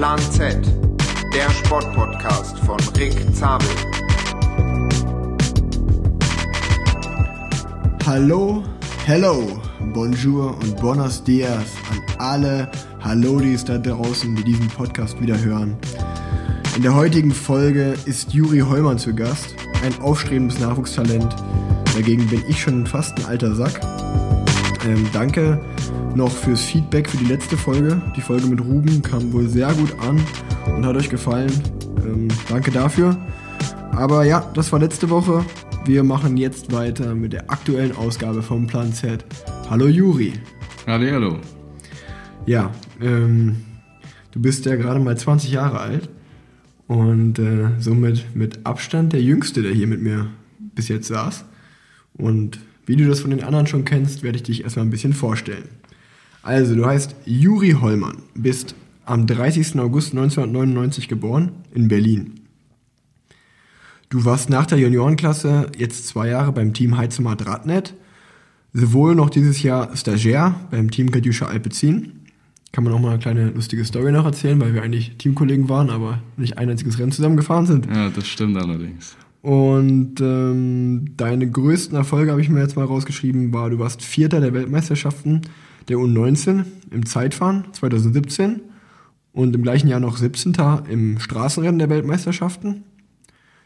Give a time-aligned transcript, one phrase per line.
[0.00, 0.56] Plan Z,
[1.34, 3.68] der Sportpodcast von Rick Zabel.
[8.06, 8.62] Hallo,
[9.04, 9.60] hello,
[9.92, 15.76] bonjour und buenos dias an alle Hallodis da draußen, die diesen Podcast wieder hören.
[16.76, 19.54] In der heutigen Folge ist Juri Heumann zu Gast,
[19.84, 21.36] ein aufstrebendes Nachwuchstalent.
[21.94, 23.78] Dagegen bin ich schon fast ein alter Sack.
[24.88, 25.60] Ähm, danke
[26.16, 28.00] noch fürs Feedback für die letzte Folge.
[28.16, 30.20] Die Folge mit Ruben kam wohl sehr gut an
[30.74, 31.52] und hat euch gefallen.
[32.04, 33.16] Ähm, danke dafür.
[33.92, 35.44] Aber ja, das war letzte Woche.
[35.84, 39.24] Wir machen jetzt weiter mit der aktuellen Ausgabe vom Plan Z.
[39.68, 40.32] Hallo Juri.
[40.86, 41.38] Hallo, hallo.
[42.46, 42.70] Ja,
[43.00, 43.56] ähm,
[44.32, 46.08] du bist ja gerade mal 20 Jahre alt
[46.86, 50.28] und äh, somit mit Abstand der Jüngste, der hier mit mir
[50.74, 51.44] bis jetzt saß.
[52.14, 55.12] Und wie du das von den anderen schon kennst, werde ich dich erstmal ein bisschen
[55.12, 55.68] vorstellen.
[56.42, 59.78] Also, du heißt Juri Hollmann, bist am 30.
[59.78, 62.40] August 1999 geboren in Berlin.
[64.08, 67.94] Du warst nach der Juniorenklasse jetzt zwei Jahre beim Team Heizemat Radnet,
[68.72, 72.12] sowohl noch dieses Jahr Stagiaire beim Team Kadjuscha Alpecin.
[72.72, 75.90] Kann man auch mal eine kleine lustige Story noch erzählen, weil wir eigentlich Teamkollegen waren,
[75.90, 77.86] aber nicht ein einziges Rennen zusammengefahren sind.
[77.86, 79.16] Ja, das stimmt allerdings.
[79.42, 84.40] Und ähm, deine größten Erfolge habe ich mir jetzt mal rausgeschrieben, war, du warst Vierter
[84.40, 85.42] der Weltmeisterschaften
[85.90, 88.60] der U19 im Zeitfahren 2017
[89.32, 90.54] und im gleichen Jahr noch 17.
[90.88, 92.84] im Straßenrennen der Weltmeisterschaften.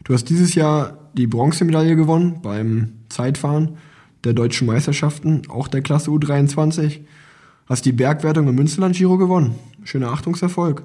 [0.03, 3.77] Du hast dieses Jahr die Bronzemedaille gewonnen beim Zeitfahren
[4.23, 7.01] der deutschen Meisterschaften, auch der Klasse U23.
[7.67, 9.55] Hast die Bergwertung im Münsterland Giro gewonnen.
[9.83, 10.83] Schöner Achtungserfolg.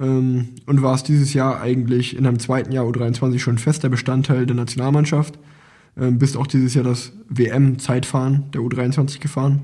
[0.00, 4.56] Ähm, und warst dieses Jahr eigentlich in deinem zweiten Jahr U23 schon fester Bestandteil der
[4.56, 5.38] Nationalmannschaft.
[5.96, 9.62] Ähm, bist auch dieses Jahr das WM-Zeitfahren der U23 gefahren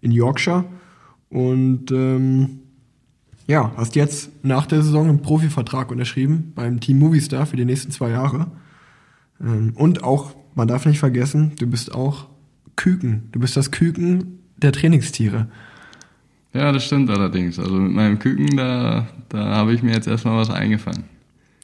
[0.00, 0.64] in Yorkshire.
[1.28, 2.60] Und ähm,
[3.46, 7.90] ja, hast jetzt nach der Saison einen Profivertrag unterschrieben beim Team Movistar für die nächsten
[7.92, 8.48] zwei Jahre.
[9.40, 12.26] Ähm, und auch, man darf nicht vergessen, du bist auch
[12.76, 13.28] Küken.
[13.32, 15.48] Du bist das Küken der Trainingstiere.
[16.52, 17.58] Ja, das stimmt allerdings.
[17.58, 21.04] Also mit meinem Küken, da, da habe ich mir jetzt erstmal was eingefangen.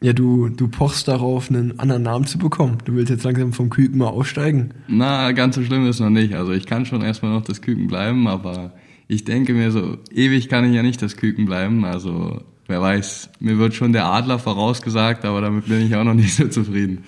[0.02, 2.78] Ja, du, du pochst darauf, einen anderen Namen zu bekommen.
[2.84, 4.74] Du willst jetzt langsam vom Küken mal aufsteigen.
[4.88, 6.34] Na, ganz so schlimm ist noch nicht.
[6.34, 8.72] Also ich kann schon erstmal noch das Küken bleiben, aber
[9.06, 11.84] ich denke mir so, ewig kann ich ja nicht das Küken bleiben.
[11.84, 16.14] Also wer weiß, mir wird schon der Adler vorausgesagt, aber damit bin ich auch noch
[16.14, 17.04] nicht so zufrieden.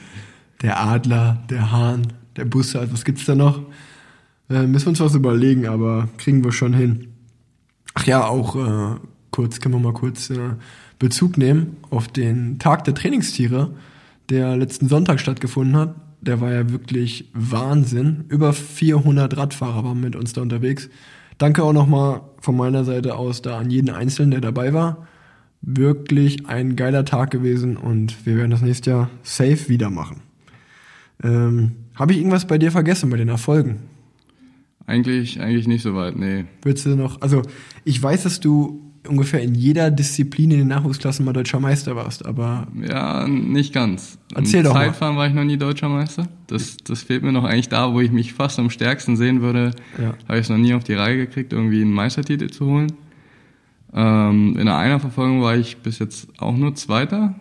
[0.62, 3.60] Der Adler, der Hahn, der Bussard, was gibt's da noch?
[4.48, 7.08] Äh, müssen wir uns was überlegen, aber kriegen wir schon hin.
[7.94, 9.00] Ach ja, auch äh,
[9.32, 10.50] kurz, können wir mal kurz äh,
[10.98, 13.74] Bezug nehmen auf den Tag der Trainingstiere,
[14.30, 15.94] der letzten Sonntag stattgefunden hat.
[16.20, 18.24] Der war ja wirklich Wahnsinn.
[18.28, 20.88] Über 400 Radfahrer waren mit uns da unterwegs.
[21.38, 25.06] Danke auch nochmal von meiner Seite aus da an jeden Einzelnen, der dabei war.
[25.60, 30.20] Wirklich ein geiler Tag gewesen und wir werden das nächste Jahr safe wieder machen.
[31.22, 33.80] Ähm, Habe ich irgendwas bei dir vergessen bei den Erfolgen?
[34.86, 36.44] Eigentlich, eigentlich nicht so weit, nee.
[36.62, 37.42] Würdest du noch, also
[37.84, 42.24] ich weiß, dass du ungefähr in jeder Disziplin in den Nachwuchsklassen mal deutscher Meister warst,
[42.24, 42.66] aber.
[42.80, 44.18] Ja, nicht ganz.
[44.34, 44.86] Erzähl Im doch mal.
[44.86, 46.28] Zeitfahren war ich noch nie deutscher Meister.
[46.46, 49.72] Das, das fehlt mir noch eigentlich da, wo ich mich fast am stärksten sehen würde.
[49.98, 50.14] Ja.
[50.28, 52.92] Habe ich es noch nie auf die Reihe gekriegt, irgendwie einen Meistertitel zu holen.
[53.92, 57.34] Ähm, in der Einerverfolgung war ich bis jetzt auch nur Zweiter.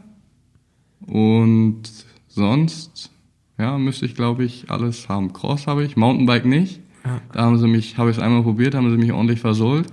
[1.06, 1.84] Und
[2.28, 3.12] sonst,
[3.58, 5.34] ja, müsste ich glaube ich alles haben.
[5.34, 6.82] Cross habe ich, Mountainbike nicht.
[7.06, 7.22] Ja.
[7.34, 9.88] Da haben sie mich, habe ich es einmal probiert, haben sie mich ordentlich versohlt.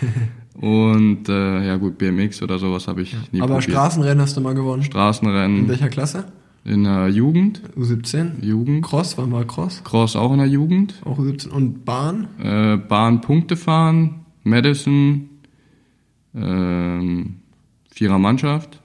[0.60, 3.70] Und äh, ja gut, BMX oder sowas habe ich nie aber probiert.
[3.70, 4.82] Straßenrennen hast du mal gewonnen.
[4.82, 6.24] In Straßenrennen welcher Klasse?
[6.64, 8.44] in der Jugend, U17.
[8.44, 9.82] Jugend, Cross, wann war Cross?
[9.82, 11.48] Cross auch in der Jugend, Auch U17.
[11.48, 12.28] Und Bahn?
[12.42, 15.30] äh, Bahn Punkte fahren, Madison,
[16.34, 17.36] ähm,
[17.90, 18.80] Vierer Mannschaft.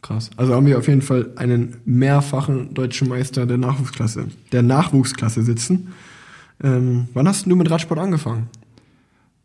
[0.00, 0.30] Krass.
[0.38, 5.88] Also haben wir auf jeden Fall einen mehrfachen deutschen Meister der Nachwuchsklasse, der Nachwuchsklasse sitzen.
[6.62, 8.48] Ähm, wann hast du mit Radsport angefangen?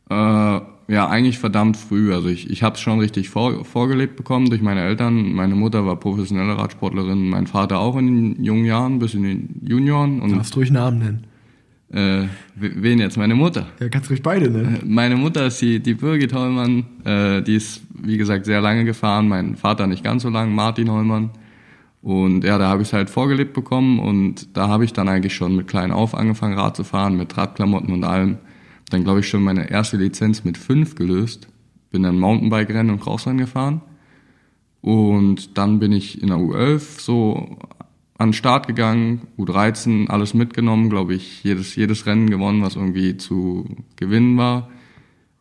[0.09, 2.13] Äh, ja, eigentlich verdammt früh.
[2.13, 5.33] Also ich, ich habe es schon richtig vor, vorgelebt bekommen durch meine Eltern.
[5.33, 9.61] Meine Mutter war professionelle Radsportlerin, mein Vater auch in den jungen Jahren, bis in den
[9.67, 10.21] Junioren.
[10.21, 11.27] Und Darfst ruhig Namen nennen.
[11.91, 13.17] äh, wen jetzt?
[13.17, 13.67] Meine Mutter.
[13.79, 14.81] Ja, kannst ruhig beide nennen.
[14.85, 19.27] Meine Mutter ist die, die Birgit Hollmann, äh, die ist, wie gesagt, sehr lange gefahren.
[19.27, 21.31] Mein Vater nicht ganz so lang, Martin Hollmann.
[22.03, 25.33] Und ja, da habe ich es halt vorgelebt bekommen und da habe ich dann eigentlich
[25.33, 28.37] schon mit klein auf angefangen, Rad zu fahren, mit Radklamotten und allem.
[28.89, 31.47] Dann glaube ich schon meine erste Lizenz mit fünf gelöst.
[31.91, 33.81] Bin dann Mountainbike-Rennen und Crossrennen gefahren.
[34.81, 37.57] Und dann bin ich in der U11 so
[38.17, 43.17] an den Start gegangen, U13 alles mitgenommen, glaube ich, jedes, jedes Rennen gewonnen, was irgendwie
[43.17, 43.65] zu
[43.95, 44.69] gewinnen war.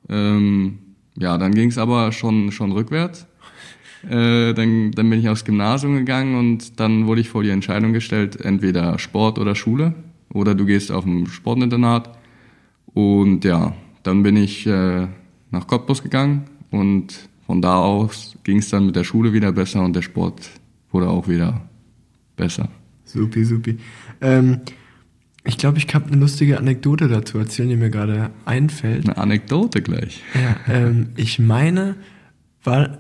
[0.08, 0.79] Ähm,
[1.17, 3.26] ja, dann ging es aber schon, schon rückwärts.
[4.08, 7.93] Äh, dann, dann bin ich aufs Gymnasium gegangen und dann wurde ich vor die Entscheidung
[7.93, 9.94] gestellt, entweder Sport oder Schule
[10.32, 12.19] oder du gehst auf ein Sportinternat.
[12.94, 15.08] Und ja, dann bin ich äh,
[15.50, 19.82] nach Cottbus gegangen und von da aus ging es dann mit der Schule wieder besser
[19.82, 20.50] und der Sport
[20.91, 21.69] wurde auch wieder
[22.37, 22.69] besser.
[23.05, 23.79] Supi, supi.
[24.20, 24.61] Ähm,
[25.44, 29.06] ich glaube, ich habe eine lustige Anekdote dazu erzählen, die mir gerade einfällt.
[29.06, 30.23] Eine Anekdote gleich.
[30.35, 31.96] Ja, ähm, ich meine,
[32.62, 32.99] war,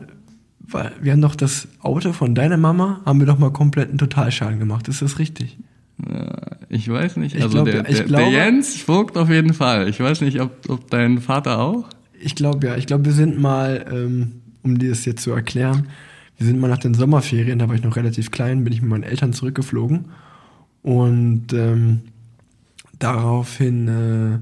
[0.60, 3.98] war, wir haben doch das Auto von deiner Mama, haben wir doch mal komplett einen
[3.98, 4.88] Totalschaden gemacht.
[4.88, 5.56] Ist das richtig?
[6.68, 7.36] Ich weiß nicht.
[7.36, 9.88] Ich Also glaub, der, der, glaube- der Jens Vogt auf jeden Fall.
[9.88, 11.84] Ich weiß nicht, ob, ob dein Vater auch.
[12.20, 12.76] Ich glaube ja.
[12.76, 14.32] Ich glaube, wir sind mal, ähm,
[14.62, 15.88] um dir das jetzt zu erklären,
[16.36, 18.90] wir sind mal nach den Sommerferien, da war ich noch relativ klein, bin ich mit
[18.90, 20.06] meinen Eltern zurückgeflogen
[20.82, 22.00] und ähm,
[22.98, 24.38] daraufhin äh,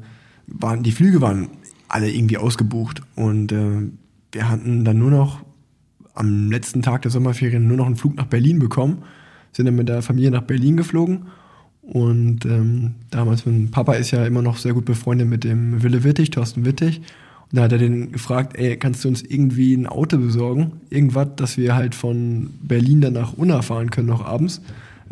[0.46, 1.49] waren die Flüge waren
[1.88, 3.90] alle irgendwie ausgebucht und äh,
[4.32, 5.40] wir hatten dann nur noch
[6.14, 9.02] am letzten Tag der Sommerferien nur noch einen Flug nach Berlin bekommen,
[9.52, 11.26] sind dann mit der Familie nach Berlin geflogen
[11.92, 16.04] und ähm, damals, mein Papa ist ja immer noch sehr gut befreundet mit dem Wille
[16.04, 17.02] Wittig, Thorsten Wittig.
[17.50, 20.80] Und da hat er den gefragt, ey, kannst du uns irgendwie ein Auto besorgen?
[20.88, 24.62] Irgendwas, dass wir halt von Berlin dann nach Unna fahren können noch abends.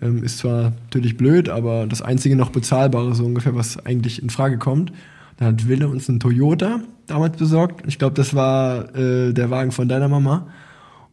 [0.00, 4.30] Ähm, ist zwar natürlich blöd, aber das einzige noch bezahlbare so ungefähr, was eigentlich in
[4.30, 4.90] Frage kommt.
[5.36, 7.86] Da hat Wille uns einen Toyota damals besorgt.
[7.88, 10.46] Ich glaube, das war äh, der Wagen von deiner Mama.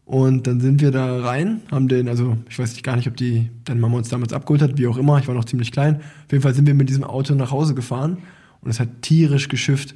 [0.07, 3.17] Und dann sind wir da rein, haben den, also ich weiß nicht gar nicht, ob
[3.17, 5.97] die deine Mama uns damals abgeholt hat, wie auch immer, ich war noch ziemlich klein.
[5.97, 8.19] Auf jeden Fall sind wir mit diesem Auto nach Hause gefahren
[8.61, 9.95] und es hat tierisch geschifft,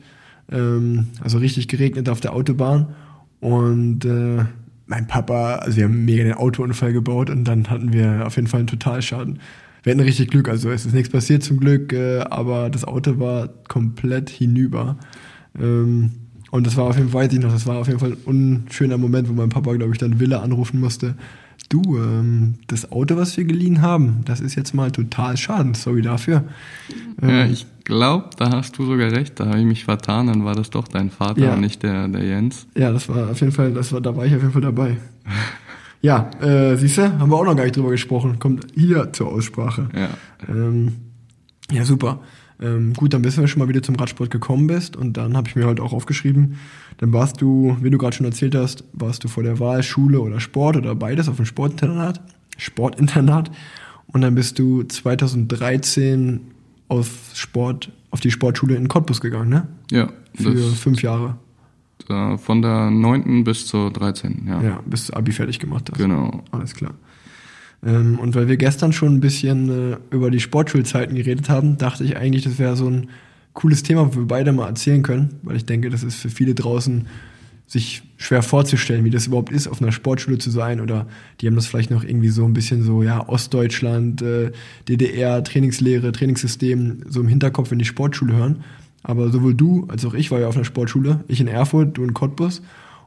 [0.52, 2.94] ähm, also richtig geregnet auf der Autobahn.
[3.40, 4.44] Und äh,
[4.86, 8.50] mein Papa, also wir haben mega den Autounfall gebaut und dann hatten wir auf jeden
[8.50, 9.40] Fall einen Totalschaden.
[9.84, 13.18] Wir hatten richtig Glück, also es ist nichts passiert zum Glück, äh, aber das Auto
[13.18, 14.98] war komplett hinüber.
[15.58, 16.12] Ähm,
[16.52, 18.18] und das war auf jeden Fall, weiß ich noch, das war auf jeden Fall ein
[18.26, 21.16] unschöner Moment, wo mein Papa, glaube ich, dann Wille anrufen musste.
[21.70, 25.74] Du, ähm, das Auto, was wir geliehen haben, das ist jetzt mal total schaden.
[25.74, 26.44] Sorry dafür.
[27.22, 29.40] Ja, Ähm, ich glaube, da hast du sogar recht.
[29.40, 30.28] Da habe ich mich vertan.
[30.28, 31.54] Dann war das doch dein Vater Ja.
[31.54, 32.68] und nicht der, der Jens.
[32.76, 34.98] Ja, das war auf jeden Fall, das war, da war ich auf jeden Fall dabei.
[36.04, 38.40] Ja, äh, siehst du, haben wir auch noch gar nicht drüber gesprochen.
[38.40, 39.88] Kommt hier zur Aussprache.
[39.96, 40.10] Ja.
[40.50, 40.94] Ähm,
[41.72, 42.22] ja, super.
[42.62, 44.96] Ähm, gut, dann wissen wir schon mal, wie du zum Radsport gekommen bist.
[44.96, 46.58] Und dann habe ich mir heute auch aufgeschrieben,
[46.98, 50.22] dann warst du, wie du gerade schon erzählt hast, warst du vor der Wahl Schule
[50.22, 52.22] oder Sport oder beides auf dem Sportinternat.
[52.58, 53.50] Sportinternat.
[54.08, 56.42] Und dann bist du 2013
[56.88, 59.68] auf Sport, auf die Sportschule in Cottbus gegangen, ne?
[59.92, 61.38] Ja, Für fünf Jahre.
[62.10, 63.44] äh, von der 9.
[63.44, 64.46] bis zur 13.
[64.48, 65.98] Ja, Ja, bis du Abi fertig gemacht hast.
[65.98, 66.44] genau.
[66.52, 66.94] Alles klar.
[67.86, 72.04] Ähm, und weil wir gestern schon ein bisschen äh, über die Sportschulzeiten geredet haben, dachte
[72.04, 73.10] ich eigentlich, das wäre so ein
[73.54, 76.56] cooles Thema, wo wir beide mal erzählen können, weil ich denke, das ist für viele
[76.56, 77.08] draußen
[77.72, 81.08] sich schwer vorzustellen, wie das überhaupt ist, auf einer Sportschule zu sein oder
[81.40, 84.52] die haben das vielleicht noch irgendwie so ein bisschen so, ja, Ostdeutschland, äh,
[84.90, 88.64] DDR, Trainingslehre, Trainingssystem so im Hinterkopf, wenn die Sportschule hören.
[89.04, 92.04] Aber sowohl du als auch ich war ja auf einer Sportschule, ich in Erfurt, du
[92.04, 92.62] in Cottbus.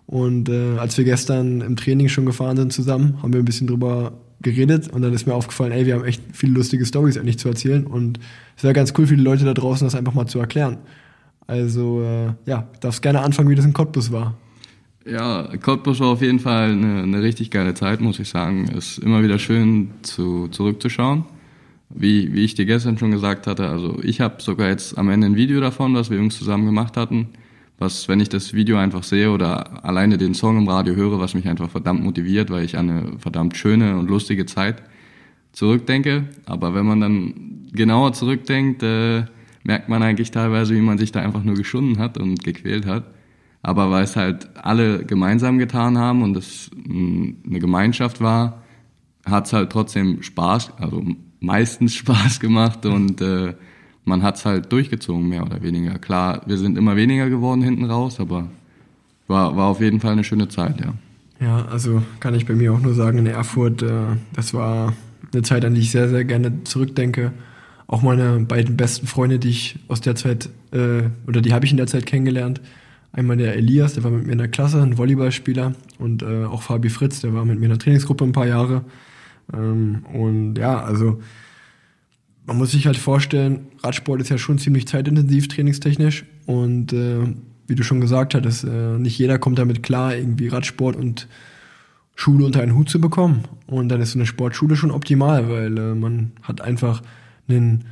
[0.06, 3.67] Und äh, als wir gestern im Training schon gefahren sind zusammen, haben wir ein bisschen
[3.67, 4.12] drüber
[4.44, 7.49] geredet und dann ist mir aufgefallen, ey, wir haben echt viele lustige Stories eigentlich zu
[7.49, 8.20] erzählen und
[8.56, 10.79] es wäre ganz cool für die Leute da draußen, das einfach mal zu erklären.
[11.46, 14.35] Also äh, ja, darfst gerne anfangen, wie das in Cottbus war.
[15.07, 18.69] Ja, Cottbus war auf jeden Fall eine, eine richtig geile Zeit, muss ich sagen.
[18.69, 21.25] Ist immer wieder schön zu, zurückzuschauen.
[21.90, 25.26] Wie, wie ich dir gestern schon gesagt hatte, also ich habe sogar jetzt am Ende
[25.26, 27.28] ein Video davon, was wir Jungs zusammen gemacht hatten,
[27.85, 31.35] was, wenn ich das Video einfach sehe oder alleine den Song im Radio höre, was
[31.35, 34.83] mich einfach verdammt motiviert, weil ich an eine verdammt schöne und lustige Zeit
[35.53, 36.29] zurückdenke.
[36.47, 39.25] Aber wenn man dann genauer zurückdenkt, äh,
[39.62, 43.05] merkt man eigentlich teilweise, wie man sich da einfach nur geschunden hat und gequält hat.
[43.62, 48.62] Aber weil es halt alle gemeinsam getan haben und es mh, eine Gemeinschaft war,
[49.25, 51.05] hat es halt trotzdem Spaß, also
[51.41, 53.55] meistens Spaß gemacht und äh,
[54.04, 55.99] man hat es halt durchgezogen, mehr oder weniger.
[55.99, 58.49] Klar, wir sind immer weniger geworden hinten raus, aber
[59.26, 60.94] war, war auf jeden Fall eine schöne Zeit, ja.
[61.40, 64.92] Ja, also kann ich bei mir auch nur sagen, in Erfurt, äh, das war
[65.32, 67.32] eine Zeit, an die ich sehr, sehr gerne zurückdenke.
[67.87, 71.70] Auch meine beiden besten Freunde, die ich aus der Zeit, äh, oder die habe ich
[71.70, 72.61] in der Zeit kennengelernt.
[73.12, 75.75] Einmal der Elias, der war mit mir in der Klasse, ein Volleyballspieler.
[75.99, 78.84] Und äh, auch Fabi Fritz, der war mit mir in der Trainingsgruppe ein paar Jahre.
[79.52, 81.20] Ähm, und ja, also
[82.47, 86.25] man muss sich halt vorstellen, Radsport ist ja schon ziemlich zeitintensiv trainingstechnisch.
[86.47, 87.21] Und äh,
[87.67, 91.27] wie du schon gesagt hattest, äh, nicht jeder kommt damit klar, irgendwie Radsport und
[92.15, 93.45] Schule unter einen Hut zu bekommen.
[93.67, 97.03] Und dann ist so eine Sportschule schon optimal, weil äh, man hat einfach
[97.49, 97.85] einen,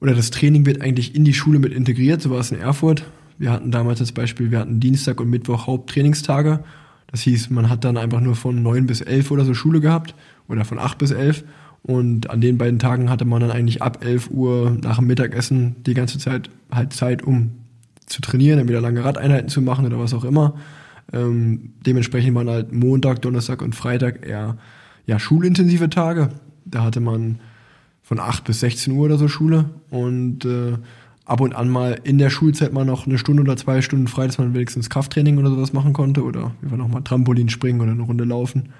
[0.00, 3.04] oder das Training wird eigentlich in die Schule mit integriert, so war es in Erfurt.
[3.38, 6.62] Wir hatten damals das Beispiel, wir hatten Dienstag und Mittwoch Haupttrainingstage.
[7.10, 10.14] Das hieß, man hat dann einfach nur von neun bis elf oder so Schule gehabt
[10.48, 11.42] oder von acht bis elf.
[11.82, 15.76] Und an den beiden Tagen hatte man dann eigentlich ab 11 Uhr nach dem Mittagessen
[15.84, 17.52] die ganze Zeit halt Zeit, um
[18.06, 20.54] zu trainieren, dann wieder lange Radeinheiten zu machen oder was auch immer.
[21.12, 24.58] Ähm, dementsprechend waren halt Montag, Donnerstag und Freitag eher
[25.06, 26.30] ja, schulintensive Tage.
[26.64, 27.40] Da hatte man
[28.02, 30.76] von 8 bis 16 Uhr oder so Schule und äh,
[31.24, 34.26] ab und an mal in der Schulzeit mal noch eine Stunde oder zwei Stunden frei,
[34.26, 38.02] dass man wenigstens Krafttraining oder sowas machen konnte oder einfach nochmal Trampolin springen oder eine
[38.02, 38.70] Runde laufen.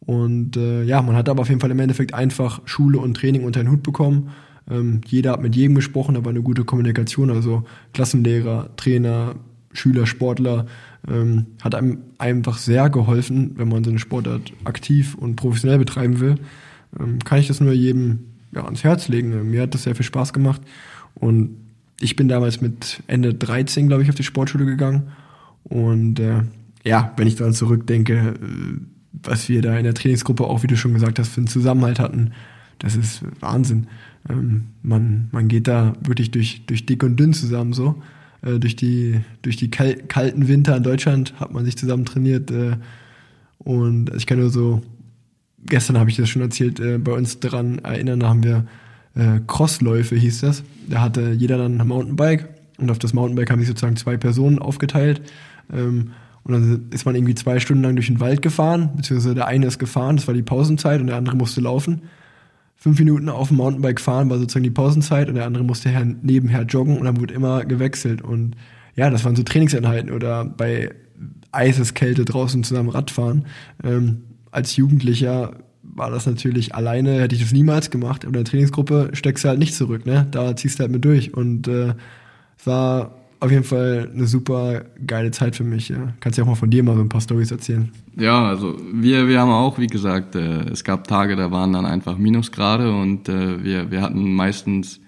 [0.00, 3.44] Und äh, ja, man hat aber auf jeden Fall im Endeffekt einfach Schule und Training
[3.44, 4.30] unter den Hut bekommen.
[4.70, 9.36] Ähm, jeder hat mit jedem gesprochen, aber eine gute Kommunikation, also Klassenlehrer, Trainer,
[9.72, 10.66] Schüler, Sportler,
[11.08, 16.20] ähm, hat einem einfach sehr geholfen, wenn man so eine Sportart aktiv und professionell betreiben
[16.20, 16.36] will.
[16.98, 18.20] Ähm, kann ich das nur jedem
[18.52, 19.50] ja, ans Herz legen.
[19.50, 20.62] Mir hat das sehr viel Spaß gemacht
[21.14, 21.56] und
[22.00, 25.08] ich bin damals mit Ende 13, glaube ich, auf die Sportschule gegangen
[25.64, 26.42] und äh,
[26.84, 28.80] ja, wenn ich daran zurückdenke, äh,
[29.22, 31.98] was wir da in der Trainingsgruppe auch, wie du schon gesagt hast, für einen Zusammenhalt
[31.98, 32.32] hatten,
[32.78, 33.86] das ist Wahnsinn.
[34.28, 38.02] Ähm, man, man geht da wirklich durch, durch dick und dünn zusammen so.
[38.42, 42.50] Äh, durch die, durch die kal kalten Winter in Deutschland hat man sich zusammen trainiert.
[42.50, 42.76] Äh,
[43.58, 44.82] und ich kann nur so,
[45.64, 48.66] gestern habe ich das schon erzählt, äh, bei uns daran erinnern, da haben wir
[49.14, 50.62] äh, Crossläufe, hieß das.
[50.88, 54.58] Da hatte jeder dann ein Mountainbike und auf das Mountainbike haben sich sozusagen zwei Personen
[54.58, 55.22] aufgeteilt.
[55.72, 56.12] Ähm,
[56.46, 59.66] und dann ist man irgendwie zwei Stunden lang durch den Wald gefahren, beziehungsweise der eine
[59.66, 62.02] ist gefahren, das war die Pausenzeit und der andere musste laufen.
[62.76, 65.90] Fünf Minuten auf dem Mountainbike fahren war sozusagen die Pausenzeit und der andere musste
[66.22, 68.22] nebenher joggen und dann wurde immer gewechselt.
[68.22, 68.54] Und
[68.94, 70.94] ja, das waren so Trainingseinheiten oder bei
[71.50, 73.46] Eiseskälte draußen zusammen Radfahren.
[73.82, 74.22] Ähm,
[74.52, 78.22] als Jugendlicher war das natürlich alleine, hätte ich das niemals gemacht.
[78.22, 80.28] In der Trainingsgruppe steckst du halt nicht zurück, ne?
[80.30, 81.34] Da ziehst du halt mit durch.
[81.34, 81.94] Und äh,
[82.58, 85.88] es war auf jeden Fall eine super geile Zeit für mich.
[85.88, 86.14] Ja.
[86.20, 87.90] Kannst ja auch mal von dir mal so ein paar Stories erzählen.
[88.16, 91.86] Ja, also wir, wir haben auch, wie gesagt, äh, es gab Tage, da waren dann
[91.86, 95.00] einfach Minusgrade und äh, wir, wir hatten meistens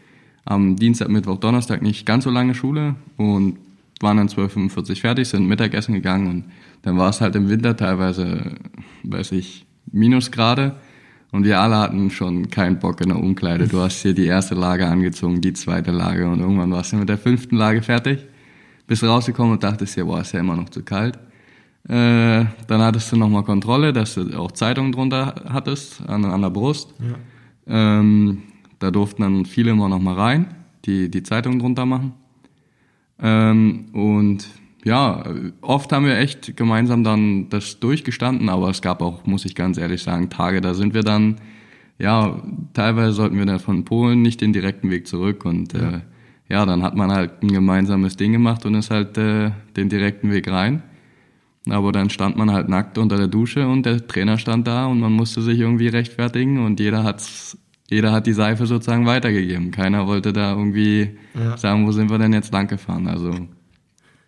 [0.45, 3.59] am Dienstag, Mittwoch, Donnerstag nicht ganz so lange Schule und
[4.01, 6.45] waren dann 12.45 fertig, sind Mittagessen gegangen und
[6.83, 8.55] dann war es halt im Winter teilweise,
[9.03, 10.77] weiß ich, Minusgrade.
[11.31, 13.69] Und wir alle hatten schon keinen Bock in der Umkleide.
[13.69, 17.09] Du hast hier die erste Lage angezogen, die zweite Lage und irgendwann warst du mit
[17.09, 18.25] der fünften Lage fertig.
[18.87, 21.19] Bist rausgekommen und dachtest dir, boah, ist ja immer noch zu kalt.
[21.87, 26.51] Äh, dann hattest du nochmal Kontrolle, dass du auch Zeitungen drunter hattest, an, an der
[26.51, 26.95] Brust.
[26.99, 27.99] Ja.
[27.99, 28.43] Ähm,
[28.79, 30.55] da durften dann viele immer noch mal rein,
[30.87, 32.13] die die Zeitung drunter machen.
[33.21, 34.49] Ähm, und
[34.89, 35.23] ja,
[35.61, 39.77] oft haben wir echt gemeinsam dann das durchgestanden, aber es gab auch, muss ich ganz
[39.77, 41.37] ehrlich sagen, Tage, da sind wir dann,
[41.99, 42.43] ja,
[42.73, 46.01] teilweise sollten wir dann von Polen nicht den direkten Weg zurück und ja, äh,
[46.49, 50.33] ja dann hat man halt ein gemeinsames Ding gemacht und ist halt äh, den direkten
[50.33, 50.83] Weg rein.
[51.69, 55.01] Aber dann stand man halt nackt unter der Dusche und der Trainer stand da und
[55.01, 57.59] man musste sich irgendwie rechtfertigen und jeder hat's
[57.91, 59.71] jeder hat die Seife sozusagen weitergegeben.
[59.71, 61.57] Keiner wollte da irgendwie ja.
[61.57, 63.07] sagen, wo sind wir denn jetzt lang gefahren.
[63.07, 63.35] Also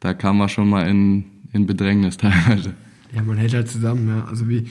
[0.01, 2.75] da kam man schon mal in, in Bedrängnis teilweise.
[3.15, 4.25] Ja, man hält halt zusammen, ja.
[4.25, 4.67] Also wie,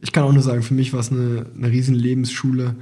[0.00, 2.76] ich kann auch nur sagen, für mich war es eine, eine riesen Lebensschule.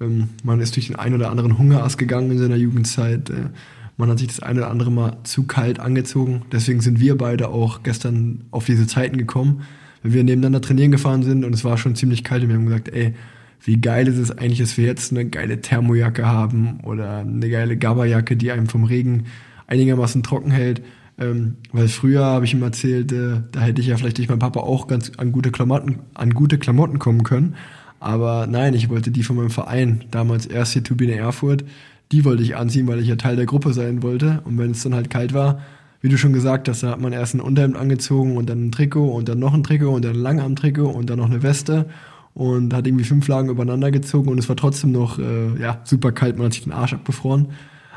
[0.00, 3.30] Ähm, man ist durch den einen oder anderen Hungerass gegangen in seiner Jugendzeit.
[3.30, 3.50] Äh,
[3.96, 6.42] man hat sich das eine oder andere Mal zu kalt angezogen.
[6.50, 9.62] Deswegen sind wir beide auch gestern auf diese Zeiten gekommen.
[10.02, 12.66] Wenn wir nebeneinander trainieren gefahren sind und es war schon ziemlich kalt und wir haben
[12.66, 13.14] gesagt, ey,
[13.62, 17.76] wie geil ist es eigentlich, dass wir jetzt eine geile Thermojacke haben oder eine geile
[17.76, 19.24] Gabberjacke, die einem vom Regen
[19.66, 20.82] einigermaßen trocken hält.
[21.18, 24.40] Ähm, weil früher habe ich ihm erzählt, äh, da hätte ich ja vielleicht durch meinen
[24.40, 27.54] Papa auch ganz an gute Klamotten, an gute Klamotten kommen können.
[28.00, 31.64] Aber nein, ich wollte die von meinem Verein, damals erst hier Turbine Erfurt,
[32.12, 34.42] die wollte ich anziehen, weil ich ja Teil der Gruppe sein wollte.
[34.44, 35.60] Und wenn es dann halt kalt war,
[36.00, 38.72] wie du schon gesagt hast, da hat man erst ein Unterhemd angezogen und dann ein
[38.72, 41.86] Trikot und dann noch ein Trikot und dann ein Langarm-Trikot und dann noch eine Weste
[42.34, 46.12] und hat irgendwie fünf Lagen übereinander gezogen und es war trotzdem noch äh, ja, super
[46.12, 47.48] kalt, man hat sich den Arsch abgefroren.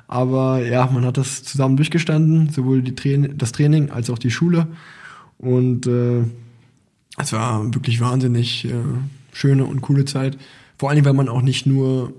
[0.07, 4.31] Aber ja, man hat das zusammen durchgestanden, sowohl die Train das Training als auch die
[4.31, 4.67] Schule.
[5.37, 6.23] Und äh,
[7.17, 8.71] es war wirklich wahnsinnig äh,
[9.33, 10.37] schöne und coole Zeit.
[10.77, 12.13] Vor allem, weil man auch nicht nur,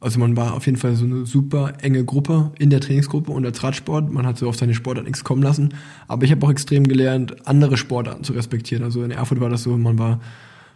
[0.00, 3.44] also man war auf jeden Fall so eine super enge Gruppe in der Trainingsgruppe und
[3.44, 4.10] als Radsport.
[4.10, 5.74] Man hat so auf seine Sportart nichts kommen lassen.
[6.08, 8.84] Aber ich habe auch extrem gelernt, andere Sportarten zu respektieren.
[8.84, 10.20] Also in Erfurt war das so, man war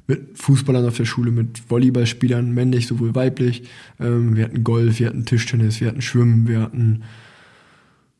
[0.08, 3.64] mit Fußballern auf der Schule, mit Volleyballspielern, männlich sowohl weiblich.
[4.00, 7.02] Ähm, wir hatten Golf, wir hatten Tischtennis, wir hatten Schwimmen, wir hatten,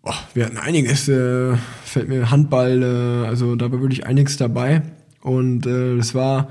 [0.03, 4.83] oh, wir hatten einiges, äh, fällt mir Handball, äh, also da war wirklich einiges dabei.
[5.23, 6.51] Und äh, das war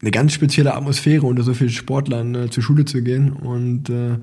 [0.00, 3.32] eine ganz spezielle Atmosphäre, unter so vielen Sportlern äh, zur Schule zu gehen.
[3.32, 4.16] Und äh,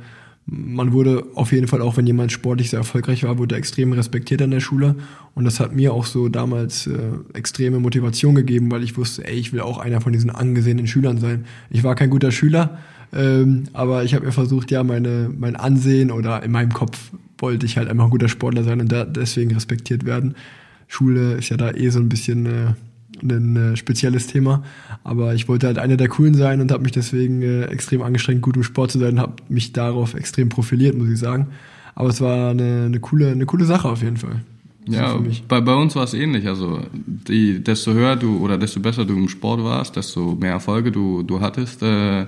[0.46, 4.42] man wurde auf jeden Fall auch, wenn jemand sportlich sehr erfolgreich war, wurde extrem respektiert
[4.42, 4.96] an der Schule.
[5.36, 6.98] Und das hat mir auch so damals äh,
[7.34, 11.18] extreme Motivation gegeben, weil ich wusste, ey, ich will auch einer von diesen angesehenen Schülern
[11.18, 11.46] sein.
[11.70, 12.78] Ich war kein guter Schüler,
[13.14, 17.66] ähm, aber ich habe mir versucht, ja, meine, mein Ansehen oder in meinem Kopf wollte
[17.66, 20.36] ich halt einfach ein guter Sportler sein und da deswegen respektiert werden.
[20.88, 22.74] Schule ist ja da eh so ein bisschen äh,
[23.22, 24.64] ein äh, spezielles Thema.
[25.04, 28.42] Aber ich wollte halt einer der Coolen sein und habe mich deswegen äh, extrem angestrengt,
[28.42, 31.48] gut im Sport zu sein, habe mich darauf extrem profiliert, muss ich sagen.
[31.96, 34.42] Aber es war eine, eine, coole, eine coole Sache auf jeden Fall.
[34.88, 35.18] Ja,
[35.48, 36.48] bei, bei uns war es ähnlich.
[36.48, 40.92] Also die, desto höher du oder desto besser du im Sport warst, desto mehr Erfolge
[40.92, 42.26] du, du hattest, äh,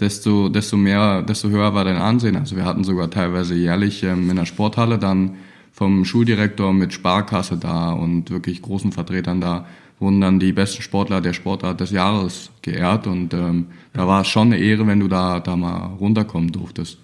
[0.00, 2.36] desto, desto mehr, desto höher war dein Ansehen.
[2.36, 5.36] Also wir hatten sogar teilweise jährlich ähm, in der Sporthalle dann
[5.72, 9.66] vom Schuldirektor mit Sparkasse da und wirklich großen Vertretern da
[9.98, 14.28] wurden dann die besten Sportler der Sportart des Jahres geehrt und ähm, da war es
[14.28, 16.98] schon eine Ehre, wenn du da, da mal runterkommen durftest.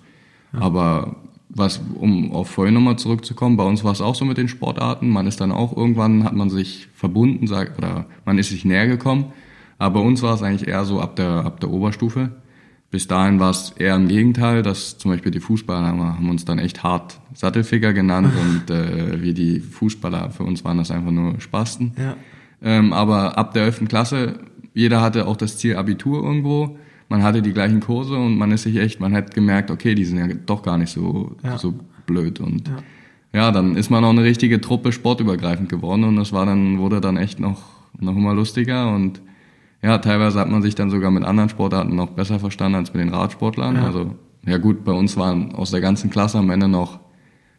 [0.53, 0.61] Ja.
[0.61, 1.17] Aber
[1.49, 5.09] was, um auf vorhin nochmal zurückzukommen, bei uns war es auch so mit den Sportarten.
[5.09, 8.87] Man ist dann auch irgendwann, hat man sich verbunden, sagt, oder man ist sich näher
[8.87, 9.33] gekommen.
[9.79, 12.31] Aber bei uns war es eigentlich eher so ab der, ab der Oberstufe.
[12.91, 16.59] Bis dahin war es eher im Gegenteil, dass zum Beispiel die Fußballer haben uns dann
[16.59, 21.41] echt hart Sattelficker genannt und äh, wir die Fußballer, für uns waren das einfach nur
[21.41, 21.93] Spasten.
[21.97, 22.17] Ja.
[22.63, 23.89] Ähm, aber ab der 11.
[23.89, 24.41] Klasse,
[24.75, 26.77] jeder hatte auch das Ziel Abitur irgendwo.
[27.09, 30.05] Man hatte die gleichen Kurse und man ist sich echt, man hat gemerkt, okay, die
[30.05, 31.59] sind ja doch gar nicht so, ja.
[31.59, 31.75] so
[32.07, 32.39] blöd.
[32.39, 33.41] Und ja.
[33.41, 33.51] ja.
[33.51, 37.17] dann ist man auch eine richtige Truppe sportübergreifend geworden und das war dann, wurde dann
[37.17, 37.63] echt noch,
[37.99, 39.21] noch immer lustiger und
[39.83, 43.03] ja, teilweise hat man sich dann sogar mit anderen Sportarten noch besser verstanden als mit
[43.03, 43.77] den Radsportlern.
[43.77, 43.87] Ja.
[43.87, 44.15] Also,
[44.47, 47.01] ja gut, bei uns waren aus der ganzen Klasse am Ende noch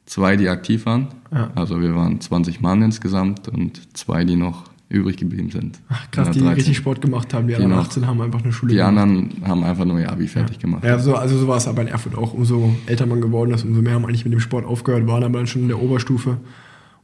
[0.06, 1.08] zwei, die aktiv waren.
[1.32, 1.50] Ja.
[1.56, 5.80] Also wir waren 20 Mann insgesamt und zwei, die noch übrig geblieben sind.
[5.90, 7.48] Ach, krass, die richtig Sport gemacht haben.
[7.48, 8.90] Die, die anderen 18 haben einfach eine Schule Die gemacht.
[8.90, 10.62] anderen haben einfach nur ihr Abi fertig ja.
[10.62, 10.84] gemacht.
[10.84, 12.34] Ja, so, also so war es aber in Erfurt auch.
[12.34, 15.40] Umso älter man geworden ist, umso mehr haben eigentlich mit dem Sport aufgehört, waren aber
[15.40, 16.38] dann schon in der Oberstufe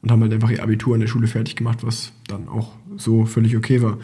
[0.01, 3.25] und haben halt einfach ihr Abitur in der Schule fertig gemacht, was dann auch so
[3.25, 3.98] völlig okay war.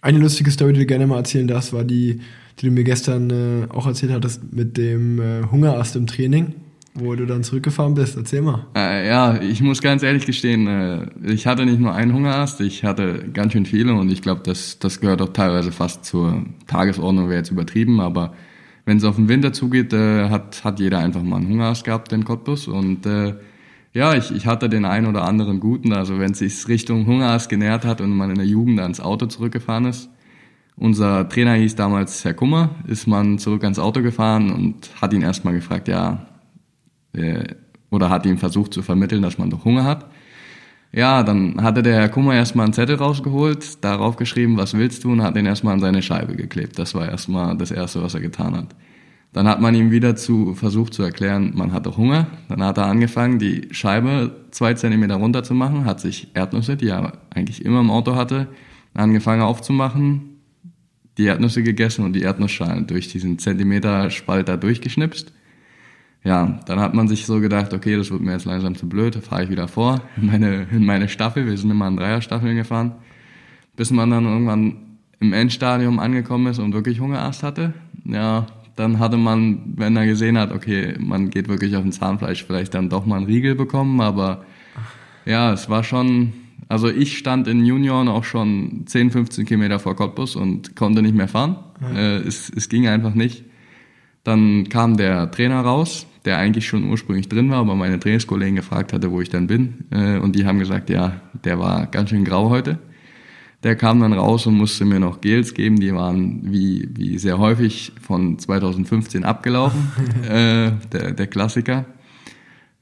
[0.00, 2.20] Eine lustige Story, die du gerne mal erzählen darfst, war die,
[2.58, 6.54] die du mir gestern äh, auch erzählt hattest mit dem äh, Hungerast im Training
[6.94, 8.16] wo du dann zurückgefahren bist.
[8.16, 8.66] Erzähl mal.
[8.76, 12.84] Äh, ja, ich muss ganz ehrlich gestehen, äh, ich hatte nicht nur einen Hungerast, ich
[12.84, 17.28] hatte ganz schön viele und ich glaube, das, das gehört auch teilweise fast zur Tagesordnung,
[17.28, 18.34] wäre jetzt übertrieben, aber
[18.84, 22.12] wenn es auf den Winter zugeht, äh, hat, hat jeder einfach mal einen Hungerast gehabt
[22.12, 23.34] in Cottbus und äh,
[23.94, 27.48] ja, ich, ich hatte den einen oder anderen guten, also wenn es sich Richtung Hungerast
[27.48, 30.08] genährt hat und man in der Jugend ans Auto zurückgefahren ist,
[30.76, 35.20] unser Trainer hieß damals Herr Kummer, ist man zurück ans Auto gefahren und hat ihn
[35.20, 36.26] erstmal gefragt, ja,
[37.90, 40.10] oder hat ihm versucht zu vermitteln, dass man doch Hunger hat.
[40.94, 45.12] Ja, dann hatte der Herr Kummer erstmal einen Zettel rausgeholt, darauf geschrieben, was willst du,
[45.12, 46.78] und hat den erstmal an seine Scheibe geklebt.
[46.78, 48.74] Das war erstmal das Erste, was er getan hat.
[49.32, 52.26] Dann hat man ihm wieder zu, versucht zu erklären, man hatte Hunger.
[52.50, 56.88] Dann hat er angefangen, die Scheibe zwei Zentimeter runter zu machen, hat sich Erdnüsse, die
[56.88, 58.48] er eigentlich immer im Auto hatte,
[58.92, 60.40] angefangen aufzumachen,
[61.16, 65.32] die Erdnüsse gegessen und die Erdnussschalen durch diesen Zentimeter Spalt da durchgeschnipst
[66.24, 69.16] ja, dann hat man sich so gedacht, okay, das wird mir jetzt langsam zu blöd,
[69.16, 71.46] da fahre ich wieder vor in meine, in meine Staffel.
[71.46, 72.92] Wir sind immer in Dreierstaffeln gefahren,
[73.76, 74.76] bis man dann irgendwann
[75.18, 77.74] im Endstadium angekommen ist und wirklich Hungerast hatte.
[78.04, 82.44] Ja, dann hatte man, wenn er gesehen hat, okay, man geht wirklich auf den Zahnfleisch,
[82.44, 84.44] vielleicht dann doch mal einen Riegel bekommen, aber
[85.24, 86.32] ja, es war schon,
[86.68, 91.14] also ich stand in Junioren auch schon 10, 15 Kilometer vor Cottbus und konnte nicht
[91.14, 91.56] mehr fahren.
[91.80, 91.98] Ja.
[91.98, 93.44] Äh, es, es ging einfach nicht.
[94.24, 98.92] Dann kam der Trainer raus, der eigentlich schon ursprünglich drin war, aber meine Trainingskollegen gefragt
[98.92, 99.84] hatte, wo ich dann bin.
[99.90, 102.78] Äh, und die haben gesagt, ja, der war ganz schön grau heute.
[103.62, 105.78] Der kam dann raus und musste mir noch Gels geben.
[105.78, 109.92] Die waren wie, wie sehr häufig von 2015 abgelaufen,
[110.28, 111.86] äh, der, der Klassiker.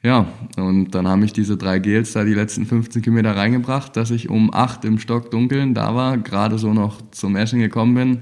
[0.02, 0.26] Ja,
[0.56, 4.30] und dann haben mich diese drei Gels da die letzten 15 Kilometer reingebracht, dass ich
[4.30, 8.18] um acht im Stock dunkeln da war, gerade so noch zum Essen gekommen bin,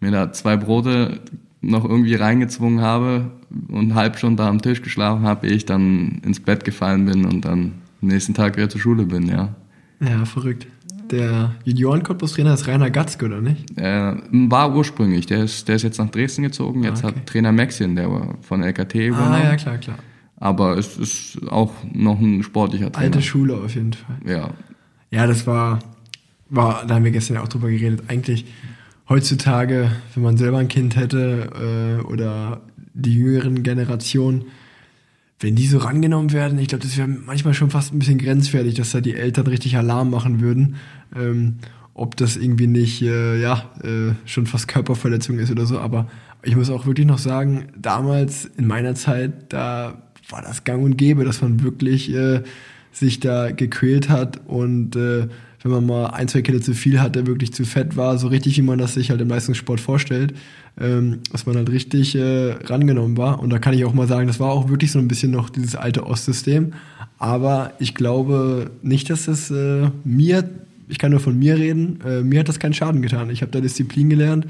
[0.00, 1.20] mir da zwei Brote
[1.62, 3.30] noch irgendwie reingezwungen habe
[3.68, 7.24] und halb schon da am Tisch geschlafen habe, ehe ich dann ins Bett gefallen bin
[7.24, 7.72] und dann
[8.02, 9.54] am nächsten Tag wieder zur Schule bin, ja.
[10.00, 10.66] Ja, verrückt.
[11.10, 13.66] Der Junioren-Cottbus-Trainer ist Rainer Gatzke, oder nicht?
[13.76, 15.26] Er war ursprünglich.
[15.26, 16.84] Der ist, der ist jetzt nach Dresden gezogen.
[16.84, 17.18] Jetzt ah, okay.
[17.18, 19.34] hat Trainer Maxien, der war von LKT übernommen.
[19.34, 19.98] Ah, ja, klar, klar.
[20.36, 23.04] Aber es ist auch noch ein sportlicher Trainer.
[23.04, 24.16] Alte Schule auf jeden Fall.
[24.26, 24.50] Ja.
[25.10, 25.80] Ja, das war,
[26.48, 28.04] war, da haben wir gestern ja auch drüber geredet.
[28.08, 28.46] Eigentlich
[29.08, 32.62] heutzutage, wenn man selber ein Kind hätte äh, oder
[32.94, 34.44] die jüngeren Generationen,
[35.40, 38.74] wenn die so rangenommen werden, ich glaube, das wäre manchmal schon fast ein bisschen grenzwertig,
[38.74, 40.76] dass da die Eltern richtig Alarm machen würden,
[41.16, 41.56] ähm,
[41.94, 46.08] ob das irgendwie nicht, äh, ja, äh, schon fast Körperverletzung ist oder so, aber
[46.44, 50.96] Ich muss auch wirklich noch sagen, damals in meiner Zeit, da war das gang und
[50.96, 52.42] gäbe, dass man wirklich äh,
[52.90, 55.28] sich da gequält hat und äh,
[55.62, 58.56] wenn man mal ein, zwei Kilo zu viel hatte, wirklich zu fett war, so richtig,
[58.56, 60.34] wie man das sich halt im Leistungssport vorstellt,
[60.80, 63.40] ähm, dass man halt richtig äh, rangenommen war.
[63.40, 65.50] Und da kann ich auch mal sagen, das war auch wirklich so ein bisschen noch
[65.50, 66.72] dieses alte Ostsystem.
[67.18, 70.48] Aber ich glaube nicht, dass es äh, mir,
[70.88, 73.30] ich kann nur von mir reden, äh, mir hat das keinen Schaden getan.
[73.30, 74.46] Ich habe da Disziplin gelernt,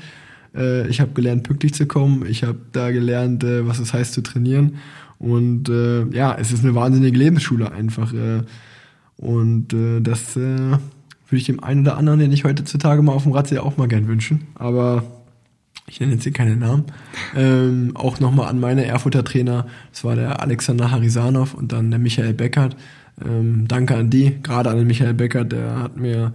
[0.55, 4.15] äh, ich habe gelernt, pünktlich zu kommen, ich habe da gelernt, äh, was es heißt
[4.15, 4.77] zu trainieren.
[5.19, 8.13] Und äh, ja, es ist eine wahnsinnige Lebensschule einfach.
[8.13, 8.43] Äh,
[9.17, 10.79] und äh, das äh,
[11.33, 13.77] würde ich dem einen oder anderen, den ich heutzutage mal auf dem Rad sehe, auch
[13.79, 14.49] mal gern wünschen.
[14.55, 15.03] Aber
[15.87, 16.85] ich nenne jetzt hier keine Namen.
[17.35, 19.67] Ähm, auch nochmal an meine Erfurter Trainer.
[19.91, 22.77] Das war der Alexander Harisanov und dann der Michael Beckert.
[23.25, 26.33] Ähm, danke an die, gerade an den Michael Beckert, der hat mir,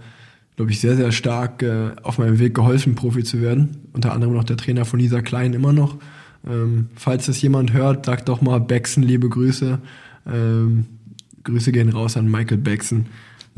[0.56, 3.78] glaube ich, sehr, sehr stark äh, auf meinem Weg geholfen, Profi zu werden.
[3.92, 5.96] Unter anderem noch der Trainer von Lisa Klein immer noch.
[6.48, 9.78] Ähm, falls das jemand hört, sagt doch mal Bexen, liebe Grüße.
[10.30, 10.86] Ähm,
[11.44, 13.06] Grüße gehen raus an Michael Bexen.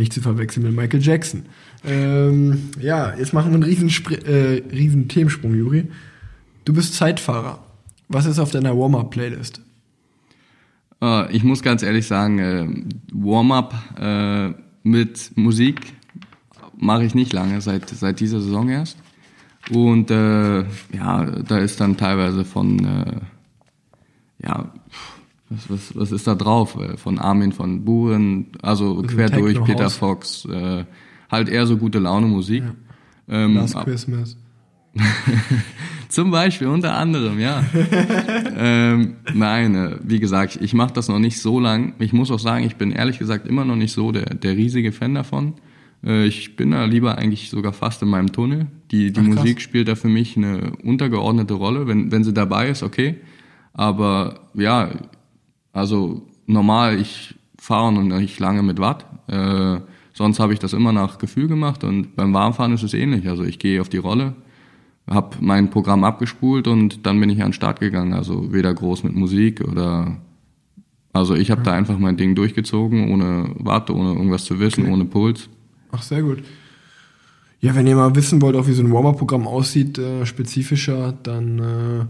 [0.00, 1.42] Nicht zu verwechseln mit Michael Jackson.
[1.84, 3.90] Ähm, ja, jetzt machen wir einen riesen,
[4.24, 5.88] äh, riesen Themensprung, Juri.
[6.64, 7.62] Du bist Zeitfahrer.
[8.08, 9.60] Was ist auf deiner Warm-Up-Playlist?
[11.02, 12.66] Uh, ich muss ganz ehrlich sagen, äh,
[13.12, 15.92] Warm-Up äh, mit Musik
[16.78, 18.96] mache ich nicht lange, seit, seit dieser Saison erst.
[19.70, 20.60] Und äh,
[20.94, 24.72] ja, da ist dann teilweise von, äh, ja,
[25.50, 26.76] was, was, was ist da drauf?
[26.76, 30.84] Äh, von Armin von Buren, also, also quer durch, Peter Fox, äh,
[31.30, 32.62] halt eher so gute Laune Musik.
[33.28, 33.44] Ja.
[33.44, 34.36] Ähm, Last Christmas.
[36.08, 37.62] Zum Beispiel, unter anderem, ja.
[38.56, 41.94] ähm, nein, äh, wie gesagt, ich mache das noch nicht so lang.
[42.00, 44.90] Ich muss auch sagen, ich bin ehrlich gesagt immer noch nicht so der, der riesige
[44.90, 45.54] Fan davon.
[46.04, 48.66] Äh, ich bin da lieber eigentlich sogar fast in meinem Tunnel.
[48.90, 51.86] Die, die Ach, Musik spielt da für mich eine untergeordnete Rolle.
[51.86, 53.16] Wenn, wenn sie dabei ist, okay.
[53.72, 54.90] Aber ja,
[55.72, 59.06] also normal, ich fahre noch nicht lange mit Watt.
[59.28, 59.80] Äh,
[60.12, 63.28] sonst habe ich das immer nach Gefühl gemacht und beim Warmfahren ist es ähnlich.
[63.28, 64.34] Also ich gehe auf die Rolle,
[65.08, 68.14] habe mein Programm abgespult und dann bin ich an den Start gegangen.
[68.14, 70.16] Also weder groß mit Musik oder
[71.12, 71.66] also ich habe ja.
[71.66, 74.92] da einfach mein Ding durchgezogen, ohne Warte, ohne irgendwas zu wissen, okay.
[74.92, 75.48] ohne Puls.
[75.92, 76.42] Ach, sehr gut.
[77.60, 81.58] Ja, wenn ihr mal wissen wollt, auch wie so ein Warm-Up-Programm aussieht, äh, spezifischer, dann
[81.58, 82.06] äh,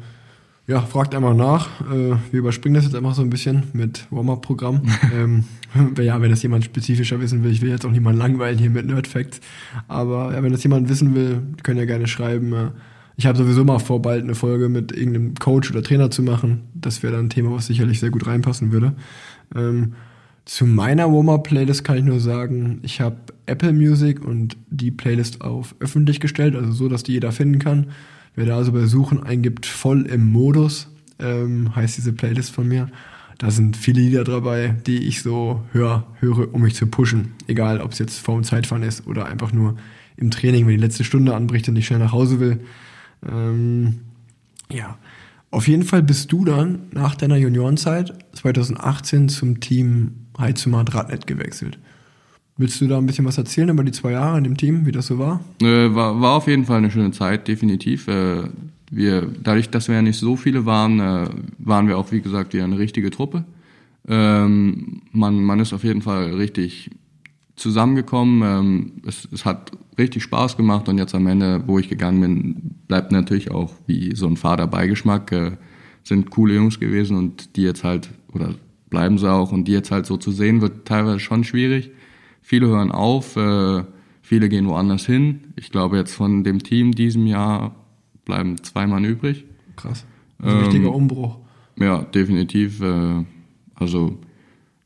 [0.70, 1.80] ja, fragt einmal nach.
[1.80, 4.82] Äh, wir überspringen das jetzt einfach so ein bisschen mit Warm-Up-Programm.
[5.14, 5.44] ähm,
[5.98, 8.86] ja, wenn das jemand spezifischer wissen will, ich will jetzt auch niemanden langweilen hier mit
[8.86, 9.40] Nerd-Facts,
[9.88, 12.52] aber ja, wenn das jemand wissen will, könnt ihr gerne schreiben.
[12.52, 12.70] Äh,
[13.16, 16.62] ich habe sowieso mal vor, bald eine Folge mit irgendeinem Coach oder Trainer zu machen.
[16.74, 18.94] Das wäre dann ein Thema, was sicherlich sehr gut reinpassen würde.
[19.56, 19.94] Ähm,
[20.44, 25.74] zu meiner Warm-Up-Playlist kann ich nur sagen, ich habe Apple Music und die Playlist auf
[25.80, 27.88] öffentlich gestellt, also so, dass die jeder finden kann.
[28.40, 32.88] Wer da also bei Suchen eingibt, voll im Modus, ähm, heißt diese Playlist von mir.
[33.36, 37.32] Da sind viele Lieder dabei, die ich so hör, höre, um mich zu pushen.
[37.48, 39.76] Egal, ob es jetzt vorm Zeitfahren ist oder einfach nur
[40.16, 42.60] im Training, wenn die letzte Stunde anbricht und ich schnell nach Hause will.
[43.30, 44.00] Ähm,
[44.72, 44.96] ja,
[45.50, 51.78] auf jeden Fall bist du dann nach deiner Juniorenzeit 2018 zum Team Heizumat Radnet gewechselt.
[52.60, 54.92] Willst du da ein bisschen was erzählen über die zwei Jahre in dem Team, wie
[54.92, 55.40] das so war?
[55.62, 58.06] Äh, war, war auf jeden Fall eine schöne Zeit, definitiv.
[58.06, 58.42] Äh,
[58.90, 62.52] wir, dadurch, dass wir ja nicht so viele waren, äh, waren wir auch, wie gesagt,
[62.52, 63.44] wieder eine richtige Truppe.
[64.06, 66.90] Ähm, man, man ist auf jeden Fall richtig
[67.56, 68.42] zusammengekommen.
[68.42, 72.56] Ähm, es, es hat richtig Spaß gemacht und jetzt am Ende, wo ich gegangen bin,
[72.88, 75.32] bleibt natürlich auch wie so ein Vaterbeigeschmack.
[75.32, 75.52] Äh,
[76.04, 78.54] sind coole Jungs gewesen und die jetzt halt, oder
[78.90, 81.90] bleiben sie auch und die jetzt halt so zu sehen, wird teilweise schon schwierig.
[82.42, 83.84] Viele hören auf, äh,
[84.22, 85.40] viele gehen woanders hin.
[85.56, 87.74] Ich glaube jetzt von dem Team diesem Jahr
[88.24, 89.44] bleiben zwei Mann übrig.
[89.76, 90.04] Krass.
[90.42, 91.38] Ein ähm, richtiger Umbruch.
[91.78, 92.80] Ja, definitiv.
[92.80, 93.24] Äh,
[93.74, 94.18] also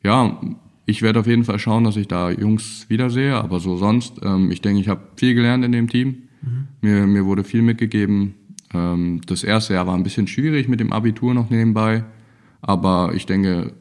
[0.02, 0.38] ja,
[0.86, 4.50] ich werde auf jeden Fall schauen, dass ich da Jungs wiedersehe, aber so sonst, ähm,
[4.50, 6.24] ich denke, ich habe viel gelernt in dem Team.
[6.42, 6.68] Mhm.
[6.82, 8.34] Mir, mir wurde viel mitgegeben.
[8.72, 12.04] Ähm, das erste Jahr war ein bisschen schwierig mit dem Abitur noch nebenbei,
[12.60, 13.72] aber ich denke,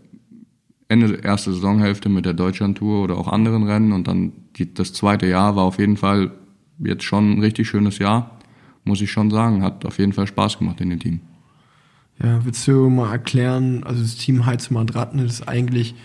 [0.94, 4.94] Ende der ersten Saisonhälfte mit der Deutschlandtour oder auch anderen Rennen und dann die, das
[4.94, 6.32] zweite Jahr war auf jeden Fall
[6.80, 8.40] jetzt schon ein richtig schönes Jahr,
[8.84, 9.64] muss ich schon sagen.
[9.64, 11.20] Hat auf jeden Fall Spaß gemacht in dem Team.
[12.22, 15.96] Ja, willst du mal erklären, also das Team Heizmann Ratten ist eigentlich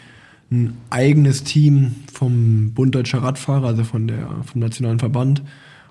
[0.50, 5.42] ein eigenes Team vom Bund Deutscher Radfahrer, also von der, vom Nationalen Verband.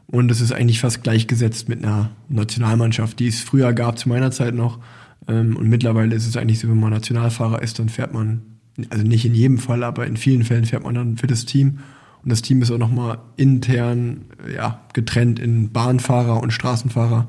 [0.08, 4.32] Und es ist eigentlich fast gleichgesetzt mit einer Nationalmannschaft, die es früher gab, zu meiner
[4.32, 4.80] Zeit noch.
[5.28, 8.42] Ähm, und mittlerweile ist es eigentlich so, wenn man Nationalfahrer ist, dann fährt man,
[8.90, 11.80] also nicht in jedem Fall, aber in vielen Fällen fährt man dann für das Team.
[12.24, 17.28] Und das Team ist auch nochmal intern ja, getrennt in Bahnfahrer und Straßenfahrer.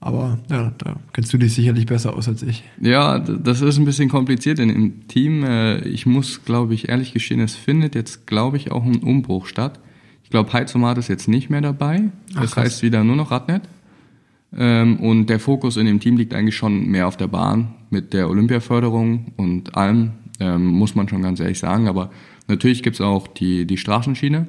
[0.00, 2.62] Aber ja, da kennst du dich sicherlich besser aus als ich.
[2.80, 5.42] Ja, das ist ein bisschen kompliziert in dem Team.
[5.42, 9.46] Äh, ich muss, glaube ich, ehrlich gestehen, es findet jetzt, glaube ich, auch ein Umbruch
[9.46, 9.80] statt.
[10.22, 12.04] Ich glaube, Heizomat ist jetzt nicht mehr dabei.
[12.34, 13.62] Das Ach, heißt wieder nur noch Radnet.
[14.56, 18.12] Ähm, und der Fokus in dem Team liegt eigentlich schon mehr auf der Bahn mit
[18.12, 21.88] der Olympiaförderung und allem, ähm, muss man schon ganz ehrlich sagen.
[21.88, 22.10] Aber
[22.48, 24.48] natürlich gibt's auch die, die Straßenschiene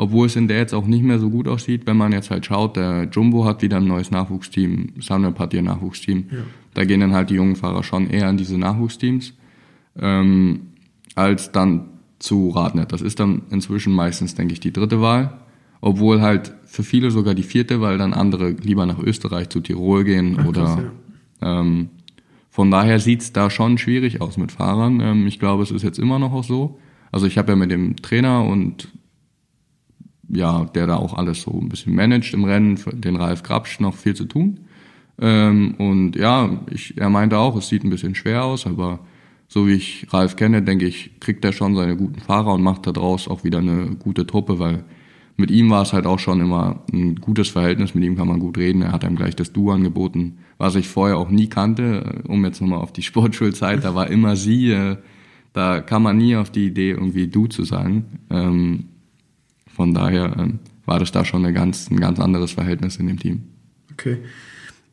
[0.00, 2.46] obwohl es in der jetzt auch nicht mehr so gut aussieht, wenn man jetzt halt
[2.46, 6.26] schaut, der Jumbo hat wieder ein neues Nachwuchsteam, Sunweb hat ihr Nachwuchsteam.
[6.30, 6.38] Ja.
[6.74, 9.34] Da gehen dann halt die jungen Fahrer schon eher in diese Nachwuchsteams,
[10.00, 10.68] ähm,
[11.16, 11.88] als dann
[12.20, 12.92] zu Radnet.
[12.92, 15.40] Das ist dann inzwischen meistens, denke ich, die dritte Wahl.
[15.80, 20.04] Obwohl halt für viele sogar die vierte, weil dann andere lieber nach Österreich zu Tirol
[20.04, 20.84] gehen Ach, oder krass,
[21.42, 21.60] ja.
[21.60, 21.88] ähm,
[22.58, 24.98] von daher sieht's da schon schwierig aus mit Fahrern.
[24.98, 26.80] Ähm, ich glaube, es ist jetzt immer noch auch so.
[27.12, 28.88] Also ich habe ja mit dem Trainer und
[30.28, 33.94] ja, der da auch alles so ein bisschen managt im Rennen, den Ralf Grabsch noch
[33.94, 34.58] viel zu tun.
[35.20, 38.98] Ähm, und ja, ich, er meinte auch, es sieht ein bisschen schwer aus, aber
[39.46, 42.88] so wie ich Ralf kenne, denke ich, kriegt er schon seine guten Fahrer und macht
[42.88, 44.82] daraus auch wieder eine gute Truppe, weil
[45.36, 48.40] mit ihm war es halt auch schon immer ein gutes Verhältnis, mit ihm kann man
[48.40, 52.22] gut reden, er hat einem gleich das Du angeboten, was ich vorher auch nie kannte,
[52.26, 54.96] um jetzt nochmal auf die Sportschulzeit, da war immer sie, äh,
[55.52, 58.04] da kam man nie auf die Idee, irgendwie Du zu sagen.
[58.28, 58.84] Ähm,
[59.74, 63.18] von daher ähm, war das da schon eine ganz, ein ganz anderes Verhältnis in dem
[63.18, 63.44] Team.
[63.92, 64.18] Okay.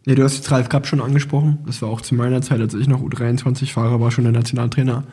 [0.06, 1.60] Ja, du hast jetzt Ralf Kapp schon angesprochen.
[1.66, 5.04] Das war auch zu meiner Zeit, als ich noch U23-Fahrer war, schon der Nationaltrainer.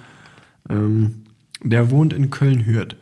[0.69, 1.23] Ähm,
[1.63, 2.97] der wohnt in Köln-Hürth.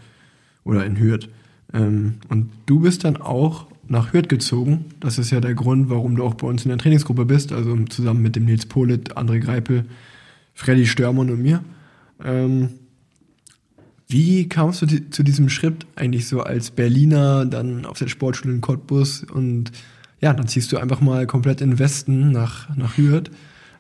[0.63, 1.29] Oder in Hürth.
[1.73, 4.87] Ähm, und du bist dann auch nach Hürth gezogen.
[5.01, 7.53] Das ist ja der Grund, warum du auch bei uns in der Trainingsgruppe bist.
[7.53, 9.85] Also zusammen mit dem Nils Polit, André Greipel,
[10.55, 11.63] Freddy Störmann und mir.
[12.25, 12.71] Ähm,
[14.09, 18.61] wie kamst du zu diesem Schritt eigentlich so als Berliner, dann auf der Sportschule in
[18.61, 19.73] Cottbus und
[20.21, 23.31] ja, dann ziehst du einfach mal komplett in den Westen nach, nach Hürth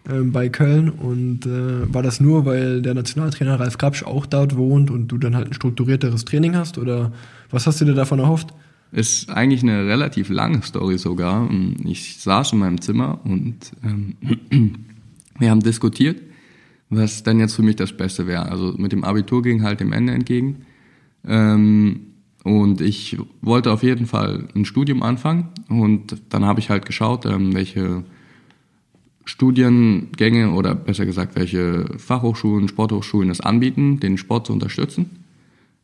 [0.09, 4.57] äh, bei Köln und äh, war das nur, weil der Nationaltrainer Ralf Grabsch auch dort
[4.57, 7.13] wohnt und du dann halt ein strukturierteres Training hast oder
[7.51, 8.55] was hast du dir davon erhofft?
[8.93, 11.49] Ist eigentlich eine relativ lange Story sogar.
[11.85, 14.17] Ich saß in meinem Zimmer und ähm,
[15.39, 16.21] wir haben diskutiert
[16.91, 18.51] was dann jetzt für mich das Beste wäre.
[18.51, 20.67] Also mit dem Abitur ging halt dem Ende entgegen.
[21.27, 22.01] Ähm,
[22.43, 25.49] und ich wollte auf jeden Fall ein Studium anfangen.
[25.69, 28.03] Und dann habe ich halt geschaut, ähm, welche
[29.25, 35.11] Studiengänge oder besser gesagt, welche Fachhochschulen, Sporthochschulen es anbieten, den Sport zu unterstützen.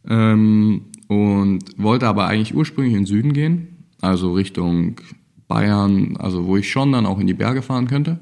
[0.09, 4.97] Ähm, und wollte aber eigentlich ursprünglich in den Süden gehen, also Richtung
[5.49, 8.19] Bayern, also wo ich schon dann auch in die Berge fahren könnte.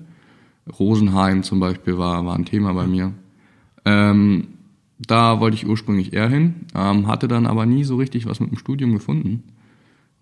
[0.79, 3.13] Rosenheim zum Beispiel war, war ein Thema bei mir.
[3.85, 4.49] Ähm,
[4.99, 8.51] da wollte ich ursprünglich eher hin, ähm, hatte dann aber nie so richtig was mit
[8.51, 9.43] dem Studium gefunden.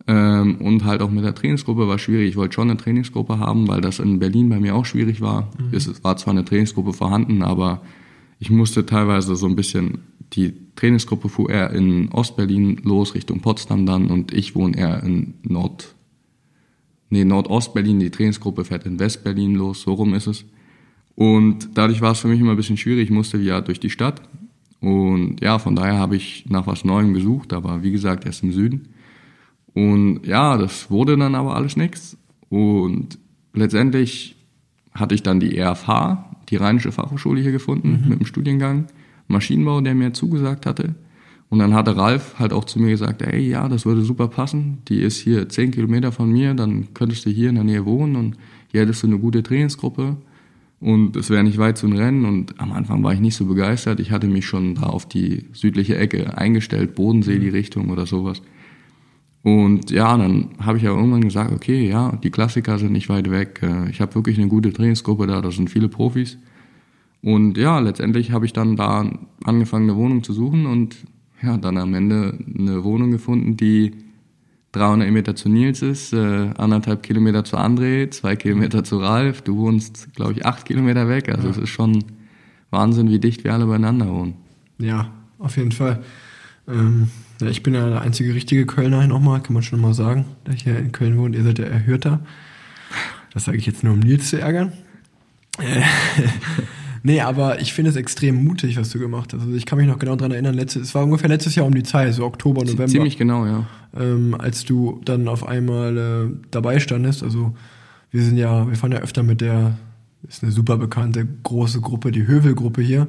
[0.08, 2.30] Ähm, und halt auch mit der Trainingsgruppe war schwierig.
[2.30, 5.50] Ich wollte schon eine Trainingsgruppe haben, weil das in Berlin bei mir auch schwierig war.
[5.58, 5.68] Mhm.
[5.72, 7.82] Es war zwar eine Trainingsgruppe vorhanden, aber
[8.40, 9.98] ich musste teilweise so ein bisschen,
[10.34, 15.34] die Trainingsgruppe fuhr eher in Ostberlin los, Richtung Potsdam dann, und ich wohne eher in
[15.42, 15.94] Nord,
[17.10, 20.44] nee, Nordostberlin, die Trainingsgruppe fährt in Westberlin los, so rum ist es.
[21.14, 23.90] Und dadurch war es für mich immer ein bisschen schwierig, ich musste ja durch die
[23.90, 24.22] Stadt.
[24.80, 28.52] Und ja, von daher habe ich nach was Neuem gesucht, aber wie gesagt, erst im
[28.52, 28.88] Süden.
[29.74, 32.16] Und ja, das wurde dann aber alles nichts.
[32.48, 33.18] Und
[33.54, 34.36] letztendlich
[34.92, 38.08] hatte ich dann die EFH, die Rheinische Fachhochschule hier gefunden, mhm.
[38.08, 38.86] mit dem Studiengang
[39.28, 40.94] Maschinenbau, der mir zugesagt hatte.
[41.48, 44.78] Und dann hatte Ralf halt auch zu mir gesagt, ey, ja, das würde super passen.
[44.88, 48.16] Die ist hier zehn Kilometer von mir, dann könntest du hier in der Nähe wohnen
[48.16, 48.36] und
[48.68, 50.16] hier hättest du eine gute Trainingsgruppe
[50.82, 52.24] und es wäre nicht weit zu Rennen.
[52.24, 54.00] Und am Anfang war ich nicht so begeistert.
[54.00, 58.42] Ich hatte mich schon da auf die südliche Ecke eingestellt, Bodensee die Richtung oder sowas.
[59.42, 63.30] Und ja, dann habe ich ja irgendwann gesagt, okay, ja, die Klassiker sind nicht weit
[63.30, 63.60] weg.
[63.62, 66.38] Äh, ich habe wirklich eine gute Trainingsgruppe da, da sind viele Profis.
[67.22, 69.08] Und ja, letztendlich habe ich dann da
[69.44, 70.96] angefangen, eine Wohnung zu suchen und
[71.42, 73.92] ja, dann am Ende eine Wohnung gefunden, die
[74.72, 79.42] 300 Meter zu Nils ist, äh, anderthalb Kilometer zu André, zwei Kilometer zu Ralf.
[79.42, 81.28] Du wohnst, glaube ich, acht Kilometer weg.
[81.28, 81.50] Also ja.
[81.50, 82.04] es ist schon
[82.70, 84.34] Wahnsinn, wie dicht wir alle beieinander wohnen.
[84.78, 86.02] Ja, auf jeden Fall.
[86.66, 90.24] Ähm, ja, ich bin ja der einzige richtige Kölner nochmal, kann man schon mal sagen,
[90.46, 91.36] der hier in Köln wohnt.
[91.36, 92.20] Ihr seid ja Erhörter.
[93.34, 94.72] Das sage ich jetzt nur, um Nils zu ärgern.
[97.04, 99.42] Nee, aber ich finde es extrem mutig, was du gemacht hast.
[99.42, 101.74] Also ich kann mich noch genau daran erinnern, letztes, es war ungefähr letztes Jahr um
[101.74, 102.86] die Zeit, so Oktober, November.
[102.86, 103.66] Ziemlich genau, ja.
[103.98, 107.22] Ähm, als du dann auf einmal äh, dabei standest.
[107.22, 107.54] Also
[108.12, 109.78] wir sind ja, wir fahren ja öfter mit der,
[110.28, 113.08] ist eine super bekannte große Gruppe, die Hövelgruppe hier.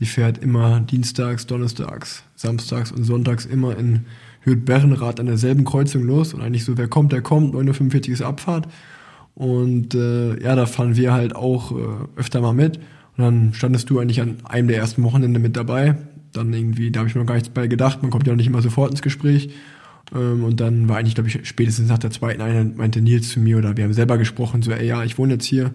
[0.00, 4.06] Die fährt immer dienstags, donnerstags, samstags und sonntags immer in
[4.42, 6.34] Hürth-Berrenrad an derselben Kreuzung los.
[6.34, 8.68] Und eigentlich so, wer kommt, der kommt, 9.45 Uhr ist Abfahrt.
[9.34, 11.84] Und äh, ja, da fahren wir halt auch äh,
[12.16, 12.80] öfter mal mit.
[13.18, 15.96] Und dann standest du eigentlich an einem der ersten Wochenende mit dabei.
[16.32, 18.00] Dann irgendwie, da habe ich mir noch gar nichts bei gedacht.
[18.00, 19.50] Man kommt ja auch nicht immer sofort ins Gespräch.
[20.14, 23.40] Ähm, und dann war eigentlich, glaube ich, spätestens nach der zweiten Einheit meinte Nils zu
[23.40, 25.64] mir oder wir haben selber gesprochen, so, ey, ja, ich wohne jetzt hier.
[25.64, 25.72] Und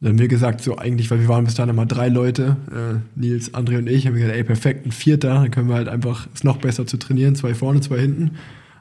[0.00, 3.18] dann haben wir gesagt, so eigentlich, weil wir waren bis dahin immer drei Leute, äh,
[3.18, 5.88] Nils, André und ich, haben wir gesagt, ey, perfekt, ein Vierter, dann können wir halt
[5.88, 8.32] einfach es noch besser zu trainieren, zwei vorne, zwei hinten.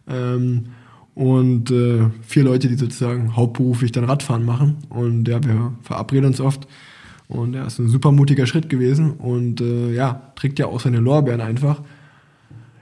[0.09, 0.65] Ähm,
[1.15, 4.77] und äh, vier Leute, die sozusagen hauptberuflich dann Radfahren machen.
[4.89, 6.67] Und ja, wir verabreden uns oft.
[7.27, 10.99] Und ja, ist ein super mutiger Schritt gewesen und äh, ja, trägt ja auch seine
[10.99, 11.81] Lorbeeren einfach.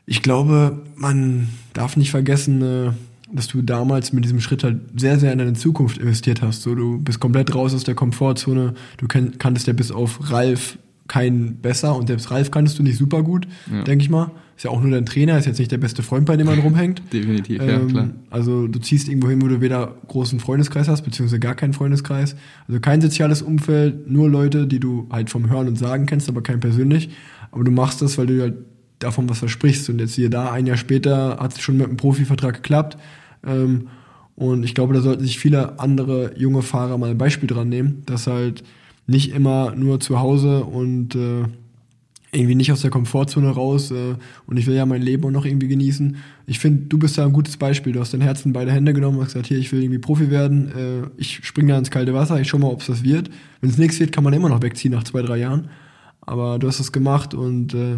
[0.06, 2.92] Ich glaube, man darf nicht vergessen, äh,
[3.34, 6.64] dass du damals mit diesem Schritt halt sehr, sehr in deine Zukunft investiert hast.
[6.64, 8.74] So, du bist komplett raus aus der Komfortzone.
[8.98, 10.78] Du kenn, kanntest ja bis auf Ralf
[11.08, 13.84] keinen besser und selbst Ralf kanntest du nicht super gut, ja.
[13.84, 14.32] denke ich mal.
[14.62, 16.60] Ist ja auch nur dein Trainer, ist jetzt nicht der beste Freund, bei dem man
[16.60, 17.02] rumhängt.
[17.12, 18.10] Definitiv, ähm, ja, klar.
[18.30, 22.36] Also du ziehst irgendwo hin, wo du weder großen Freundeskreis hast, beziehungsweise gar keinen Freundeskreis.
[22.68, 26.44] Also kein soziales Umfeld, nur Leute, die du halt vom Hören und Sagen kennst, aber
[26.44, 27.10] kein persönlich.
[27.50, 28.54] Aber du machst das, weil du halt
[29.00, 29.90] davon was versprichst.
[29.90, 33.00] Und jetzt hier da, ein Jahr später, hat es schon mit einem Profivertrag geklappt.
[33.44, 33.88] Ähm,
[34.36, 38.04] und ich glaube, da sollten sich viele andere junge Fahrer mal ein Beispiel dran nehmen,
[38.06, 38.64] dass halt
[39.08, 41.46] nicht immer nur zu Hause und äh,
[42.34, 44.16] irgendwie nicht aus der Komfortzone raus äh,
[44.48, 46.16] und ich will ja mein Leben auch noch irgendwie genießen.
[46.48, 47.92] Ich finde, du bist da ein gutes Beispiel.
[47.92, 50.32] Du hast dein Herz in beide Hände genommen und gesagt, hier, ich will irgendwie Profi
[50.32, 53.30] werden, äh, ich springe da ins kalte Wasser, ich schau mal, ob es das wird.
[53.60, 55.68] Wenn es nichts wird, kann man immer noch wegziehen nach zwei, drei Jahren.
[56.22, 57.98] Aber du hast das gemacht und äh,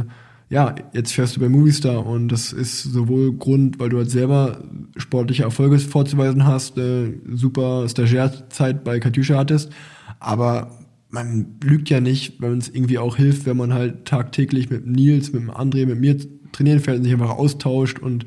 [0.50, 4.64] ja, jetzt fährst du bei Movistar und das ist sowohl Grund, weil du halt selber
[4.98, 9.72] sportliche Erfolge vorzuweisen hast, äh, super Stagiairzeit bei Katjuscha hattest,
[10.20, 10.72] aber
[11.14, 15.32] man lügt ja nicht, weil es irgendwie auch hilft, wenn man halt tagtäglich mit Nils,
[15.32, 16.18] mit dem André, mit mir
[16.52, 18.00] trainieren fährt und sich einfach austauscht.
[18.00, 18.26] Und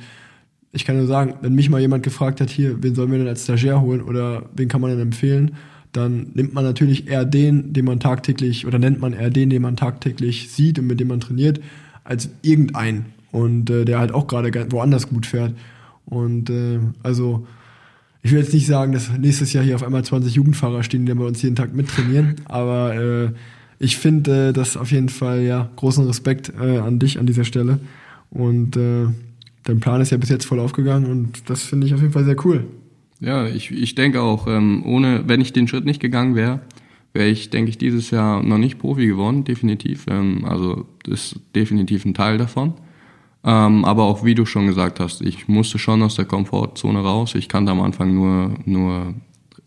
[0.71, 3.27] ich kann nur sagen, wenn mich mal jemand gefragt hat, hier, wen sollen wir denn
[3.27, 5.57] als Stagiaire holen oder wen kann man denn empfehlen,
[5.91, 9.63] dann nimmt man natürlich eher den, den man tagtäglich, oder nennt man eher den, den
[9.63, 11.61] man tagtäglich sieht und mit dem man trainiert,
[12.05, 13.07] als irgendeinen.
[13.33, 15.55] Und äh, der halt auch gerade woanders gut fährt.
[16.05, 17.49] Und äh, also
[18.27, 21.15] ich will jetzt nicht sagen, dass nächstes Jahr hier auf einmal 20 Jugendfahrer stehen, die
[21.15, 23.29] bei uns jeden Tag mittrainieren, aber äh,
[23.79, 27.45] ich finde äh, das auf jeden Fall, ja, großen Respekt äh, an dich an dieser
[27.45, 27.79] Stelle.
[28.31, 29.07] Und äh,
[29.63, 32.25] dein Plan ist ja bis jetzt voll aufgegangen und das finde ich auf jeden Fall
[32.25, 32.65] sehr cool.
[33.21, 36.63] Ja, ich, ich denke auch, ähm, ohne, wenn ich den Schritt nicht gegangen wäre,
[37.13, 40.07] wäre ich, denke ich, dieses Jahr noch nicht Profi geworden, definitiv.
[40.09, 42.75] Ähm, also das ist definitiv ein Teil davon.
[43.47, 47.37] Ähm, aber auch wie du schon gesagt hast, ich musste schon aus der Komfortzone raus.
[47.37, 49.15] Ich kannte am Anfang nur, nur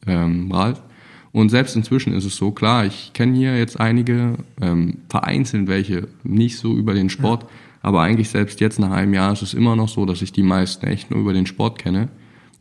[0.05, 0.83] ähm, Ralf.
[1.31, 6.09] Und selbst inzwischen ist es so, klar, ich kenne hier jetzt einige, ähm, vereinzelt welche,
[6.23, 7.49] nicht so über den Sport, ja.
[7.83, 10.43] aber eigentlich selbst jetzt nach einem Jahr ist es immer noch so, dass ich die
[10.43, 12.09] meisten echt nur über den Sport kenne.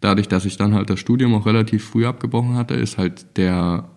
[0.01, 3.89] Dadurch, dass ich dann halt das Studium auch relativ früh abgebrochen hatte, ist halt der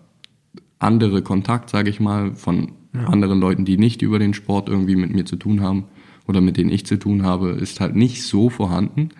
[0.80, 3.04] andere Kontakt, sage ich mal, von ja.
[3.04, 5.84] anderen Leuten, die nicht über den Sport irgendwie mit mir zu tun haben,
[6.26, 9.10] oder mit denen ich zu tun habe, ist halt nicht so vorhanden.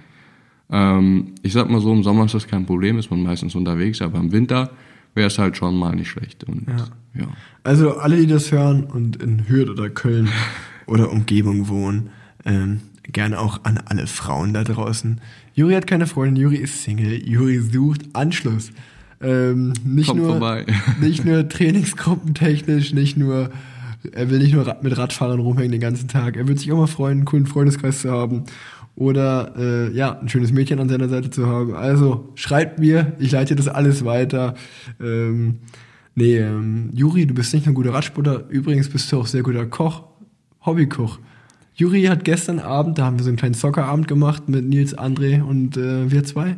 [0.71, 4.01] Ähm, ich sag mal so, im Sommer ist das kein Problem, ist man meistens unterwegs,
[4.01, 4.71] aber im Winter
[5.15, 6.45] wäre es halt schon mal nicht schlecht.
[6.45, 7.21] Und, ja.
[7.23, 7.29] ja.
[7.65, 10.29] Also alle, die das hören und in Hürth oder Köln
[10.87, 12.11] oder Umgebung wohnen,
[12.45, 15.21] ähm, gerne auch an alle Frauen da draußen.
[15.55, 18.73] Juri hat keine Freundin, Juri ist Single, Juri sucht Anschluss.
[19.21, 20.67] Ähm, nicht Kommt nur, vorbei.
[21.01, 23.51] nicht nur trainingsgruppentechnisch, nicht nur
[24.11, 26.37] er will nicht nur mit Radfahrern rumhängen den ganzen Tag.
[26.37, 28.45] Er würde sich auch mal freuen, einen coolen Freundeskreis zu haben.
[28.95, 31.75] Oder äh, ja, ein schönes Mädchen an seiner Seite zu haben.
[31.75, 34.55] Also schreibt mir, ich leite das alles weiter.
[35.01, 35.61] Ähm,
[36.15, 39.43] nee, ähm, Juri, du bist nicht nur ein guter Radsportler, übrigens bist du auch sehr
[39.43, 40.05] guter Koch,
[40.67, 41.19] Hobbykoch.
[41.75, 45.43] Juri hat gestern Abend, da haben wir so einen kleinen Soccerabend gemacht mit Nils, André
[45.43, 46.57] und äh, wir zwei.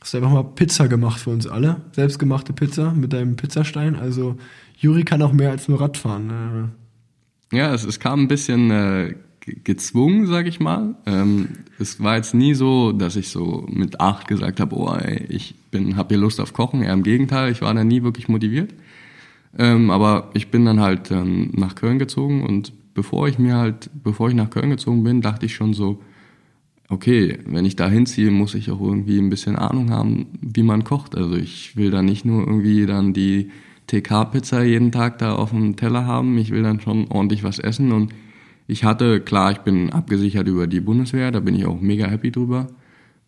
[0.00, 1.82] Hast du einfach mal Pizza gemacht für uns alle.
[1.92, 3.96] Selbstgemachte Pizza mit deinem Pizzastein.
[3.96, 4.36] Also
[4.78, 6.72] Juri kann auch mehr als nur Radfahren.
[7.52, 7.56] Äh.
[7.56, 9.14] Ja, es, es kam ein bisschen äh,
[9.64, 10.94] gezwungen, sag ich mal.
[11.04, 15.24] Ähm, es war jetzt nie so, dass ich so mit acht gesagt habe, oh, ey,
[15.28, 16.82] ich bin, hab hier Lust auf Kochen.
[16.82, 18.72] Eher im Gegenteil, ich war da nie wirklich motiviert.
[19.58, 23.90] Ähm, aber ich bin dann halt ähm, nach Köln gezogen und bevor ich mir halt,
[24.04, 26.02] bevor ich nach Köln gezogen bin, dachte ich schon so,
[26.88, 30.84] okay, wenn ich da hinziehe, muss ich auch irgendwie ein bisschen Ahnung haben, wie man
[30.84, 31.16] kocht.
[31.16, 33.50] Also ich will da nicht nur irgendwie dann die
[33.88, 36.38] TK-Pizza jeden Tag da auf dem Teller haben.
[36.38, 38.14] Ich will dann schon ordentlich was essen und
[38.66, 42.30] ich hatte, klar, ich bin abgesichert über die Bundeswehr, da bin ich auch mega happy
[42.30, 42.68] drüber.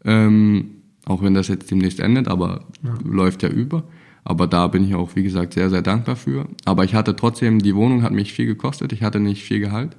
[0.05, 2.95] Ähm, auch wenn das jetzt demnächst endet, aber ja.
[3.05, 3.85] läuft ja über.
[4.23, 6.47] Aber da bin ich auch, wie gesagt, sehr, sehr dankbar für.
[6.67, 9.97] Aber ich hatte trotzdem, die Wohnung hat mich viel gekostet, ich hatte nicht viel Gehalt,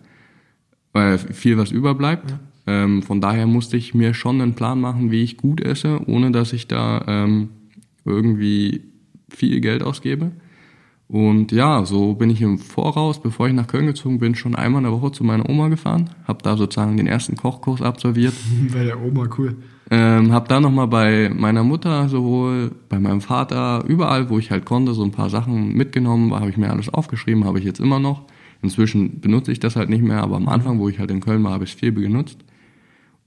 [0.94, 2.32] äh, viel was überbleibt.
[2.32, 2.40] Ja.
[2.68, 6.32] Ähm, von daher musste ich mir schon einen Plan machen, wie ich gut esse, ohne
[6.32, 7.50] dass ich da ähm,
[8.06, 8.84] irgendwie
[9.28, 10.32] viel Geld ausgebe.
[11.12, 14.80] Und ja, so bin ich im Voraus, bevor ich nach Köln gezogen bin, schon einmal
[14.80, 18.34] in der Woche zu meiner Oma gefahren, habe da sozusagen den ersten Kochkurs absolviert.
[18.74, 19.58] Bei der Oma, cool.
[19.90, 24.64] Ähm, hab dann nochmal bei meiner Mutter sowohl, bei meinem Vater, überall, wo ich halt
[24.64, 28.00] konnte, so ein paar Sachen mitgenommen, habe ich mir alles aufgeschrieben, habe ich jetzt immer
[28.00, 28.22] noch.
[28.62, 31.44] Inzwischen benutze ich das halt nicht mehr, aber am Anfang, wo ich halt in Köln
[31.44, 32.38] war, habe ich es viel genutzt.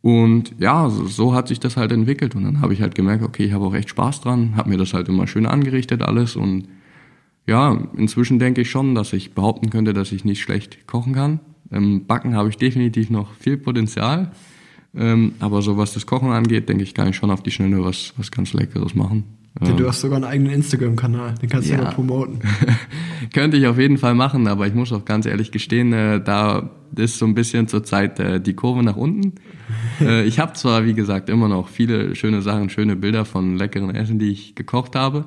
[0.00, 2.34] Und ja, so, so hat sich das halt entwickelt.
[2.34, 4.78] Und dann habe ich halt gemerkt, okay, ich habe auch echt Spaß dran, habe mir
[4.78, 6.68] das halt immer schön angerichtet alles und
[7.46, 11.40] ja, inzwischen denke ich schon, dass ich behaupten könnte, dass ich nicht schlecht kochen kann.
[11.70, 14.32] Im Backen habe ich definitiv noch viel Potenzial.
[14.96, 17.84] Ähm, aber so was das Kochen angeht, denke ich, kann ich schon auf die Schnelle
[17.84, 19.24] was, was ganz Leckeres machen.
[19.62, 22.40] Ja, du hast sogar einen eigenen Instagram-Kanal, den kannst du ja promoten.
[23.32, 26.70] Könnte ich auf jeden Fall machen, aber ich muss auch ganz ehrlich gestehen, äh, da
[26.96, 29.34] ist so ein bisschen zurzeit äh, die Kurve nach unten.
[30.00, 33.94] äh, ich habe zwar, wie gesagt, immer noch viele schöne Sachen, schöne Bilder von leckeren
[33.94, 35.24] Essen, die ich gekocht habe.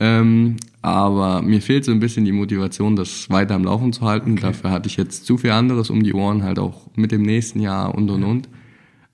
[0.00, 4.32] Ähm, aber mir fehlt so ein bisschen die Motivation, das weiter am Laufen zu halten.
[4.32, 4.42] Okay.
[4.42, 7.60] Dafür hatte ich jetzt zu viel anderes um die Ohren, halt auch mit dem nächsten
[7.60, 8.48] Jahr und und und.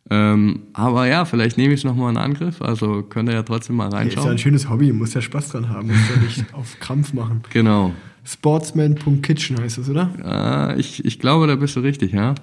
[0.09, 2.63] Ähm, aber ja, vielleicht nehme ich es nochmal in Angriff.
[2.63, 4.15] Also könnt ihr ja trotzdem mal reinschauen.
[4.15, 6.79] Ja, ist ja ein schönes Hobby, muss ja Spaß dran haben, muss ja nicht auf
[6.79, 7.43] Krampf machen.
[7.53, 7.93] Genau.
[8.25, 10.11] Sportsman.kitchen heißt das, oder?
[10.23, 12.35] Ja, ich, ich glaube, da bist du richtig, ja.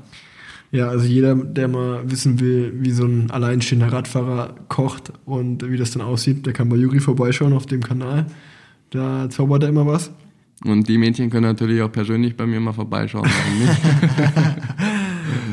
[0.74, 5.78] Ja, also jeder, der mal wissen will, wie so ein alleinstehender Radfahrer kocht und wie
[5.78, 8.26] das dann aussieht, der kann bei Juri vorbeischauen auf dem Kanal.
[8.90, 10.12] Da zaubert er immer was.
[10.66, 13.30] Und die Mädchen können natürlich auch persönlich bei mir mal vorbeischauen.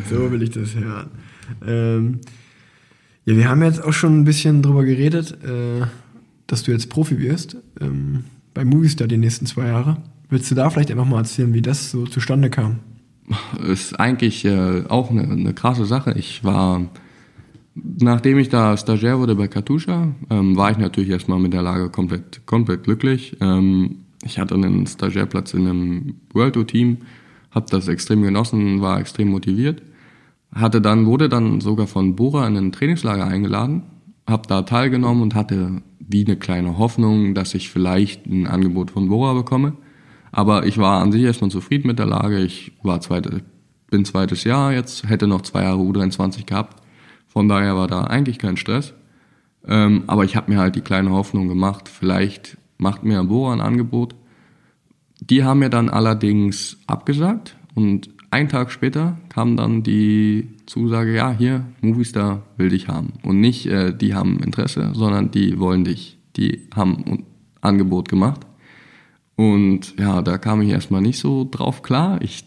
[0.08, 1.10] so will ich das hören.
[1.66, 2.20] Ähm,
[3.26, 5.84] ja, wir haben jetzt auch schon ein bisschen drüber geredet, äh,
[6.46, 9.98] dass du jetzt Profi wirst ähm, bei Movistar die nächsten zwei Jahre.
[10.30, 12.78] Willst du da vielleicht einfach mal erzählen, wie das so zustande kam?
[13.68, 16.14] Ist eigentlich äh, auch eine, eine krasse Sache.
[16.16, 16.82] Ich war,
[17.74, 21.90] nachdem ich da Stagiaire wurde bei Katusha, ähm, war ich natürlich erstmal mit der Lage
[21.90, 23.36] komplett, komplett glücklich.
[23.40, 26.98] Ähm, ich hatte einen Stagiairplatz in einem World Tour Team,
[27.50, 29.82] habe das extrem genossen, war extrem motiviert.
[30.52, 33.82] Hatte dann, wurde dann sogar von Bora in ein Trainingslager eingeladen,
[34.26, 39.08] habe da teilgenommen und hatte wie eine kleine Hoffnung, dass ich vielleicht ein Angebot von
[39.08, 39.74] Bora bekomme.
[40.32, 42.38] Aber ich war an sich erstmal zufrieden mit der Lage.
[42.38, 43.42] Ich war zweite,
[43.90, 46.80] bin zweites Jahr jetzt, hätte noch zwei Jahre U23 gehabt.
[47.26, 48.94] Von daher war da eigentlich kein Stress.
[49.66, 53.60] Ähm, aber ich habe mir halt die kleine Hoffnung gemacht, vielleicht macht mir Bora ein
[53.60, 54.14] Angebot.
[55.20, 61.32] Die haben mir dann allerdings abgesagt und einen Tag später kam dann die Zusage, ja,
[61.32, 63.14] hier, Movistar will dich haben.
[63.22, 66.18] Und nicht, äh, die haben Interesse, sondern die wollen dich.
[66.36, 67.26] Die haben ein
[67.60, 68.46] Angebot gemacht.
[69.40, 72.20] Und ja, da kam ich erstmal nicht so drauf klar.
[72.20, 72.44] Ich,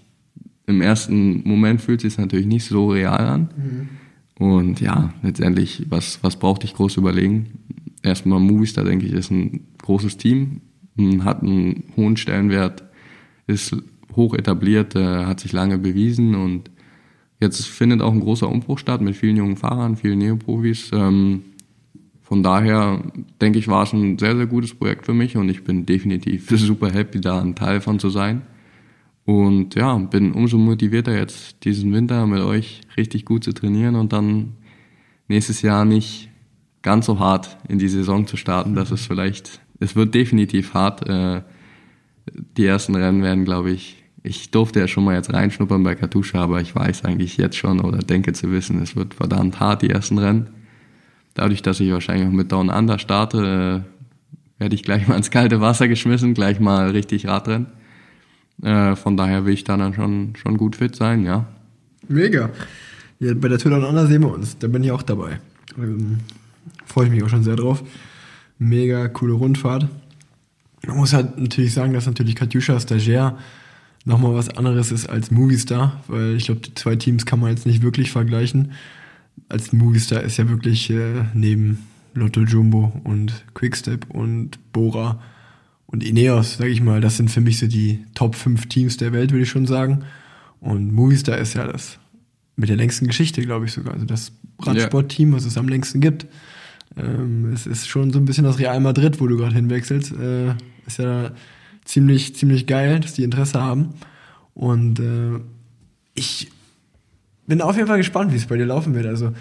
[0.68, 3.50] Im ersten Moment fühlt es sich natürlich nicht so real an.
[3.58, 3.90] Mhm.
[4.38, 7.58] Und ja, letztendlich, was, was brauchte ich groß überlegen?
[8.04, 10.62] Erstmal Movistar, denke ich, ist ein großes Team,
[11.24, 12.84] hat einen hohen Stellenwert,
[13.48, 13.76] ist
[14.16, 16.70] hoch etabliert, äh, hat sich lange bewiesen und
[17.40, 20.92] jetzt findet auch ein großer Umbruch statt mit vielen jungen Fahrern, vielen Neoprofis.
[20.94, 21.42] Ähm,
[22.34, 23.00] von daher
[23.42, 26.50] denke ich, war es ein sehr, sehr gutes Projekt für mich und ich bin definitiv
[26.58, 28.42] super happy, da ein Teil von zu sein.
[29.24, 34.14] Und ja, bin umso motivierter jetzt diesen Winter mit euch richtig gut zu trainieren und
[34.14, 34.54] dann
[35.28, 36.32] nächstes Jahr nicht
[36.82, 38.74] ganz so hart in die Saison zu starten.
[38.74, 41.08] Das ist vielleicht, es wird definitiv hart.
[41.08, 41.44] Äh,
[42.58, 46.42] die ersten Rennen werden, glaube ich, ich durfte ja schon mal jetzt reinschnuppern bei Katusha,
[46.42, 49.92] aber ich weiß eigentlich jetzt schon oder denke zu wissen, es wird verdammt hart, die
[49.92, 50.63] ersten Rennen
[51.34, 55.32] dadurch, dass ich wahrscheinlich auch mit Down Under starte, äh, werde ich gleich mal ins
[55.32, 57.68] kalte Wasser geschmissen, gleich mal richtig Radrennen.
[58.62, 61.46] Äh, von daher will ich da dann schon, schon gut fit sein, ja.
[62.08, 62.50] Mega.
[63.20, 65.40] Ja, bei der Tour Down Under sehen wir uns, da bin ich auch dabei.
[65.78, 66.20] Ähm,
[66.86, 67.84] Freue ich mich auch schon sehr drauf.
[68.60, 69.88] Mega coole Rundfahrt.
[70.86, 73.38] Man muss halt natürlich sagen, dass natürlich Katjuscha Stagiaire
[74.06, 77.66] nochmal was anderes ist als Movistar, weil ich glaube, die zwei Teams kann man jetzt
[77.66, 78.74] nicht wirklich vergleichen
[79.50, 85.22] als Movistar ist ja wirklich äh, neben Lotto Jumbo und Quickstep und Bora
[85.86, 89.14] und Ineos, sage ich mal, das sind für mich so die Top 5 Teams der
[89.14, 90.04] Welt, würde ich schon sagen.
[90.60, 92.00] Und Movistar ist ja das
[92.56, 93.94] mit der längsten Geschichte, glaube ich sogar.
[93.94, 96.28] Also das Radsportteam, was es am längsten gibt.
[96.96, 100.14] Ähm, es ist schon so ein bisschen das Real Madrid, wo du gerade hinwechselst.
[100.14, 101.32] Äh, ist ja
[101.86, 103.94] ziemlich, ziemlich geil, dass die Interesse haben.
[104.54, 105.40] Und äh,
[106.14, 106.52] ich
[107.48, 109.06] bin auf jeden Fall gespannt, wie es bei dir laufen wird.
[109.06, 109.32] Also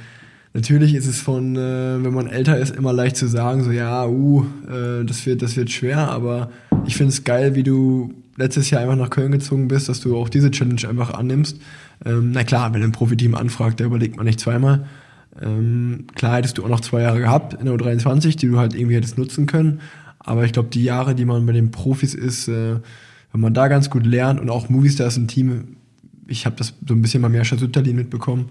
[0.54, 4.06] natürlich ist es von, äh, wenn man älter ist, immer leicht zu sagen, so ja,
[4.06, 6.50] uh, äh, das wird, das wird schwer, aber
[6.86, 10.16] ich finde es geil, wie du letztes Jahr einfach nach Köln gezogen bist, dass du
[10.16, 11.60] auch diese Challenge einfach annimmst.
[12.04, 14.86] Ähm, na klar, wenn ein Profiteam anfragt, da überlegt man nicht zweimal.
[15.40, 18.74] Ähm, klar hättest du auch noch zwei Jahre gehabt in der U23, die du halt
[18.74, 19.80] irgendwie hättest nutzen können.
[20.18, 22.76] Aber ich glaube, die Jahre, die man bei den Profis ist, äh,
[23.32, 25.76] wenn man da ganz gut lernt und auch Movistar ist ein Team,
[26.32, 28.50] ich habe das so ein bisschen beim Jascha Sütterlin mitbekommen.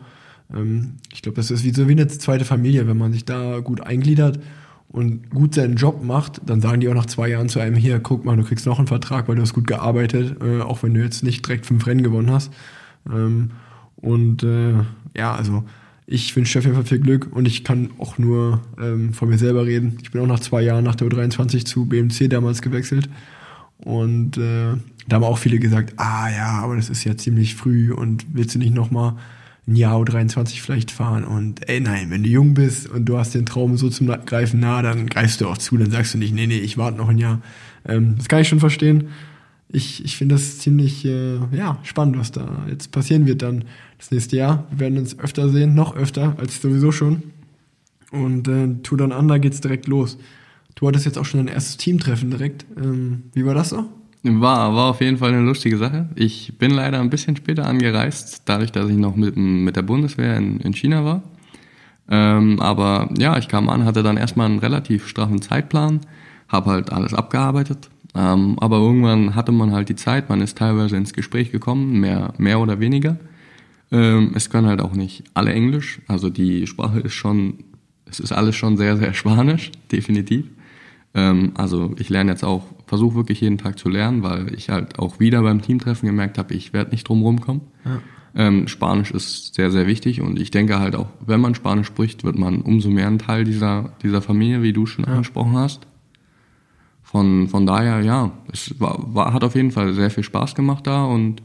[0.56, 3.60] Ähm, ich glaube, das ist wie so wie eine zweite Familie, wenn man sich da
[3.60, 4.40] gut eingliedert
[4.88, 8.00] und gut seinen Job macht, dann sagen die auch nach zwei Jahren zu einem, hier,
[8.00, 10.94] guck mal, du kriegst noch einen Vertrag, weil du hast gut gearbeitet, äh, auch wenn
[10.94, 12.52] du jetzt nicht direkt fünf Rennen gewonnen hast.
[13.10, 13.52] Ähm,
[13.96, 14.74] und äh,
[15.16, 15.64] ja, also
[16.08, 19.38] ich wünsche auf jeden Fall viel Glück und ich kann auch nur ähm, von mir
[19.38, 19.98] selber reden.
[20.02, 23.10] Ich bin auch nach zwei Jahren nach der U23 zu BMC damals gewechselt
[23.84, 24.74] und äh,
[25.08, 28.56] da haben auch viele gesagt, ah ja, aber das ist ja ziemlich früh und willst
[28.56, 29.16] du nicht nochmal
[29.68, 33.34] ein Jahr U23 vielleicht fahren und ey nein, wenn du jung bist und du hast
[33.36, 36.34] den Traum so zum Greifen nah, dann greifst du auch zu, dann sagst du nicht,
[36.34, 37.42] nee, nee, ich warte noch ein Jahr.
[37.86, 39.10] Ähm, das kann ich schon verstehen.
[39.70, 43.64] Ich, ich finde das ziemlich äh, ja, spannend, was da jetzt passieren wird dann
[43.98, 44.66] das nächste Jahr.
[44.72, 47.24] Wir werden uns öfter sehen, noch öfter als sowieso schon.
[48.12, 50.18] Und äh, Tour Down Under geht's direkt los.
[50.82, 52.66] Du hattest jetzt auch schon dein erstes Teamtreffen direkt.
[52.76, 53.86] Ähm, wie war das so?
[54.24, 56.10] War, war auf jeden Fall eine lustige Sache.
[56.16, 60.36] Ich bin leider ein bisschen später angereist, dadurch, dass ich noch mit, mit der Bundeswehr
[60.38, 61.22] in, in China war.
[62.10, 66.00] Ähm, aber ja, ich kam an, hatte dann erstmal einen relativ straffen Zeitplan,
[66.48, 67.92] habe halt alles abgearbeitet.
[68.16, 72.34] Ähm, aber irgendwann hatte man halt die Zeit, man ist teilweise ins Gespräch gekommen, mehr,
[72.40, 73.18] mehr oder weniger.
[73.92, 77.66] Ähm, es können halt auch nicht alle Englisch, also die Sprache ist schon,
[78.10, 80.46] es ist alles schon sehr, sehr Spanisch, definitiv.
[81.14, 85.00] Ähm, also ich lerne jetzt auch, versuche wirklich jeden Tag zu lernen, weil ich halt
[85.00, 87.62] auch wieder beim Teamtreffen gemerkt habe, ich werde nicht drum rumkommen.
[87.86, 88.00] Ja.
[88.34, 92.24] Ähm, Spanisch ist sehr, sehr wichtig und ich denke halt auch, wenn man Spanisch spricht,
[92.24, 95.12] wird man umso mehr ein Teil dieser, dieser Familie, wie du schon ja.
[95.12, 95.86] angesprochen hast.
[97.04, 100.88] Von, von daher, ja, es war, war, hat auf jeden Fall sehr viel Spaß gemacht
[100.88, 101.44] da und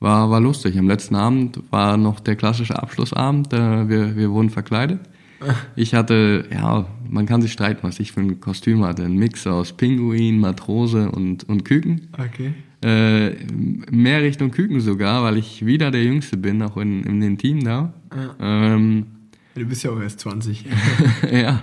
[0.00, 0.76] war, war lustig.
[0.76, 5.00] Am letzten Abend war noch der klassische Abschlussabend, äh, wir, wir wurden verkleidet.
[5.76, 9.04] Ich hatte, ja, man kann sich streiten, was ich für ein Kostüm hatte.
[9.04, 12.08] Ein Mix aus Pinguin, Matrose und, und Küken.
[12.12, 12.54] Okay.
[12.82, 13.30] Äh,
[13.90, 17.64] mehr Richtung Küken sogar, weil ich wieder der Jüngste bin, auch in, in dem Team
[17.64, 17.92] da.
[18.14, 18.34] Ja.
[18.40, 19.06] Ähm,
[19.54, 20.64] du bist ja auch erst 20.
[21.32, 21.62] ja.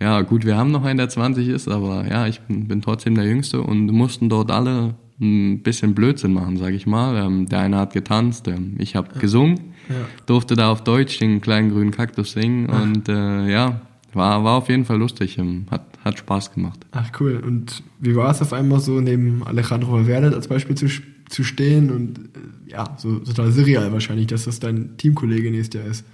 [0.00, 3.14] Ja, gut, wir haben noch einen, der 20 ist, aber ja, ich bin, bin trotzdem
[3.14, 7.16] der Jüngste und mussten dort alle ein bisschen Blödsinn machen, sag ich mal.
[7.16, 9.20] Ähm, der eine hat getanzt, ähm, ich habe ja.
[9.20, 10.06] gesungen, ja.
[10.26, 12.82] durfte da auf Deutsch den kleinen grünen Kaktus singen Ach.
[12.82, 13.80] und äh, ja,
[14.12, 16.80] war, war auf jeden Fall lustig, ähm, hat, hat Spaß gemacht.
[16.92, 20.86] Ach cool, und wie war es auf einmal so, neben Alejandro Valverde als Beispiel zu,
[21.28, 25.90] zu stehen und äh, ja, so total surreal wahrscheinlich, dass das dein Teamkollege nächstes Jahr
[25.90, 26.04] ist.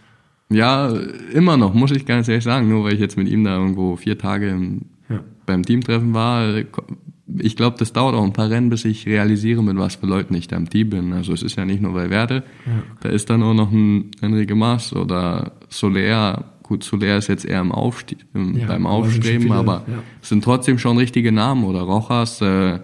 [0.53, 0.93] Ja,
[1.33, 3.97] immer noch, muss ich ganz ehrlich sagen, nur weil ich jetzt mit ihm da irgendwo
[3.97, 5.21] vier Tage im, ja.
[5.47, 6.65] beim Teamtreffen war,
[7.39, 10.35] ich glaube, das dauert auch ein paar Rennen, bis ich realisiere, mit was für Leuten
[10.35, 11.13] ich da im Team bin.
[11.13, 12.83] Also es ist ja nicht nur bei Werde, ja.
[13.01, 16.45] da ist dann auch noch ein Enrique Mas oder Soler.
[16.63, 20.03] Gut, Soler ist jetzt eher im Aufstieg, im, ja, beim Aufstreben, aber ja.
[20.23, 22.41] es sind trotzdem schon richtige Namen oder Rojas.
[22.41, 22.81] Äh,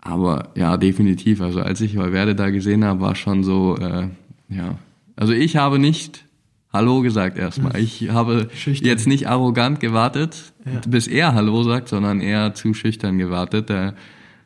[0.00, 1.40] aber ja, definitiv.
[1.40, 4.08] Also als ich bei Werde da gesehen habe, war schon so, äh,
[4.48, 4.78] ja.
[5.16, 6.24] Also ich habe nicht
[6.72, 7.76] Hallo gesagt erstmal.
[7.78, 8.88] Ich habe schüchtern.
[8.88, 10.80] jetzt nicht arrogant gewartet, ja.
[10.88, 13.68] bis er Hallo sagt, sondern eher zu schüchtern gewartet.
[13.68, 13.92] Äh,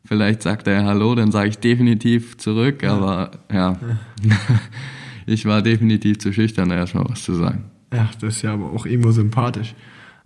[0.05, 2.95] vielleicht sagt er Hallo, dann sage ich definitiv zurück, ja.
[2.95, 3.79] aber ja,
[4.23, 4.37] ja.
[5.27, 7.65] ich war definitiv zu schüchtern, erstmal was zu sagen.
[7.93, 9.77] Ja, das ist ja aber auch irgendwo sympathisch.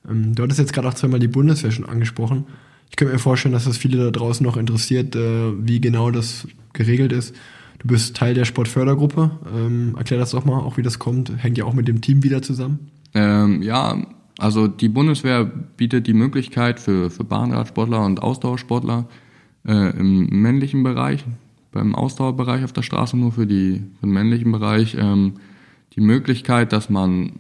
[0.09, 2.47] Ähm, du hattest jetzt gerade auch zweimal die Bundeswehr schon angesprochen.
[2.89, 6.49] Ich könnte mir vorstellen, dass das viele da draußen noch interessiert, äh, wie genau das
[6.73, 7.35] geregelt ist.
[7.81, 9.31] Du bist Teil der Sportfördergruppe.
[9.55, 11.33] Ähm, erklär das doch mal, auch wie das kommt.
[11.43, 12.91] Hängt ja auch mit dem Team wieder zusammen.
[13.15, 13.97] Ähm, ja,
[14.39, 19.09] also die Bundeswehr bietet die Möglichkeit für, für Bahnradsportler und Ausdauersportler
[19.67, 21.25] äh, im männlichen Bereich,
[21.73, 25.35] beim Ausdauerbereich auf der Straße nur für, die, für den männlichen Bereich, ähm,
[25.95, 27.33] die Möglichkeit, dass man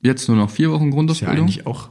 [0.00, 1.48] jetzt nur noch vier Wochen Grundausbildung.
[1.48, 1.90] Ist ja eigentlich auch,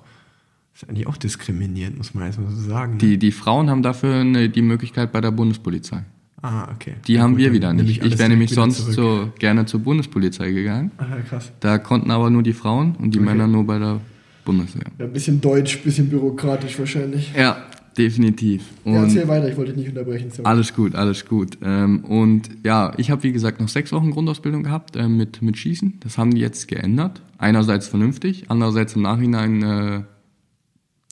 [0.73, 2.93] ist eigentlich auch diskriminierend, muss man erstmal so sagen.
[2.93, 2.97] Ne?
[2.97, 6.03] Die, die Frauen haben dafür eine, die Möglichkeit bei der Bundespolizei.
[6.41, 6.95] Ah, okay.
[7.07, 8.03] Die ja, haben gut, wir wieder nicht.
[8.03, 10.91] Ich wäre nämlich sonst so gerne zur Bundespolizei gegangen.
[10.97, 11.51] Ach, ja, krass.
[11.59, 13.29] Da konnten aber nur die Frauen und die okay.
[13.29, 14.01] Männer nur bei der
[14.43, 14.85] Bundeswehr.
[14.97, 17.31] Ja, ein bisschen deutsch, ein bisschen bürokratisch wahrscheinlich.
[17.35, 17.57] Ja,
[17.95, 18.63] definitiv.
[18.83, 20.31] Und ja, erzähl weiter, ich wollte dich nicht unterbrechen.
[20.31, 20.47] Sorry.
[20.47, 21.59] Alles gut, alles gut.
[21.63, 25.57] Ähm, und ja, ich habe wie gesagt noch sechs Wochen Grundausbildung gehabt äh, mit, mit
[25.57, 25.99] Schießen.
[25.99, 27.21] Das haben die jetzt geändert.
[27.37, 30.01] Einerseits vernünftig, andererseits im Nachhinein äh,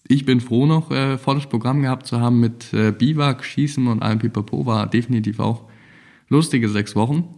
[0.10, 4.02] ich bin froh noch, äh, volles Programm gehabt zu haben mit äh, Biwak, Schießen und
[4.02, 4.66] allem Pipapo.
[4.66, 5.66] War definitiv auch
[6.30, 7.36] lustige sechs Wochen.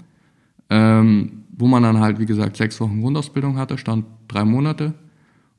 [0.70, 4.94] Ähm, wo man dann halt, wie gesagt, sechs Wochen Grundausbildung hatte, stand drei Monate.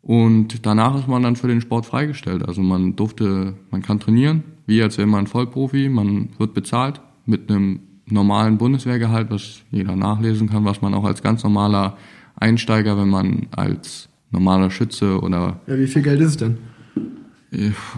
[0.01, 2.49] Und danach ist man dann für den Sport freigestellt.
[2.49, 7.51] Also man durfte, man kann trainieren, wie als wäre man Vollprofi, man wird bezahlt mit
[7.51, 11.99] einem normalen Bundeswehrgehalt, was jeder nachlesen kann, was man auch als ganz normaler
[12.37, 15.61] Einsteiger, wenn man als normaler Schütze oder.
[15.67, 16.72] Ja, wie viel Geld ist es denn?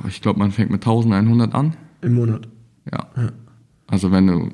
[0.09, 1.77] Ich glaube, man fängt mit 1100 an.
[2.03, 2.49] Im Monat.
[2.91, 3.09] Ja.
[3.87, 4.51] Also wenn du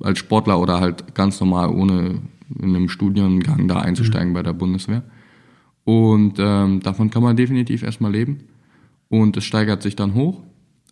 [0.00, 2.22] als Sportler oder halt ganz normal ohne
[2.58, 5.02] in einem Studiengang da einzusteigen bei der Bundeswehr.
[5.84, 8.40] Und ähm, davon kann man definitiv erstmal leben.
[9.08, 10.42] Und es steigert sich dann hoch.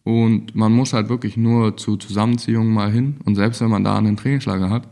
[0.04, 3.16] Und man muss halt wirklich nur zu Zusammenziehungen mal hin.
[3.24, 4.88] Und selbst wenn man da einen Trainingslager hat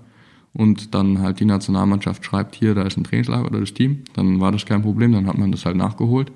[0.53, 4.41] und dann halt die Nationalmannschaft schreibt, hier, da ist ein Trainingslager oder das Team, dann
[4.41, 6.33] war das kein Problem, dann hat man das halt nachgeholt.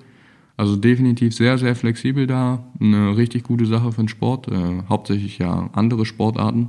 [0.61, 2.63] Also definitiv sehr, sehr flexibel da.
[2.79, 4.47] Eine richtig gute Sache für den Sport.
[4.49, 6.69] Äh, hauptsächlich ja andere Sportarten.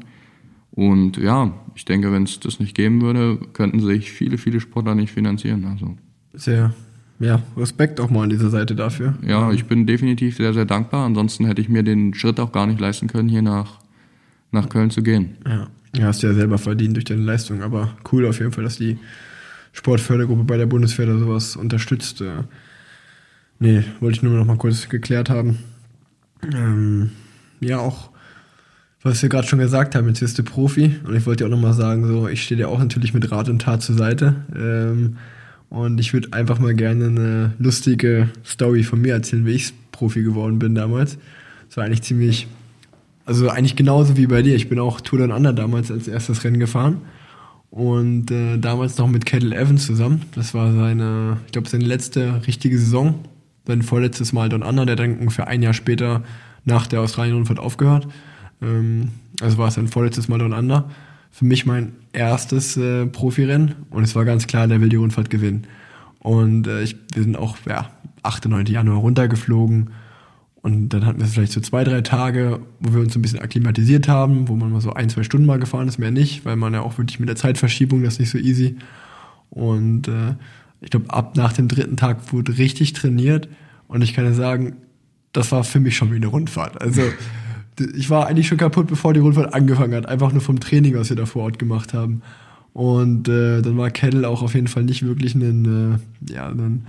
[0.72, 4.96] Und ja, ich denke, wenn es das nicht geben würde, könnten sich viele, viele Sportler
[4.96, 5.66] nicht finanzieren.
[5.66, 5.98] Also
[6.34, 6.74] Sehr,
[7.20, 9.16] ja, Respekt auch mal an dieser Seite dafür.
[9.28, 11.06] ja, ich bin definitiv sehr, sehr dankbar.
[11.06, 13.80] Ansonsten hätte ich mir den Schritt auch gar nicht leisten können, hier nach,
[14.52, 15.36] nach Köln zu gehen.
[15.46, 15.68] Ja.
[15.98, 18.78] ja, hast du ja selber verdient durch deine Leistung, aber cool auf jeden Fall, dass
[18.78, 19.00] die
[19.74, 22.22] Sportfördergruppe bei der Bundeswehr da sowas unterstützt.
[22.22, 22.44] äh.
[23.62, 25.60] Nee, wollte ich nur noch mal kurz geklärt haben.
[26.54, 27.12] Ähm,
[27.62, 28.10] ja, auch,
[29.04, 31.56] was wir gerade schon gesagt haben, jetzt wirst du Profi und ich wollte dir auch
[31.56, 34.36] noch mal sagen, so, ich stehe dir auch natürlich mit Rat und Tat zur Seite.
[34.54, 35.18] Ähm,
[35.70, 40.24] und ich würde einfach mal gerne eine lustige Story von mir erzählen, wie ich Profi
[40.24, 41.18] geworden bin damals.
[41.70, 42.48] Das war eigentlich ziemlich
[43.26, 44.56] also eigentlich genauso wie bei dir.
[44.56, 47.02] Ich bin auch Tour Down Under damals als erstes Rennen gefahren.
[47.70, 50.24] Und äh, damals noch mit Kettle Evans zusammen.
[50.36, 53.16] Das war seine, ich glaube, seine letzte richtige Saison.
[53.68, 56.24] Sein vorletztes Mal Down Under, der dann ungefähr ein Jahr später
[56.66, 58.08] nach der Australien-Rundfahrt aufgehört.
[58.62, 59.10] Ähm,
[59.42, 60.90] also war es sein vorletztes Mal Down Under.
[61.32, 63.76] Für mich mein erstes äh, Profirennen.
[63.90, 65.68] Und es war ganz klar, der will die Rundfahrt gewinnen.
[66.20, 67.90] Und äh, ich, wir sind auch, ja,
[68.24, 68.48] 8.
[68.48, 68.66] 9.
[68.68, 69.92] Januar runtergeflogen.
[70.62, 73.40] Und dann hatten wir vielleicht so zwei, drei Tage, wo wir uns so ein bisschen
[73.40, 76.56] akklimatisiert haben, wo man mal so ein, zwei Stunden mal gefahren ist, mehr nicht, weil
[76.56, 78.78] man ja auch wirklich mit der Zeitverschiebung, das ist nicht so easy.
[79.50, 80.36] Und äh,
[80.82, 83.48] ich glaube, ab nach dem dritten Tag wurde richtig trainiert.
[83.88, 84.78] Und ich kann ja sagen,
[85.32, 86.82] das war für mich schon wie eine Rundfahrt.
[86.82, 87.04] Also
[87.96, 90.08] ich war eigentlich schon kaputt, bevor die Rundfahrt angefangen hat.
[90.08, 92.22] Einfach nur vom Training, was wir da vor Ort gemacht haben.
[92.74, 96.88] Und äh, dann war Kettle auch auf jeden Fall nicht wirklich ein, äh, ja, ein,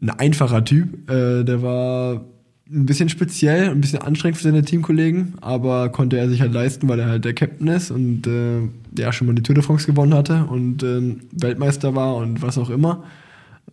[0.00, 1.10] ein einfacher Typ.
[1.10, 2.24] Äh, der war
[2.70, 6.88] ein bisschen speziell, ein bisschen anstrengend für seine Teamkollegen, aber konnte er sich halt leisten,
[6.88, 8.60] weil er halt der Captain ist und äh,
[8.96, 12.58] ja schon mal die Tour de France gewonnen hatte und ähm, Weltmeister war und was
[12.58, 13.04] auch immer.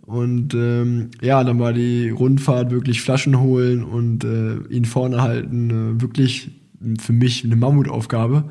[0.05, 5.97] Und ähm, ja, dann war die Rundfahrt wirklich Flaschen holen und äh, ihn vorne halten,
[5.97, 6.51] äh, wirklich
[6.99, 8.45] für mich eine Mammutaufgabe.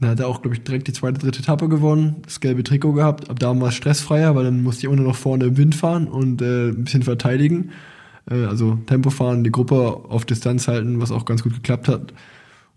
[0.00, 2.92] Dann hat er auch, glaube ich, direkt die zweite, dritte Etappe gewonnen, das gelbe Trikot
[2.92, 3.30] gehabt.
[3.30, 5.74] Ab da war es stressfreier, weil dann musste ich immer nur noch vorne im Wind
[5.74, 7.70] fahren und äh, ein bisschen verteidigen.
[8.30, 12.12] Äh, also Tempo fahren, die Gruppe auf Distanz halten, was auch ganz gut geklappt hat.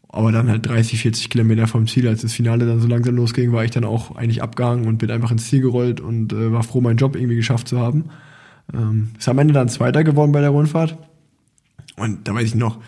[0.10, 3.52] Aber dann halt 30, 40 Kilometer vom Ziel, als das Finale dann so langsam losging,
[3.52, 6.64] war ich dann auch eigentlich abgehangen und bin einfach ins Ziel gerollt und äh, war
[6.64, 8.06] froh, meinen Job irgendwie geschafft zu haben.
[8.74, 10.98] Ähm, ist am Ende dann Zweiter geworden bei der Rundfahrt.
[11.98, 12.80] Und da weiß ich noch,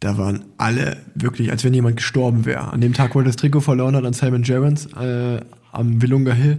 [0.00, 2.72] da waren alle wirklich, als wenn jemand gestorben wäre.
[2.72, 5.40] An dem Tag, wo er das Trikot verloren hat an Simon Gerrans äh,
[5.72, 6.58] am Willunga Hill,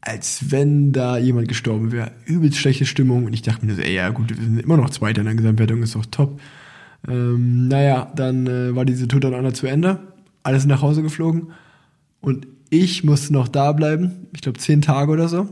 [0.00, 2.12] als wenn da jemand gestorben wäre.
[2.24, 3.24] Übelst schlechte Stimmung.
[3.24, 5.34] Und ich dachte mir so, ey, ja gut, wir sind immer noch Zweiter in der
[5.34, 6.40] Gesamtwertung, ist doch top.
[7.08, 10.00] Ähm, naja, dann äh, war diese Tour dann einer zu Ende.
[10.42, 11.48] Alles nach Hause geflogen.
[12.20, 14.26] Und ich musste noch da bleiben.
[14.32, 15.48] Ich glaube, zehn Tage oder so.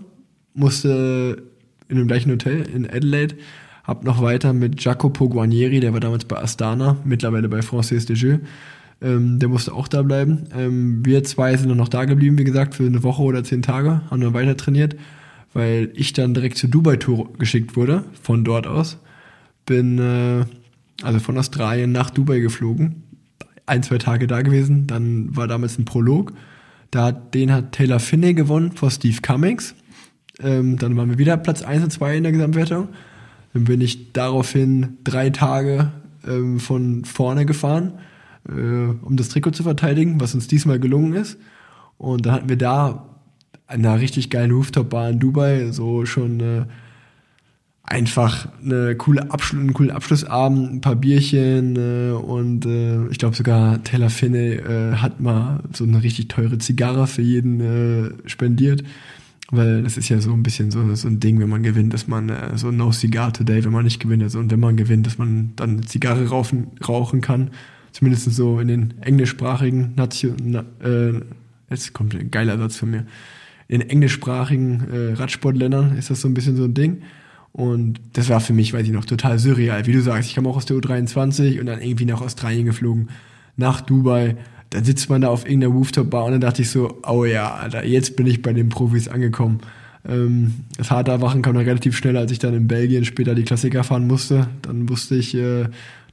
[0.54, 1.42] Musste
[1.88, 3.36] in dem gleichen Hotel in Adelaide.
[3.84, 8.16] Hab noch weiter mit Jacopo Guarnieri, der war damals bei Astana, mittlerweile bei Francis de
[8.16, 8.40] Jeux.
[9.00, 10.44] Ähm, der musste auch da bleiben.
[10.54, 13.62] Ähm, wir zwei sind dann noch da geblieben, wie gesagt, für eine Woche oder zehn
[13.62, 14.96] Tage, haben dann weiter trainiert,
[15.52, 18.98] weil ich dann direkt zur Dubai-Tour geschickt wurde, von dort aus.
[19.66, 20.44] Bin äh,
[21.02, 23.04] also von Australien nach Dubai geflogen,
[23.66, 24.86] ein, zwei Tage da gewesen.
[24.86, 26.32] Dann war damals ein Prolog.
[26.90, 29.74] Da den hat Taylor Finney gewonnen vor Steve Cummings.
[30.40, 32.88] Ähm, dann waren wir wieder Platz 1 und 2 in der Gesamtwertung.
[33.52, 35.92] Dann bin ich daraufhin drei Tage
[36.26, 37.92] ähm, von vorne gefahren,
[38.48, 41.38] äh, um das Trikot zu verteidigen, was uns diesmal gelungen ist.
[41.96, 43.08] Und dann hatten wir da
[43.66, 46.64] an einer richtig geilen Rooftop-Bar in Dubai so schon äh,
[47.82, 53.36] einfach eine coole Abschluss, einen coolen Abschlussabend, ein paar Bierchen äh, und äh, ich glaube
[53.36, 58.84] sogar Taylor Finney äh, hat mal so eine richtig teure Zigarre für jeden äh, spendiert,
[59.50, 62.06] weil das ist ja so ein bisschen so, so ein Ding, wenn man gewinnt, dass
[62.08, 65.06] man äh, so no cigar today, wenn man nicht gewinnt, also und wenn man gewinnt,
[65.06, 67.50] dass man dann eine Zigarre rauchen, rauchen kann,
[67.98, 71.20] zumindest so in den englischsprachigen Nation, na, äh,
[71.68, 73.06] jetzt kommt ein geiler Satz von mir,
[73.66, 77.02] in englischsprachigen äh, Radsportländern ist das so ein bisschen so ein Ding.
[77.52, 79.86] Und das war für mich, weiß ich noch, total surreal.
[79.86, 83.08] Wie du sagst, ich kam auch aus der U23 und dann irgendwie nach Australien geflogen,
[83.56, 84.36] nach Dubai.
[84.70, 87.84] Dann sitzt man da auf irgendeiner Rooftop-Bar und dann dachte ich so, oh ja, Alter,
[87.84, 89.60] jetzt bin ich bei den Profis angekommen.
[90.06, 93.44] Ähm, das harte Erwachen kam dann relativ schnell, als ich dann in Belgien später die
[93.44, 94.48] Klassiker fahren musste.
[94.62, 95.64] Dann wusste ich, äh,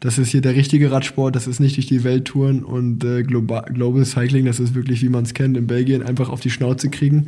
[0.06, 3.24] das ist hier der richtige Radsport, das ist nicht durch die Welt touren und äh,
[3.24, 6.51] Global, Global Cycling, das ist wirklich, wie man es kennt, in Belgien einfach auf die
[6.51, 7.26] Schnauze kriegen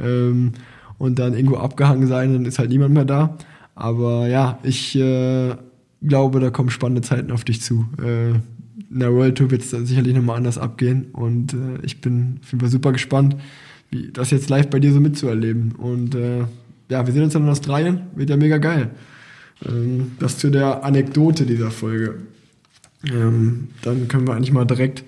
[0.00, 0.52] ähm,
[0.96, 3.36] und dann irgendwo abgehangen sein, dann ist halt niemand mehr da.
[3.74, 5.56] Aber ja, ich äh,
[6.02, 7.86] glaube, da kommen spannende Zeiten auf dich zu.
[8.00, 12.38] Äh, in der World Tour wird es sicherlich nochmal anders abgehen und äh, ich bin
[12.44, 13.34] auf jeden Fall super gespannt,
[13.90, 15.72] wie das jetzt live bei dir so mitzuerleben.
[15.72, 16.44] Und äh,
[16.90, 18.90] ja, wir sehen uns dann in Australien, wird ja mega geil.
[19.66, 22.16] Ähm, das zu der Anekdote dieser Folge.
[23.10, 25.04] Ähm, dann können wir eigentlich mal direkt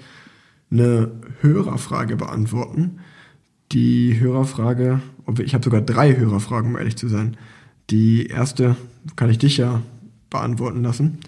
[0.70, 3.00] eine Hörerfrage beantworten.
[3.72, 5.00] Die Hörerfrage,
[5.38, 7.36] ich habe sogar drei Hörerfragen, um ehrlich zu sein.
[7.90, 8.76] Die erste
[9.16, 9.82] kann ich dich ja
[10.30, 11.18] beantworten lassen.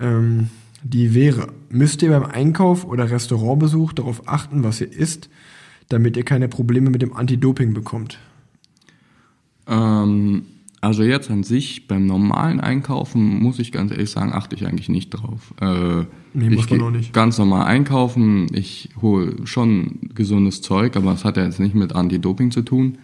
[0.00, 0.48] Ähm,
[0.82, 5.28] die wäre, müsst ihr beim Einkauf oder Restaurantbesuch darauf achten, was ihr isst,
[5.88, 8.18] damit ihr keine Probleme mit dem Anti-Doping bekommt?
[9.66, 10.44] Ähm,
[10.82, 14.88] also jetzt an sich, beim normalen Einkaufen, muss ich ganz ehrlich sagen, achte ich eigentlich
[14.88, 15.54] nicht drauf.
[15.60, 17.12] Äh, nee, muss man auch nicht.
[17.12, 21.94] Ganz normal einkaufen, ich hole schon gesundes Zeug, aber es hat ja jetzt nicht mit
[21.94, 22.98] Anti-Doping zu tun.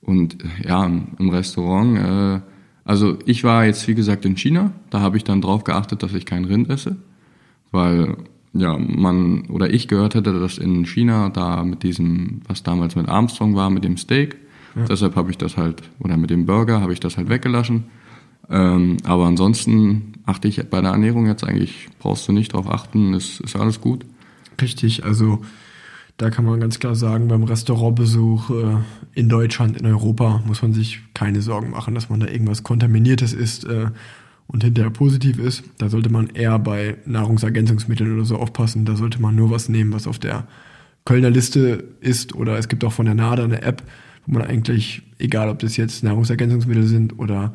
[0.00, 2.40] Und ja, im Restaurant, äh,
[2.86, 6.14] also ich war jetzt wie gesagt in China, da habe ich dann drauf geachtet, dass
[6.14, 6.96] ich kein Rind esse,
[7.72, 8.16] weil
[8.54, 13.06] ja, man oder ich gehört hätte, dass in China da mit diesem, was damals mit
[13.06, 14.38] Armstrong war, mit dem Steak,
[14.74, 14.84] ja.
[14.84, 17.84] deshalb habe ich das halt, oder mit dem Burger habe ich das halt weggelassen.
[18.50, 23.14] Ähm, aber ansonsten achte ich bei der Ernährung jetzt eigentlich, brauchst du nicht drauf achten,
[23.14, 24.04] ist, ist alles gut.
[24.60, 25.40] Richtig, also
[26.18, 28.76] da kann man ganz klar sagen, beim Restaurantbesuch äh,
[29.14, 33.32] in Deutschland, in Europa, muss man sich keine Sorgen machen, dass man da irgendwas Kontaminiertes
[33.32, 33.86] isst äh,
[34.48, 35.62] und hinterher positiv ist.
[35.78, 38.84] Da sollte man eher bei Nahrungsergänzungsmitteln oder so aufpassen.
[38.84, 40.48] Da sollte man nur was nehmen, was auf der
[41.04, 42.34] Kölner Liste ist.
[42.34, 43.84] Oder es gibt auch von der NADA eine App,
[44.28, 47.54] wo man eigentlich, egal ob das jetzt Nahrungsergänzungsmittel sind oder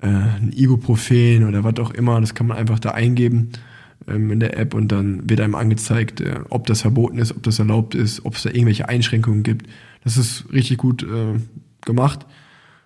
[0.00, 3.50] äh, ein Ibuprofen oder was auch immer, das kann man einfach da eingeben
[4.08, 7.42] ähm, in der App und dann wird einem angezeigt, äh, ob das verboten ist, ob
[7.42, 9.68] das erlaubt ist, ob es da irgendwelche Einschränkungen gibt.
[10.04, 11.38] Das ist richtig gut äh,
[11.84, 12.26] gemacht.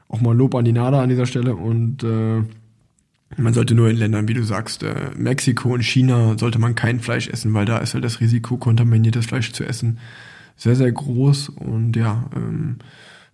[0.09, 2.43] Auch mal Lob an die NADA an dieser Stelle und äh,
[3.37, 6.99] man sollte nur in Ländern, wie du sagst, äh, Mexiko und China sollte man kein
[6.99, 9.99] Fleisch essen, weil da ist halt das Risiko, kontaminiertes Fleisch zu essen,
[10.57, 11.51] sehr, sehr groß.
[11.51, 12.79] Und ja, ähm,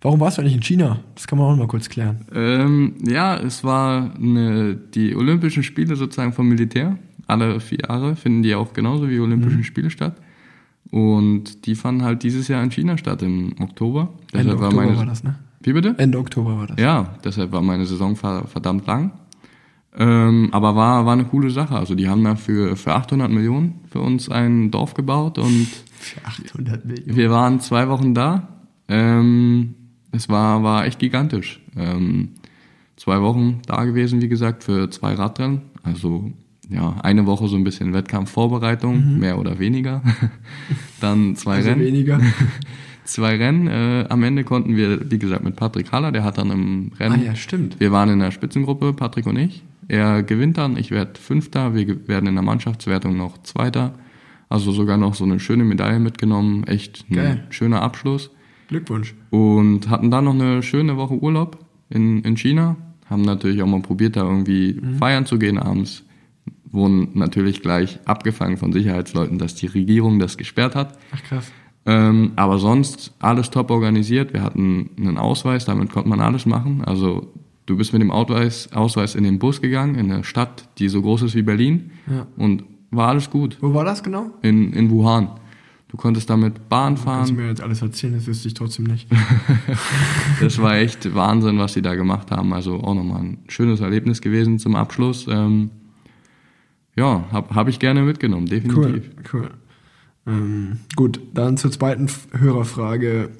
[0.01, 0.99] warum warst du eigentlich in China?
[1.15, 2.25] Das kann man auch mal kurz klären.
[2.33, 8.41] Ähm, ja, es war eine, die Olympischen Spiele sozusagen vom Militär alle vier Jahre finden
[8.41, 9.63] die auch genauso wie Olympischen mhm.
[9.63, 10.15] Spiele statt.
[10.89, 14.13] Und die fanden halt dieses Jahr in China statt, im Oktober.
[14.31, 15.37] Ende Oktober war, meine, war das, ne?
[15.61, 15.95] Wie bitte?
[15.97, 16.79] Ende Oktober war das.
[16.79, 19.11] Ja, deshalb war meine Saison verdammt lang.
[19.97, 21.75] Ähm, aber war, war eine coole Sache.
[21.75, 25.67] Also die haben da für, für 800 Millionen für uns ein Dorf gebaut und
[25.99, 27.17] für 800 Millionen.
[27.17, 28.47] wir waren zwei Wochen da.
[28.87, 29.75] Ähm,
[30.11, 31.61] es war, war echt gigantisch.
[31.75, 32.29] Ähm,
[32.95, 35.61] zwei Wochen da gewesen, wie gesagt, für zwei Radrennen.
[35.83, 36.31] Also
[36.69, 39.19] ja, eine Woche so ein bisschen Wettkampfvorbereitung, mhm.
[39.19, 40.01] mehr oder weniger.
[41.01, 41.81] Dann zwei also Rennen.
[41.81, 42.19] weniger.
[43.05, 43.67] zwei Rennen.
[43.67, 47.21] Äh, am Ende konnten wir, wie gesagt, mit Patrick Haller, der hat dann im Rennen.
[47.21, 47.79] Ah ja, stimmt.
[47.79, 49.63] Wir waren in der Spitzengruppe, Patrick und ich.
[49.87, 53.93] Er gewinnt dann, ich werde Fünfter, wir werden in der Mannschaftswertung noch Zweiter.
[54.49, 56.65] Also sogar noch so eine schöne Medaille mitgenommen.
[56.65, 57.43] Echt ein Geil.
[57.49, 58.31] schöner Abschluss.
[58.67, 59.15] Glückwunsch.
[59.29, 61.57] Und hatten dann noch eine schöne Woche Urlaub
[61.89, 62.75] in, in China.
[63.09, 64.95] Haben natürlich auch mal probiert, da irgendwie mhm.
[64.95, 66.03] feiern zu gehen abends
[66.71, 70.97] wurden natürlich gleich abgefangen von Sicherheitsleuten, dass die Regierung das gesperrt hat.
[71.13, 71.51] Ach krass.
[71.85, 74.33] Ähm, aber sonst alles top organisiert.
[74.33, 76.83] Wir hatten einen Ausweis, damit konnte man alles machen.
[76.85, 77.33] Also
[77.65, 81.01] du bist mit dem Ausweis, Ausweis in den Bus gegangen, in eine Stadt, die so
[81.01, 81.91] groß ist wie Berlin.
[82.07, 82.27] Ja.
[82.35, 83.57] Und war alles gut.
[83.61, 84.31] Wo war das genau?
[84.41, 85.29] In, in Wuhan.
[85.97, 87.17] Du konntest damit Bahn fahren.
[87.17, 89.09] Kannst du mir jetzt alles erzählen, das wüsste ich trotzdem nicht.
[90.39, 92.53] das war echt Wahnsinn, was sie da gemacht haben.
[92.53, 95.25] Also auch nochmal ein schönes Erlebnis gewesen zum Abschluss.
[95.27, 95.71] Ähm,
[96.95, 99.09] ja, habe hab ich gerne mitgenommen, definitiv.
[99.33, 99.49] Cool, cool.
[100.27, 103.31] Ähm, gut, dann zur zweiten Hörerfrage.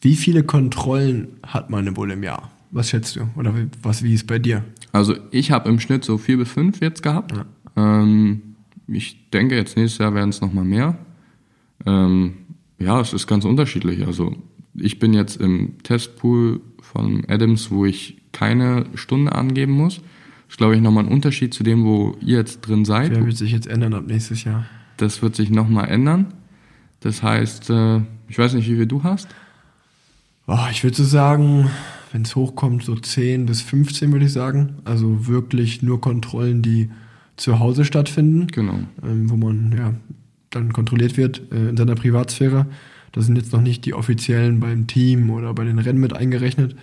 [0.00, 2.50] Wie viele Kontrollen hat man wohl im Jahr?
[2.70, 3.28] Was schätzt du?
[3.36, 4.64] Oder was, wie ist bei dir?
[4.92, 7.36] Also ich habe im Schnitt so vier bis fünf jetzt gehabt.
[7.36, 7.44] Ja.
[7.76, 8.40] Ähm,
[8.88, 10.96] ich denke, jetzt nächstes Jahr werden es nochmal mehr.
[11.84, 12.34] Ähm,
[12.78, 14.06] ja, es ist ganz unterschiedlich.
[14.06, 14.36] Also
[14.74, 20.00] ich bin jetzt im Testpool von Adams, wo ich keine Stunde angeben muss
[20.48, 23.12] ist, glaube ich, nochmal ein Unterschied zu dem, wo ihr jetzt drin seid.
[23.12, 24.66] Der wird sich jetzt ändern ab nächstes Jahr.
[24.96, 26.32] Das wird sich nochmal ändern.
[27.00, 29.28] Das heißt, äh, ich weiß nicht, wie viel du hast.
[30.46, 31.70] Oh, ich würde so sagen,
[32.12, 34.76] wenn es hochkommt, so 10 bis 15 würde ich sagen.
[34.84, 36.90] Also wirklich nur Kontrollen, die
[37.36, 38.46] zu Hause stattfinden.
[38.46, 38.78] Genau.
[39.02, 39.94] Ähm, wo man ja
[40.56, 42.66] dann kontrolliert wird äh, in seiner Privatsphäre.
[43.12, 46.76] Das sind jetzt noch nicht die offiziellen beim Team oder bei den Rennen mit eingerechnet.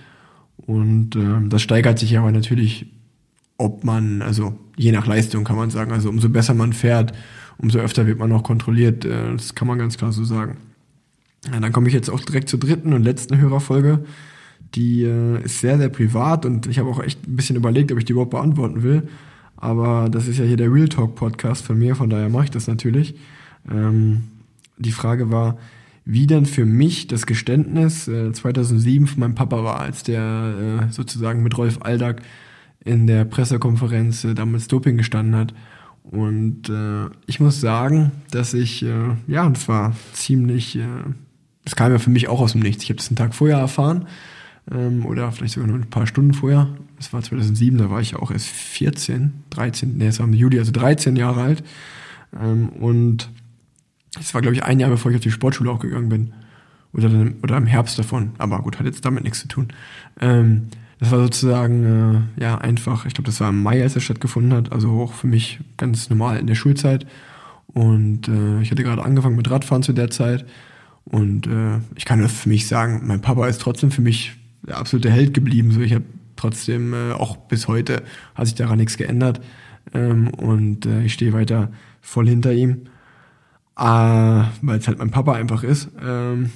[0.57, 2.87] Und äh, das steigert sich aber natürlich,
[3.57, 7.13] ob man, also je nach Leistung kann man sagen, also umso besser man fährt,
[7.57, 9.05] umso öfter wird man auch kontrolliert.
[9.05, 10.57] Äh, das kann man ganz klar so sagen.
[11.51, 14.05] Ja, dann komme ich jetzt auch direkt zur dritten und letzten Hörerfolge.
[14.75, 17.97] Die äh, ist sehr, sehr privat und ich habe auch echt ein bisschen überlegt, ob
[17.99, 19.07] ich die überhaupt beantworten will.
[19.57, 22.51] Aber das ist ja hier der Real Talk Podcast von mir, von daher mache ich
[22.51, 23.15] das natürlich.
[23.69, 24.23] Ähm,
[24.77, 25.57] die Frage war,
[26.05, 30.91] wie denn für mich das Geständnis äh, 2007 von meinem Papa war, als der äh,
[30.91, 32.21] sozusagen mit Rolf Aldag
[32.83, 35.53] in der Pressekonferenz äh, damals Doping gestanden hat.
[36.03, 40.85] Und äh, ich muss sagen, dass ich, äh, ja, das war ziemlich, äh,
[41.63, 42.83] das kam ja für mich auch aus dem Nichts.
[42.83, 44.07] Ich habe das einen Tag vorher erfahren
[44.69, 46.67] ähm, oder vielleicht sogar nur ein paar Stunden vorher.
[46.97, 50.59] Das war 2007, da war ich auch erst 14, 13, nee, es war im Juli,
[50.59, 51.63] also 13 Jahre alt.
[52.37, 53.29] Ähm, und
[54.19, 56.33] es war, glaube ich, ein Jahr, bevor ich auf die Sportschule auch gegangen bin.
[56.93, 58.33] Oder, dann, oder im Herbst davon.
[58.37, 59.69] Aber gut, hat jetzt damit nichts zu tun.
[60.19, 60.67] Ähm,
[60.99, 64.53] das war sozusagen, äh, ja, einfach, ich glaube, das war im Mai, als er stattgefunden
[64.53, 64.71] hat.
[64.71, 67.07] Also auch für mich ganz normal in der Schulzeit.
[67.67, 70.45] Und äh, ich hatte gerade angefangen mit Radfahren zu der Zeit.
[71.05, 74.77] Und äh, ich kann das für mich sagen, mein Papa ist trotzdem für mich der
[74.77, 75.71] absolute Held geblieben.
[75.71, 76.05] So, ich habe
[76.35, 78.03] trotzdem, äh, auch bis heute,
[78.35, 79.41] hat sich daran nichts geändert.
[79.93, 82.83] Ähm, und äh, ich stehe weiter voll hinter ihm
[83.77, 85.89] äh, weil es halt mein Papa einfach ist.
[86.01, 86.51] Ähm,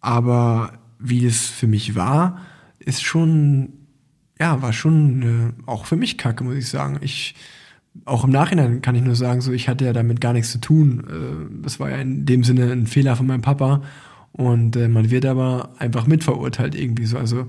[0.00, 2.38] aber wie es für mich war,
[2.78, 3.70] ist schon,
[4.38, 6.98] ja, war schon äh, auch für mich kacke, muss ich sagen.
[7.00, 7.34] Ich,
[8.04, 10.58] auch im Nachhinein kann ich nur sagen, so, ich hatte ja damit gar nichts zu
[10.58, 11.04] tun.
[11.08, 13.82] Äh, das war ja in dem Sinne ein Fehler von meinem Papa.
[14.32, 17.18] Und äh, man wird aber einfach mitverurteilt irgendwie so.
[17.18, 17.46] Also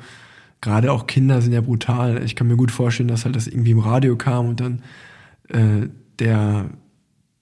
[0.59, 2.23] gerade auch Kinder sind ja brutal.
[2.23, 4.81] Ich kann mir gut vorstellen, dass halt das irgendwie im Radio kam und dann
[5.49, 5.87] äh,
[6.19, 6.69] der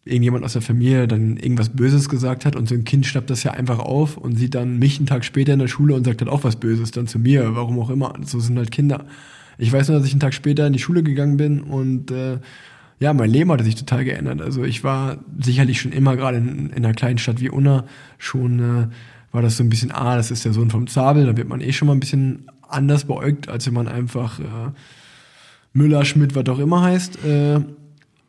[0.03, 3.43] irgendjemand aus der Familie dann irgendwas Böses gesagt hat und so ein Kind schnappt das
[3.43, 6.21] ja einfach auf und sieht dann mich einen Tag später in der Schule und sagt
[6.21, 8.13] dann auch was Böses dann zu mir, warum auch immer.
[8.25, 9.05] So sind halt Kinder.
[9.59, 12.39] Ich weiß nur, dass ich einen Tag später in die Schule gegangen bin und äh,
[12.99, 14.41] ja, mein Leben hatte sich total geändert.
[14.41, 17.85] Also ich war sicherlich schon immer gerade in, in einer kleinen Stadt wie Unna
[18.17, 18.87] schon äh,
[19.31, 21.61] war das so ein bisschen, ah, das ist der Sohn vom Zabel, da wird man
[21.61, 24.71] eh schon mal ein bisschen anders beäugt, als wenn man einfach äh,
[25.73, 27.23] Müller, Schmidt, was auch immer heißt.
[27.23, 27.61] Äh,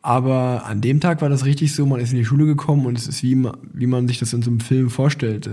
[0.03, 2.97] aber an dem Tag war das richtig so, man ist in die Schule gekommen und
[2.97, 5.49] es ist wie, wie man sich das in so einem Film vorstellt.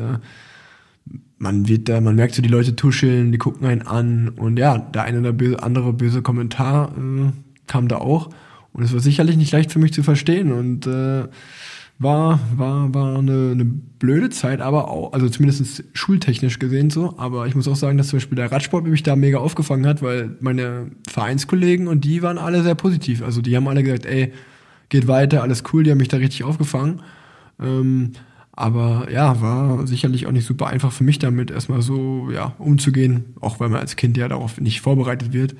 [1.38, 4.76] Man wird da, man merkt so, die Leute tuscheln, die gucken einen an und ja,
[4.76, 7.30] der eine oder böse, andere böse Kommentar äh,
[7.68, 8.30] kam da auch.
[8.72, 11.28] Und es war sicherlich nicht leicht für mich zu verstehen und äh,
[12.00, 17.14] war, war, war eine, eine blöde Zeit, aber auch, also zumindest schultechnisch gesehen so.
[17.18, 20.00] Aber ich muss auch sagen, dass zum Beispiel der Radsport mich da mega aufgefangen hat,
[20.00, 23.22] weil meine Vereinskollegen und die waren alle sehr positiv.
[23.22, 24.32] Also die haben alle gesagt, ey,
[24.88, 27.02] geht weiter, alles cool, die haben mich da richtig aufgefangen.
[27.60, 28.12] Ähm,
[28.52, 33.34] aber ja, war sicherlich auch nicht super einfach für mich damit erstmal so ja, umzugehen,
[33.40, 35.54] auch weil man als Kind ja darauf nicht vorbereitet wird.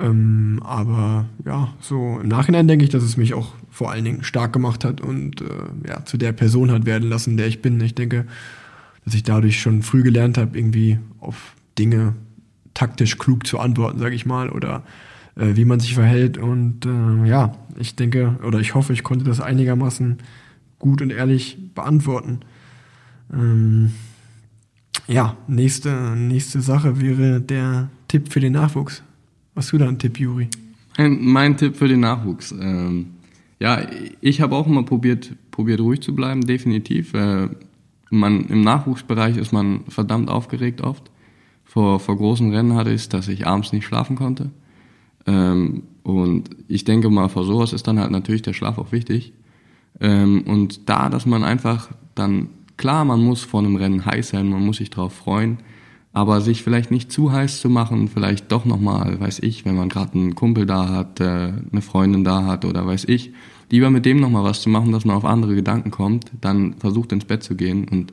[0.00, 4.22] Ähm, aber ja, so im Nachhinein denke ich, dass es mich auch vor allen Dingen
[4.22, 7.80] stark gemacht hat und äh, ja, zu der Person hat werden lassen, der ich bin.
[7.80, 8.26] Ich denke,
[9.04, 12.14] dass ich dadurch schon früh gelernt habe, irgendwie auf Dinge
[12.74, 14.84] taktisch klug zu antworten, sage ich mal, oder
[15.34, 16.38] äh, wie man sich verhält.
[16.38, 20.18] Und äh, ja, ich denke, oder ich hoffe, ich konnte das einigermaßen
[20.78, 22.40] gut und ehrlich beantworten.
[23.32, 23.92] Ähm,
[25.06, 29.02] ja, nächste, nächste Sache wäre der Tipp für den Nachwuchs.
[29.58, 30.46] Was du da ein Tipp, Juri?
[30.96, 32.52] Mein, mein Tipp für den Nachwuchs.
[32.52, 33.06] Ähm,
[33.58, 33.80] ja,
[34.20, 37.12] ich habe auch immer probiert, probiert ruhig zu bleiben, definitiv.
[37.12, 37.48] Äh,
[38.08, 41.10] man, Im Nachwuchsbereich ist man verdammt aufgeregt oft.
[41.64, 44.52] Vor, vor großen Rennen hatte ich es, dass ich abends nicht schlafen konnte.
[45.26, 49.32] Ähm, und ich denke mal, vor sowas ist dann halt natürlich der Schlaf auch wichtig.
[49.98, 54.50] Ähm, und da, dass man einfach dann, klar, man muss vor einem Rennen heiß sein,
[54.50, 55.58] man muss sich darauf freuen,
[56.18, 59.88] aber sich vielleicht nicht zu heiß zu machen, vielleicht doch nochmal, weiß ich, wenn man
[59.88, 63.32] gerade einen Kumpel da hat, äh, eine Freundin da hat oder weiß ich,
[63.70, 67.12] lieber mit dem nochmal was zu machen, dass man auf andere Gedanken kommt, dann versucht
[67.12, 67.86] ins Bett zu gehen.
[67.86, 68.10] Und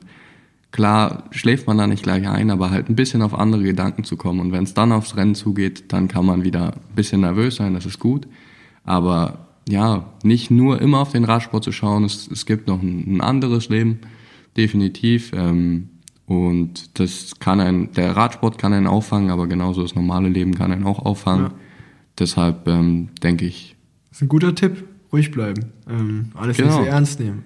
[0.70, 4.16] klar schläft man da nicht gleich ein, aber halt ein bisschen auf andere Gedanken zu
[4.16, 4.38] kommen.
[4.38, 7.74] Und wenn es dann aufs Rennen zugeht, dann kann man wieder ein bisschen nervös sein,
[7.74, 8.28] das ist gut,
[8.84, 13.16] aber ja, nicht nur immer auf den Radsport zu schauen, es, es gibt noch ein,
[13.16, 13.98] ein anderes Leben,
[14.56, 15.88] definitiv, ähm,
[16.26, 20.72] und das kann ein, der Radsport kann einen auffangen, aber genauso das normale Leben kann
[20.72, 21.46] einen auch auffangen.
[21.46, 21.52] Ja.
[22.18, 23.76] Deshalb ähm, denke ich.
[24.08, 25.66] Das ist ein guter Tipp, ruhig bleiben.
[25.88, 26.78] Ähm, alles genau.
[26.78, 27.44] nicht so ernst nehmen.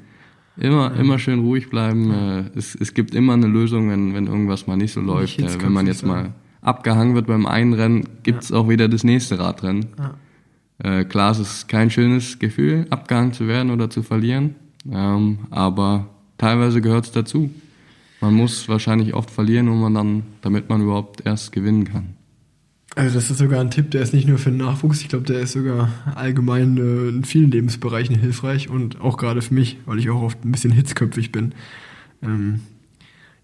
[0.57, 1.01] Immer, ja.
[1.01, 2.11] immer schön ruhig bleiben.
[2.11, 2.39] Ja.
[2.39, 5.39] Äh, es, es gibt immer eine Lösung, wenn, wenn irgendwas mal nicht so läuft.
[5.39, 8.89] Nicht äh, wenn man jetzt mal abgehangen wird beim einen Rennen, gibt es auch wieder
[8.89, 9.87] das nächste Radrennen.
[10.79, 14.55] Äh, klar, es ist kein schönes Gefühl, abgehangen zu werden oder zu verlieren,
[14.91, 16.07] ähm, aber
[16.39, 17.51] teilweise gehört es dazu.
[18.21, 22.15] Man muss wahrscheinlich oft verlieren, um man dann, damit man überhaupt erst gewinnen kann.
[22.97, 25.25] Also das ist sogar ein Tipp, der ist nicht nur für den Nachwuchs, ich glaube,
[25.25, 30.01] der ist sogar allgemein äh, in vielen Lebensbereichen hilfreich und auch gerade für mich, weil
[30.01, 31.55] ich auch oft ein bisschen hitzköpfig bin.
[32.21, 32.61] Ähm,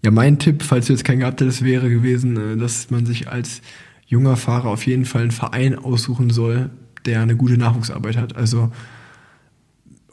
[0.03, 3.29] ja, mein Tipp, falls du jetzt keinen gehabt hättest, wäre gewesen, äh, dass man sich
[3.29, 3.61] als
[4.05, 6.69] junger Fahrer auf jeden Fall einen Verein aussuchen soll,
[7.05, 8.35] der eine gute Nachwuchsarbeit hat.
[8.35, 8.71] Also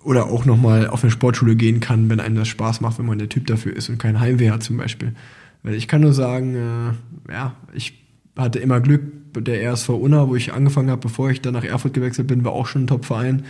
[0.04, 3.18] oder auch nochmal auf eine Sportschule gehen kann, wenn einem das Spaß macht, wenn man
[3.18, 5.14] der Typ dafür ist und kein Heimweh hat zum Beispiel.
[5.62, 7.94] Weil ich kann nur sagen, äh, ja, ich
[8.36, 9.02] hatte immer Glück,
[9.36, 12.52] der RSV Unna, wo ich angefangen habe, bevor ich dann nach Erfurt gewechselt bin, war
[12.52, 13.44] auch schon ein Top-Verein.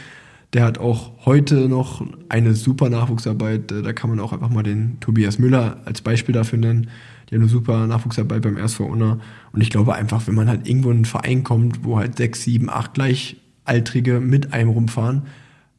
[0.54, 3.70] Der hat auch heute noch eine super Nachwuchsarbeit.
[3.70, 6.88] Da kann man auch einfach mal den Tobias Müller als Beispiel dafür nennen.
[7.28, 9.18] Die haben eine super Nachwuchsarbeit beim RSV Unna.
[9.52, 12.44] Und ich glaube einfach, wenn man halt irgendwo in einen Verein kommt, wo halt sechs,
[12.44, 15.22] sieben, acht Gleichaltrige mit einem rumfahren,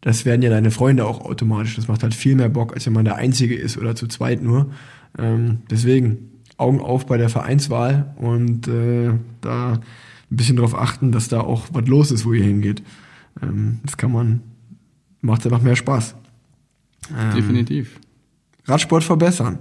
[0.06, 1.76] das werden ja deine Freunde auch automatisch.
[1.76, 4.44] Das macht halt viel mehr Bock, als wenn man der Einzige ist oder zu zweit
[4.44, 4.72] nur.
[5.18, 9.82] Ähm, deswegen Augen auf bei der Vereinswahl und äh, da ein
[10.30, 12.84] bisschen darauf achten, dass da auch was los ist, wo ihr hingeht.
[13.42, 14.42] Ähm, das kann man,
[15.22, 16.14] macht einfach mehr Spaß.
[17.18, 18.00] Ähm, Definitiv.
[18.66, 19.58] Radsport verbessern.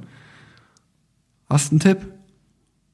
[1.48, 2.06] Hast du einen Tipp?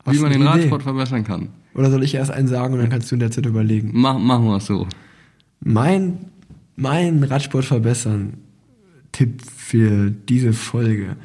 [0.06, 1.48] Hast Wie man den Radsport verbessern kann.
[1.74, 3.90] Oder soll ich erst einen sagen und dann kannst du in der Zeit überlegen?
[3.92, 4.86] Mach, machen wir es so.
[5.58, 6.30] Mein,
[6.80, 8.38] mein Radsport verbessern
[9.12, 11.16] Tipp für diese Folge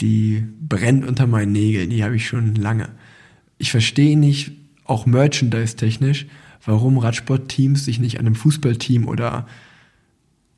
[0.00, 2.88] die brennt unter meinen Nägeln, die habe ich schon lange.
[3.58, 4.52] Ich verstehe nicht,
[4.84, 6.26] auch merchandise-technisch,
[6.64, 9.46] warum Radsportteams sich nicht an einem Fußballteam oder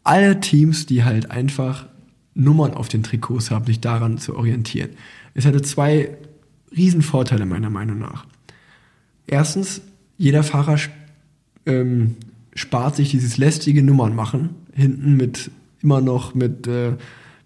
[0.05, 1.87] alle Teams, die halt einfach
[2.35, 4.91] Nummern auf den Trikots haben, sich daran zu orientieren.
[5.35, 6.17] Es hatte zwei
[6.77, 8.27] Riesenvorteile meiner Meinung nach.
[9.27, 9.83] Erstens,
[10.17, 10.79] jeder Fahrer
[11.67, 12.17] ähm,
[12.59, 15.51] spart sich dieses lästige Nummern machen, hinten mit
[15.81, 16.93] immer noch mit äh,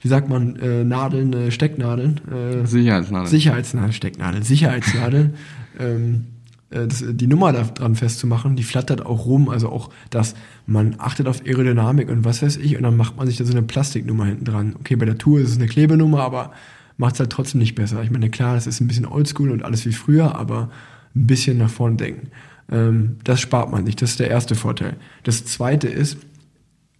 [0.02, 2.20] wie sagt man, äh, Nadeln, äh, Stecknadeln.
[2.28, 3.30] Äh, Sicherheitsnadeln.
[3.30, 5.34] Sicherheitsnadeln, Stecknadeln, Sicherheitsnadeln.
[5.78, 6.24] ähm,
[6.70, 10.34] äh, das, die Nummer da dran festzumachen, die flattert auch rum, also auch das,
[10.66, 13.52] man achtet auf Aerodynamik und was weiß ich, und dann macht man sich da so
[13.52, 14.74] eine Plastiknummer hinten dran.
[14.80, 16.52] Okay, bei der Tour ist es eine Klebenummer, aber
[16.96, 18.02] macht es halt trotzdem nicht besser.
[18.02, 20.68] Ich meine, klar, das ist ein bisschen oldschool und alles wie früher, aber
[21.14, 22.28] ein bisschen nach vorne denken.
[22.73, 24.97] Ähm, das spart man sich, das ist der erste Vorteil.
[25.23, 26.16] Das zweite ist,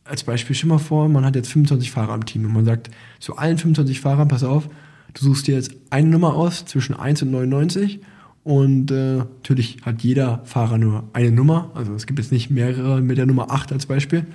[0.05, 2.91] als Beispiel, stell mal vor, man hat jetzt 25 Fahrer im Team und man sagt
[3.19, 4.69] zu allen 25 Fahrern, pass auf,
[5.15, 8.01] du suchst dir jetzt eine Nummer aus zwischen 1 und 99
[8.45, 13.01] und äh, natürlich hat jeder Fahrer nur eine Nummer, also es gibt jetzt nicht mehrere
[13.01, 14.27] mit der Nummer 8 als Beispiel.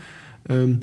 [0.50, 0.80] Ähm,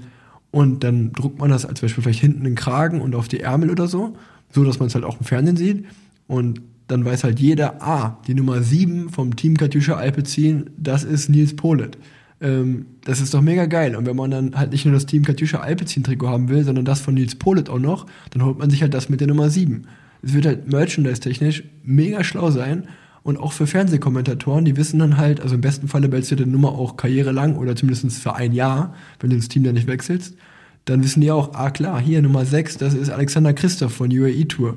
[0.50, 3.40] und dann druckt man das als Beispiel vielleicht hinten in den Kragen und auf die
[3.40, 4.16] Ärmel oder so,
[4.52, 5.86] so dass man es halt auch im Fernsehen sieht.
[6.28, 11.28] Und dann weiß halt jeder, ah, die Nummer 7 vom Team Katjuscha Alpecin, das ist
[11.30, 11.96] Nils Polet.
[12.40, 13.96] Ähm, das ist doch mega geil.
[13.96, 17.00] Und wenn man dann halt nicht nur das Team Katjuscha Alpecin-Trikot haben will, sondern das
[17.00, 19.86] von Nils Polit auch noch, dann holt man sich halt das mit der Nummer 7.
[20.22, 22.88] Es wird halt merchandise-technisch mega schlau sein.
[23.22, 26.44] Und auch für Fernsehkommentatoren, die wissen dann halt, also im besten Falle behältst du die
[26.44, 30.36] Nummer auch karrierelang oder zumindest für ein Jahr, wenn du das Team dann nicht wechselst,
[30.84, 34.44] dann wissen die auch, ah klar, hier Nummer 6, das ist Alexander Christoph von UAE
[34.44, 34.76] Tour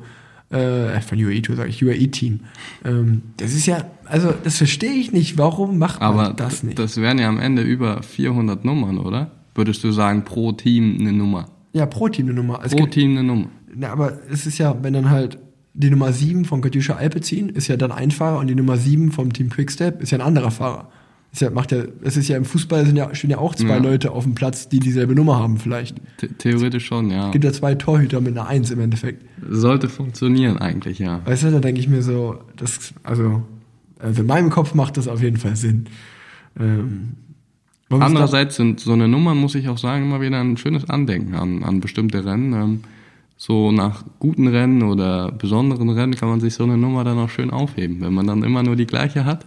[0.50, 2.40] äh, von UAE Tour sage ich, UAE-Team.
[2.86, 6.80] Ähm, das ist ja, also das verstehe ich nicht, warum macht man Aber das nicht?
[6.80, 9.32] das wären ja am Ende über 400 Nummern, oder?
[9.56, 11.50] Würdest du sagen, pro Team eine Nummer?
[11.74, 12.62] Ja, pro Team eine Nummer.
[12.64, 13.48] Es pro gibt, Team eine Nummer.
[13.76, 15.38] Na, aber es ist ja, wenn dann halt
[15.74, 19.12] die Nummer 7 von Katjuscha Alpecin ist ja dann ein Fahrer und die Nummer 7
[19.12, 20.90] vom Team Quickstep ist ja ein anderer Fahrer.
[21.32, 23.76] Ist ja, macht ja, es ist ja im Fußball sind ja, stehen ja auch zwei
[23.76, 23.78] ja.
[23.78, 25.98] Leute auf dem Platz, die dieselbe Nummer haben vielleicht.
[26.20, 27.28] The theoretisch schon, ja.
[27.28, 29.24] Es gibt ja zwei Torhüter mit einer Eins im Endeffekt.
[29.48, 31.22] Sollte funktionieren eigentlich, ja.
[31.26, 33.44] Weißt du, da denke ich mir so, das, also,
[34.00, 35.88] also in meinem Kopf macht das auf jeden Fall Sinn.
[36.60, 37.14] Ähm,
[37.90, 41.64] Andererseits sind so eine Nummer, muss ich auch sagen, immer wieder ein schönes Andenken an,
[41.64, 42.54] an bestimmte Rennen.
[42.54, 42.80] Ähm,
[43.38, 47.30] so nach guten Rennen oder besonderen Rennen kann man sich so eine Nummer dann auch
[47.30, 48.02] schön aufheben.
[48.02, 49.46] Wenn man dann immer nur die gleiche hat,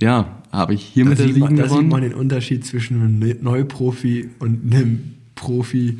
[0.00, 4.72] ja, habe ich hier da Siegen Da sieht man den Unterschied zwischen einem Neuprofi und
[4.72, 5.98] einem Profi,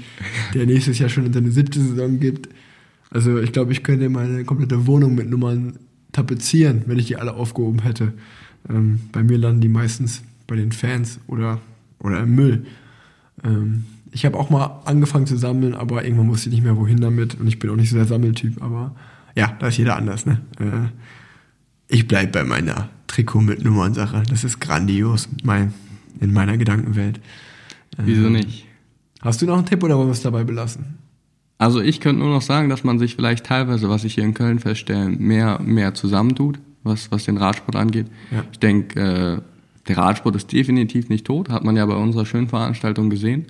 [0.54, 2.48] der nächstes Jahr schon in seine siebte Saison gibt.
[3.10, 5.78] Also ich glaube, ich könnte meine komplette Wohnung mit Nummern
[6.12, 8.12] tapezieren, wenn ich die alle aufgehoben hätte.
[8.68, 11.58] Ähm, bei mir landen die meistens bei den Fans oder,
[11.98, 12.66] oder im Müll.
[13.42, 17.00] Ähm, ich habe auch mal angefangen zu sammeln, aber irgendwann wusste ich nicht mehr, wohin
[17.00, 17.40] damit.
[17.40, 18.94] Und ich bin auch nicht so der Sammeltyp, aber
[19.34, 20.26] ja, da ist jeder anders.
[20.26, 20.40] Ne?
[20.58, 20.88] Äh,
[21.92, 24.22] ich bleibe bei meiner Trikot mit Nummernsache.
[24.28, 25.74] Das ist grandios mein,
[26.20, 27.20] in meiner Gedankenwelt.
[27.98, 28.66] Wieso ähm, nicht?
[29.20, 30.98] Hast du noch einen Tipp oder wollen wir es dabei belassen?
[31.58, 34.34] Also ich könnte nur noch sagen, dass man sich vielleicht teilweise, was ich hier in
[34.34, 38.06] Köln feststelle, mehr, mehr zusammentut, was, was den Radsport angeht.
[38.30, 38.42] Ja.
[38.50, 39.40] Ich denke, äh,
[39.86, 43.46] der Radsport ist definitiv nicht tot, hat man ja bei unserer schönen Veranstaltung gesehen.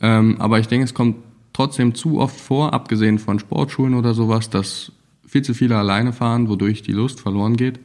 [0.00, 0.18] Ja.
[0.18, 1.16] Ähm, aber ich denke, es kommt
[1.52, 4.92] trotzdem zu oft vor, abgesehen von Sportschulen oder sowas, dass
[5.26, 7.80] viel zu viele alleine fahren, wodurch die Lust verloren geht.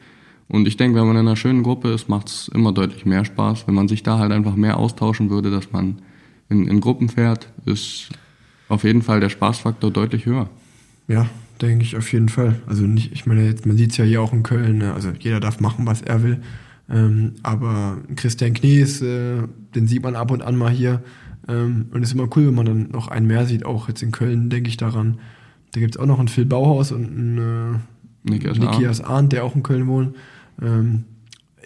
[0.48, 3.24] Und ich denke, wenn man in einer schönen Gruppe ist, macht es immer deutlich mehr
[3.24, 3.68] Spaß.
[3.68, 6.00] Wenn man sich da halt einfach mehr austauschen würde, dass man
[6.50, 8.10] in, in Gruppen fährt, ist
[8.68, 10.50] auf jeden Fall der Spaßfaktor deutlich höher.
[11.08, 11.28] Ja,
[11.62, 12.62] denke ich auf jeden Fall.
[12.68, 14.94] Also nicht, ich meine, jetzt, man sieht es ja hier auch in Köln, ne?
[14.94, 16.42] also jeder darf machen, was er will.
[16.90, 21.02] Ähm, aber Christian Knies, äh, den sieht man ab und an mal hier.
[21.48, 24.04] Ähm, und es ist immer cool, wenn man dann noch einen mehr sieht, auch jetzt
[24.04, 25.20] in Köln, denke ich daran.
[25.72, 27.38] Da gibt es auch noch einen Phil Bauhaus und einen
[28.26, 30.16] äh, Nikias Nikias Arndt, der auch in Köln wohnt.
[30.62, 31.06] Ähm,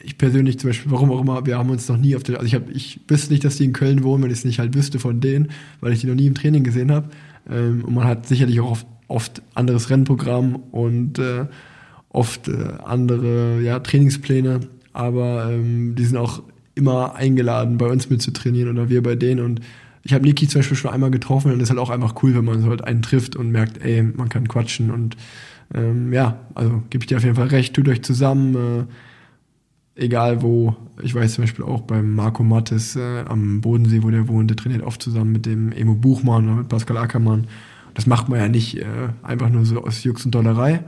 [0.03, 2.45] ich persönlich zum Beispiel, warum auch immer, wir haben uns noch nie auf der, also
[2.45, 4.75] ich habe, ich wüsste nicht, dass die in Köln wohnen, wenn ich es nicht halt
[4.75, 5.49] wüsste von denen,
[5.81, 7.09] weil ich die noch nie im Training gesehen habe.
[7.49, 11.45] Ähm, und man hat sicherlich auch oft, oft anderes Rennprogramm und äh,
[12.09, 14.61] oft äh, andere ja, Trainingspläne,
[14.93, 16.43] aber ähm, die sind auch
[16.75, 19.61] immer eingeladen, bei uns mit zu trainieren oder wir bei denen und
[20.05, 22.35] ich habe Niki zum Beispiel schon einmal getroffen und es ist halt auch einfach cool,
[22.35, 25.17] wenn man so halt einen trifft und merkt, ey, man kann quatschen und
[25.73, 28.87] ähm, ja, also gebe ich dir auf jeden Fall recht, tut euch zusammen,
[29.97, 30.75] äh, egal wo.
[31.01, 34.57] Ich weiß zum Beispiel auch beim Marco Mattes äh, am Bodensee, wo der wohnt, der
[34.57, 37.47] trainiert oft zusammen mit dem Emo Buchmann oder mit Pascal Ackermann.
[37.95, 38.85] Das macht man ja nicht äh,
[39.23, 40.83] einfach nur so aus Jux und Dollerei.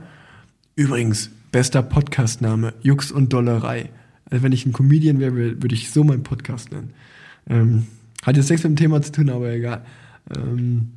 [0.76, 3.90] Übrigens, bester Podcastname, Jux und Dollerei.
[4.30, 6.90] Also wenn ich ein Comedian wäre, würde ich so meinen Podcast nennen.
[7.50, 7.86] Ähm,
[8.22, 9.84] hat jetzt nichts mit dem Thema zu tun, aber egal.
[10.36, 10.92] Ähm,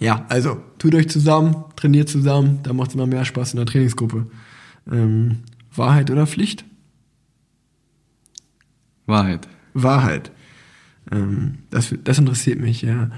[0.00, 3.66] ja, also tut euch zusammen, trainiert zusammen, da macht es immer mehr Spaß in der
[3.66, 4.26] Trainingsgruppe.
[4.90, 5.38] Ähm,
[5.74, 6.64] Wahrheit oder Pflicht?
[9.06, 9.48] Wahrheit.
[9.74, 10.30] Wahrheit.
[11.10, 13.10] Ähm, das, das interessiert mich, ja.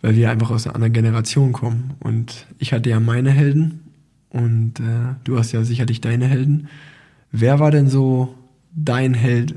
[0.00, 1.94] Weil wir einfach aus einer anderen Generation kommen.
[2.00, 3.80] Und ich hatte ja meine Helden
[4.30, 6.68] und äh, du hast ja sicherlich deine Helden.
[7.32, 8.34] Wer war denn so
[8.74, 9.54] dein Held?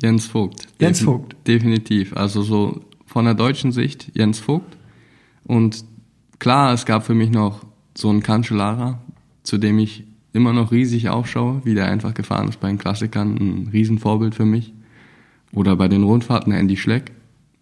[0.00, 0.66] Jens Vogt.
[0.80, 1.36] Jens Defin- Vogt.
[1.46, 2.16] Definitiv.
[2.16, 4.76] Also so von der deutschen Sicht Jens Vogt.
[5.44, 5.84] Und
[6.38, 7.64] klar, es gab für mich noch
[7.96, 9.00] so einen Cancellara,
[9.42, 13.36] zu dem ich immer noch riesig aufschaue, wie der einfach gefahren ist bei den Klassikern.
[13.36, 14.72] Ein Riesenvorbild für mich.
[15.52, 17.12] Oder bei den Rundfahrten Andy Schleck.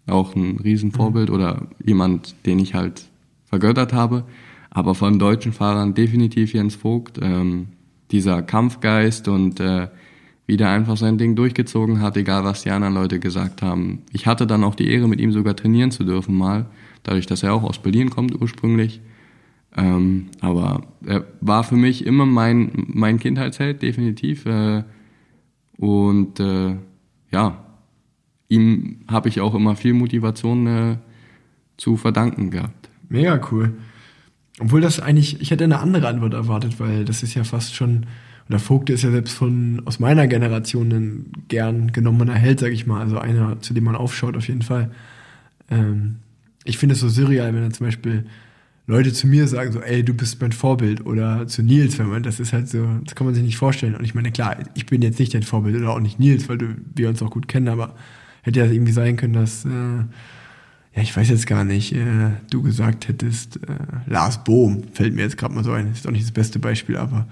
[0.07, 3.03] Auch ein Riesenvorbild oder jemand, den ich halt
[3.45, 4.23] vergöttert habe.
[4.71, 7.19] Aber von deutschen Fahrern definitiv Jens Vogt.
[7.21, 7.67] Ähm,
[8.09, 9.87] dieser Kampfgeist und äh,
[10.45, 14.03] wie der einfach sein Ding durchgezogen hat, egal was die anderen Leute gesagt haben.
[14.11, 16.65] Ich hatte dann auch die Ehre, mit ihm sogar trainieren zu dürfen mal,
[17.03, 19.01] dadurch, dass er auch aus Berlin kommt ursprünglich.
[19.75, 24.45] Ähm, aber er war für mich immer mein, mein Kindheitsheld, definitiv.
[24.45, 24.83] Äh,
[25.77, 26.75] und äh,
[27.31, 27.65] ja,
[28.49, 30.97] ihm habe ich auch immer viel Motivation äh,
[31.77, 32.89] zu verdanken gehabt.
[33.09, 33.73] Mega cool.
[34.59, 38.05] Obwohl das eigentlich, ich hätte eine andere Antwort erwartet, weil das ist ja fast schon,
[38.49, 42.85] oder Vogt ist ja selbst von aus meiner Generation ein gern genommener Held, sag ich
[42.85, 43.01] mal.
[43.01, 44.91] Also einer, zu dem man aufschaut, auf jeden Fall.
[45.69, 46.17] Ähm,
[46.65, 48.25] ich finde es so surreal, wenn dann zum Beispiel
[48.85, 52.23] Leute zu mir sagen, so, ey, du bist mein Vorbild, oder zu Nils, wenn man,
[52.23, 53.95] das ist halt so, das kann man sich nicht vorstellen.
[53.95, 56.57] Und ich meine, klar, ich bin jetzt nicht dein Vorbild oder auch nicht Nils, weil
[56.57, 57.95] du, wir uns auch gut kennen, aber
[58.41, 62.61] hätte ja irgendwie sein können, dass, äh, ja, ich weiß jetzt gar nicht, äh, du
[62.61, 66.25] gesagt hättest, äh, Lars Bohm, fällt mir jetzt gerade mal so ein, ist auch nicht
[66.25, 67.25] das beste Beispiel, aber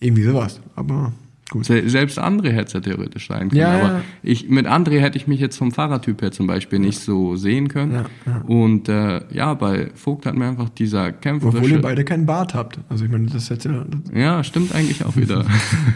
[0.00, 0.60] irgendwie sowas.
[0.76, 1.12] Aber
[1.50, 1.64] gut.
[1.66, 3.60] Se- Selbst André hätte es ja theoretisch sein können.
[3.60, 4.00] Ja, aber ja.
[4.22, 7.68] Ich, mit André hätte ich mich jetzt vom Fahrertyp her zum Beispiel nicht so sehen
[7.68, 8.04] können.
[8.46, 12.78] Und äh, ja, bei Vogt hat mir einfach dieser Obwohl ihr beide keinen Bart habt.
[12.88, 15.44] Also ich meine, das hätte, Ja, stimmt eigentlich auch wieder.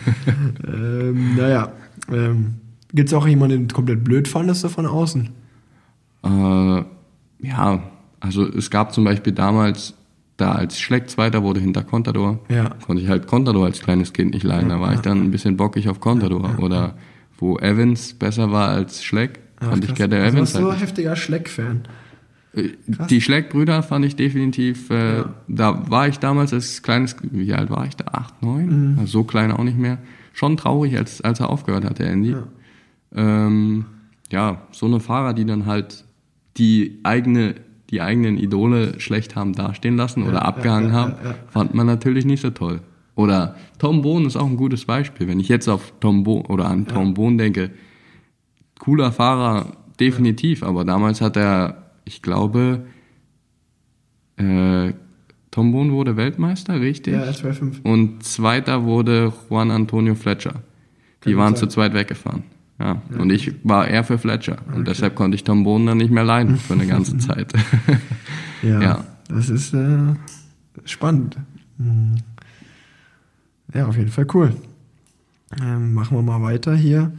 [0.67, 1.73] ähm, naja,
[2.13, 2.55] ähm,
[2.93, 5.29] gibt es auch jemanden, den du komplett blöd fandest so von außen?
[6.25, 6.83] äh,
[7.47, 7.83] ja,
[8.21, 9.95] also es gab zum Beispiel damals,
[10.37, 12.71] da als Schleck Zweiter wurde hinter Contador, Ja.
[12.85, 14.69] konnte ich halt Contador als kleines Kind nicht leiden.
[14.69, 16.59] Da war ich dann ein bisschen bockig auf Contador.
[16.61, 16.95] Oder
[17.39, 19.95] wo Evans besser war als Schleck, fand ich.
[19.95, 20.89] Gerde Also Evans warst du so halt nicht.
[20.89, 21.83] heftiger Schleck-Fan.
[23.11, 25.35] Die Schleck-Brüder fand ich definitiv, äh, Ja.
[25.49, 28.05] da war ich damals als kleines, wie alt war ich da?
[28.13, 28.93] Acht, neun?
[28.93, 28.99] Mhm.
[29.01, 29.99] Also so klein auch nicht mehr.
[30.33, 32.31] Schon traurig, als, als er aufgehört hat, der Andy.
[32.31, 32.45] Ja.
[33.17, 33.87] Ähm,
[34.31, 36.05] ja, so eine Fahrer, die dann halt
[36.57, 37.57] die eigene,
[37.91, 41.35] die eigenen Idole schlecht haben dastehen lassen oder abgehangen ja, haben, ja, ja.
[41.49, 42.81] fand man natürlich nicht so toll.
[43.15, 45.29] Oder Tom Bohn ist auch ein gutes Beispiel.
[45.29, 47.71] Wenn ich jetzt auf Tom Bohn oder an Tom Bohn denke,
[48.81, 52.87] cooler Fahrer, definitiv, aber damals hat er, ich glaube,
[54.37, 54.93] äh,
[55.51, 57.15] Tom Bohn wurde Weltmeister, richtig?
[57.15, 57.83] Ja, 2,5.
[57.85, 60.63] Und zweiter wurde Juan Antonio Fletcher.
[61.25, 62.43] Die gut waren zu zweit weggefahren.
[62.81, 63.03] Ja.
[63.19, 64.59] Und ich war eher für Fletcher.
[64.75, 67.53] Und deshalb konnte ich Tom Bohn dann nicht mehr leiden für eine ganze Zeit.
[68.63, 69.05] Ja, Ja.
[69.29, 70.15] das ist äh,
[70.85, 71.37] spannend.
[71.79, 72.17] Mhm.
[73.73, 74.55] Ja, auf jeden Fall cool.
[75.63, 77.13] Ähm, machen wir mal weiter hier.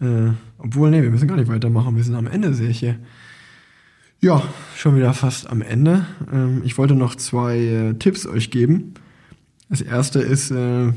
[0.00, 1.96] Äh, obwohl, nee, wir müssen gar nicht weitermachen.
[1.96, 2.96] Wir sind am Ende, sehe ich hier.
[4.20, 4.42] Ja,
[4.76, 6.04] schon wieder fast am Ende.
[6.32, 8.94] Ähm, ich wollte noch zwei äh, Tipps euch geben.
[9.68, 10.92] Das erste ist äh,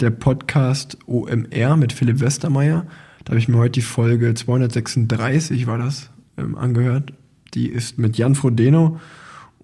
[0.00, 2.86] der Podcast OMR mit Philipp Westermeier.
[3.28, 7.12] Da habe ich mir heute die Folge 236, war das, ähm, angehört.
[7.52, 8.98] Die ist mit Jan Frodeno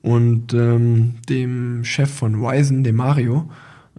[0.03, 3.51] und ähm, dem Chef von Wisen, dem Mario.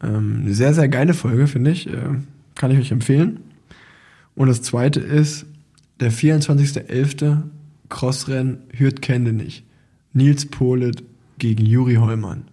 [0.03, 1.87] Ähm, sehr, sehr geile Folge, finde ich.
[1.87, 1.97] Äh,
[2.53, 3.39] kann ich euch empfehlen.
[4.35, 5.47] Und das zweite ist
[5.99, 7.41] der 24.11.
[7.89, 9.65] Crossrennen Hürt kenne nicht.
[10.13, 11.03] Nils Polet
[11.39, 12.43] gegen Juri Hollmann.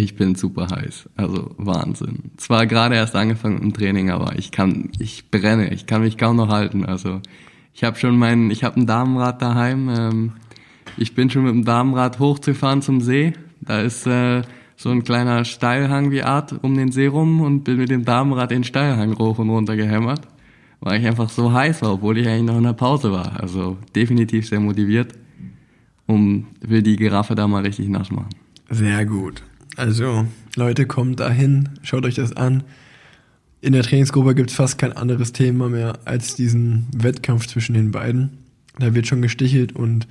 [0.00, 2.30] Ich bin super heiß, also Wahnsinn.
[2.38, 6.36] Zwar gerade erst angefangen dem Training, aber ich kann, ich brenne, ich kann mich kaum
[6.36, 6.86] noch halten.
[6.86, 7.20] Also
[7.74, 9.90] ich habe schon mein, ich habe ein Damenrad daheim.
[9.90, 10.32] Ähm,
[10.96, 13.34] ich bin schon mit dem Damenrad hochzufahren zum See.
[13.60, 14.40] Da ist äh,
[14.74, 18.52] so ein kleiner Steilhang wie Art um den See rum und bin mit dem Damenrad
[18.52, 20.22] den Steilhang hoch und runter gehämmert,
[20.80, 23.38] weil ich einfach so heiß war, obwohl ich eigentlich noch in der Pause war.
[23.38, 25.12] Also definitiv sehr motiviert,
[26.06, 28.30] um will die Giraffe da mal richtig nass machen.
[28.70, 29.42] Sehr gut.
[29.80, 30.26] Also,
[30.56, 32.64] Leute, kommt dahin, schaut euch das an.
[33.62, 37.90] In der Trainingsgruppe gibt es fast kein anderes Thema mehr als diesen Wettkampf zwischen den
[37.90, 38.36] beiden.
[38.78, 40.06] Da wird schon gestichelt und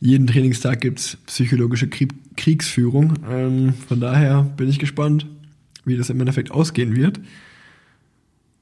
[0.00, 3.14] jeden Trainingstag gibt es psychologische Kriegsführung.
[3.30, 5.24] Ähm, von daher bin ich gespannt,
[5.84, 7.20] wie das im Endeffekt ausgehen wird.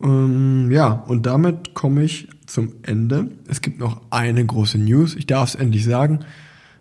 [0.02, 3.30] Ähm, ja, und damit komme ich zum Ende.
[3.48, 5.14] Es gibt noch eine große News.
[5.14, 6.20] Ich darf es endlich sagen.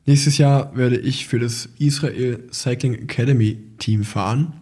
[0.07, 4.53] Nächstes Jahr werde ich für das Israel Cycling Academy Team fahren.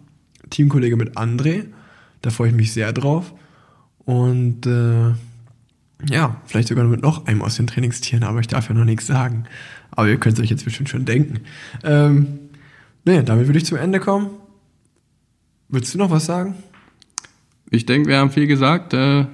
[0.50, 1.66] Teamkollege mit André.
[2.20, 3.32] Da freue ich mich sehr drauf.
[3.98, 5.14] Und äh,
[6.10, 9.06] ja, vielleicht sogar mit noch einem aus den Trainingstieren, aber ich darf ja noch nichts
[9.06, 9.44] sagen.
[9.92, 11.40] Aber ihr könnt es euch jetzt bestimmt schon denken.
[11.84, 12.40] Ähm,
[13.04, 14.30] nee, damit würde ich zum Ende kommen.
[15.68, 16.56] Willst du noch was sagen?
[17.70, 18.94] Ich denke, wir haben viel gesagt.
[18.94, 19.26] Äh,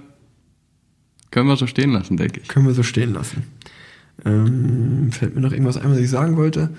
[1.30, 2.48] können wir so stehen lassen, denke ich.
[2.48, 3.44] Können wir so stehen lassen.
[4.24, 6.70] Ähm, fällt mir noch irgendwas ein, was ich sagen wollte?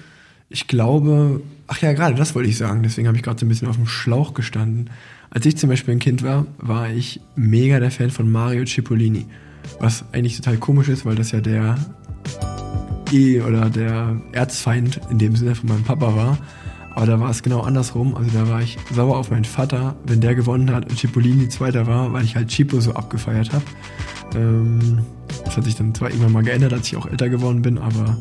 [0.49, 3.49] Ich glaube, ach ja, gerade das wollte ich sagen, deswegen habe ich gerade so ein
[3.49, 4.89] bisschen auf dem Schlauch gestanden.
[5.29, 9.25] Als ich zum Beispiel ein Kind war, war ich mega der Fan von Mario Cipollini.
[9.79, 11.77] Was eigentlich total komisch ist, weil das ja der
[13.11, 16.37] E oder der Erzfeind in dem Sinne von meinem Papa war.
[16.95, 18.15] Aber da war es genau andersrum.
[18.15, 21.87] Also da war ich sauer auf meinen Vater, wenn der gewonnen hat und Cipollini Zweiter
[21.87, 23.63] war, weil ich halt Cipo so abgefeiert habe.
[24.35, 24.99] Ähm,
[25.43, 28.17] das hat sich dann zwar irgendwann mal geändert, als ich auch älter geworden bin, aber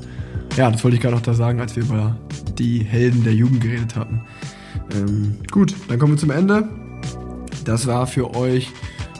[0.56, 2.16] ja, das wollte ich gerade noch da sagen, als wir über
[2.58, 4.22] die Helden der Jugend geredet hatten.
[4.94, 6.68] Ähm, gut, dann kommen wir zum Ende.
[7.64, 8.70] Das war für euch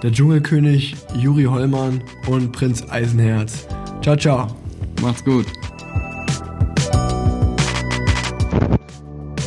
[0.03, 3.67] der Dschungelkönig Juri Hollmann und Prinz Eisenherz.
[4.03, 4.49] Ciao, ciao.
[5.01, 5.47] Macht's gut.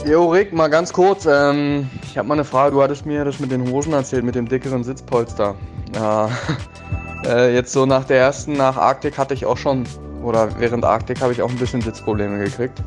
[0.05, 1.25] Jo, Rick, mal ganz kurz.
[1.25, 2.75] Ähm, ich habe mal eine Frage.
[2.75, 5.55] Du hattest mir das mit den Hosen erzählt, mit dem dickeren Sitzpolster.
[5.95, 6.29] Ja,
[7.25, 9.85] äh, jetzt so nach der ersten, nach Arktik hatte ich auch schon,
[10.21, 12.83] oder während Arktik habe ich auch ein bisschen Sitzprobleme gekriegt.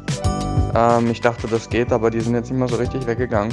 [0.77, 3.53] Ähm, ich dachte, das geht, aber die sind jetzt nicht mehr so richtig weggegangen.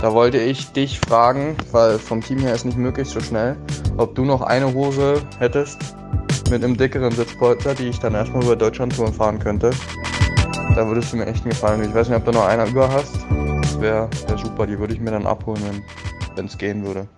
[0.00, 3.58] Da wollte ich dich fragen, weil vom Team her ist nicht möglich so schnell,
[3.98, 5.78] ob du noch eine Hose hättest
[6.48, 9.72] mit einem dickeren Sitzpolster, die ich dann erstmal über Deutschland-Touren fahren könnte.
[10.74, 12.90] Da würdest du mir echt einen Gefallen Ich weiß nicht, ob du noch einer über
[12.90, 13.16] hast.
[13.62, 15.82] Das wäre wär super, die würde ich mir dann abholen,
[16.34, 17.08] wenn es gehen würde.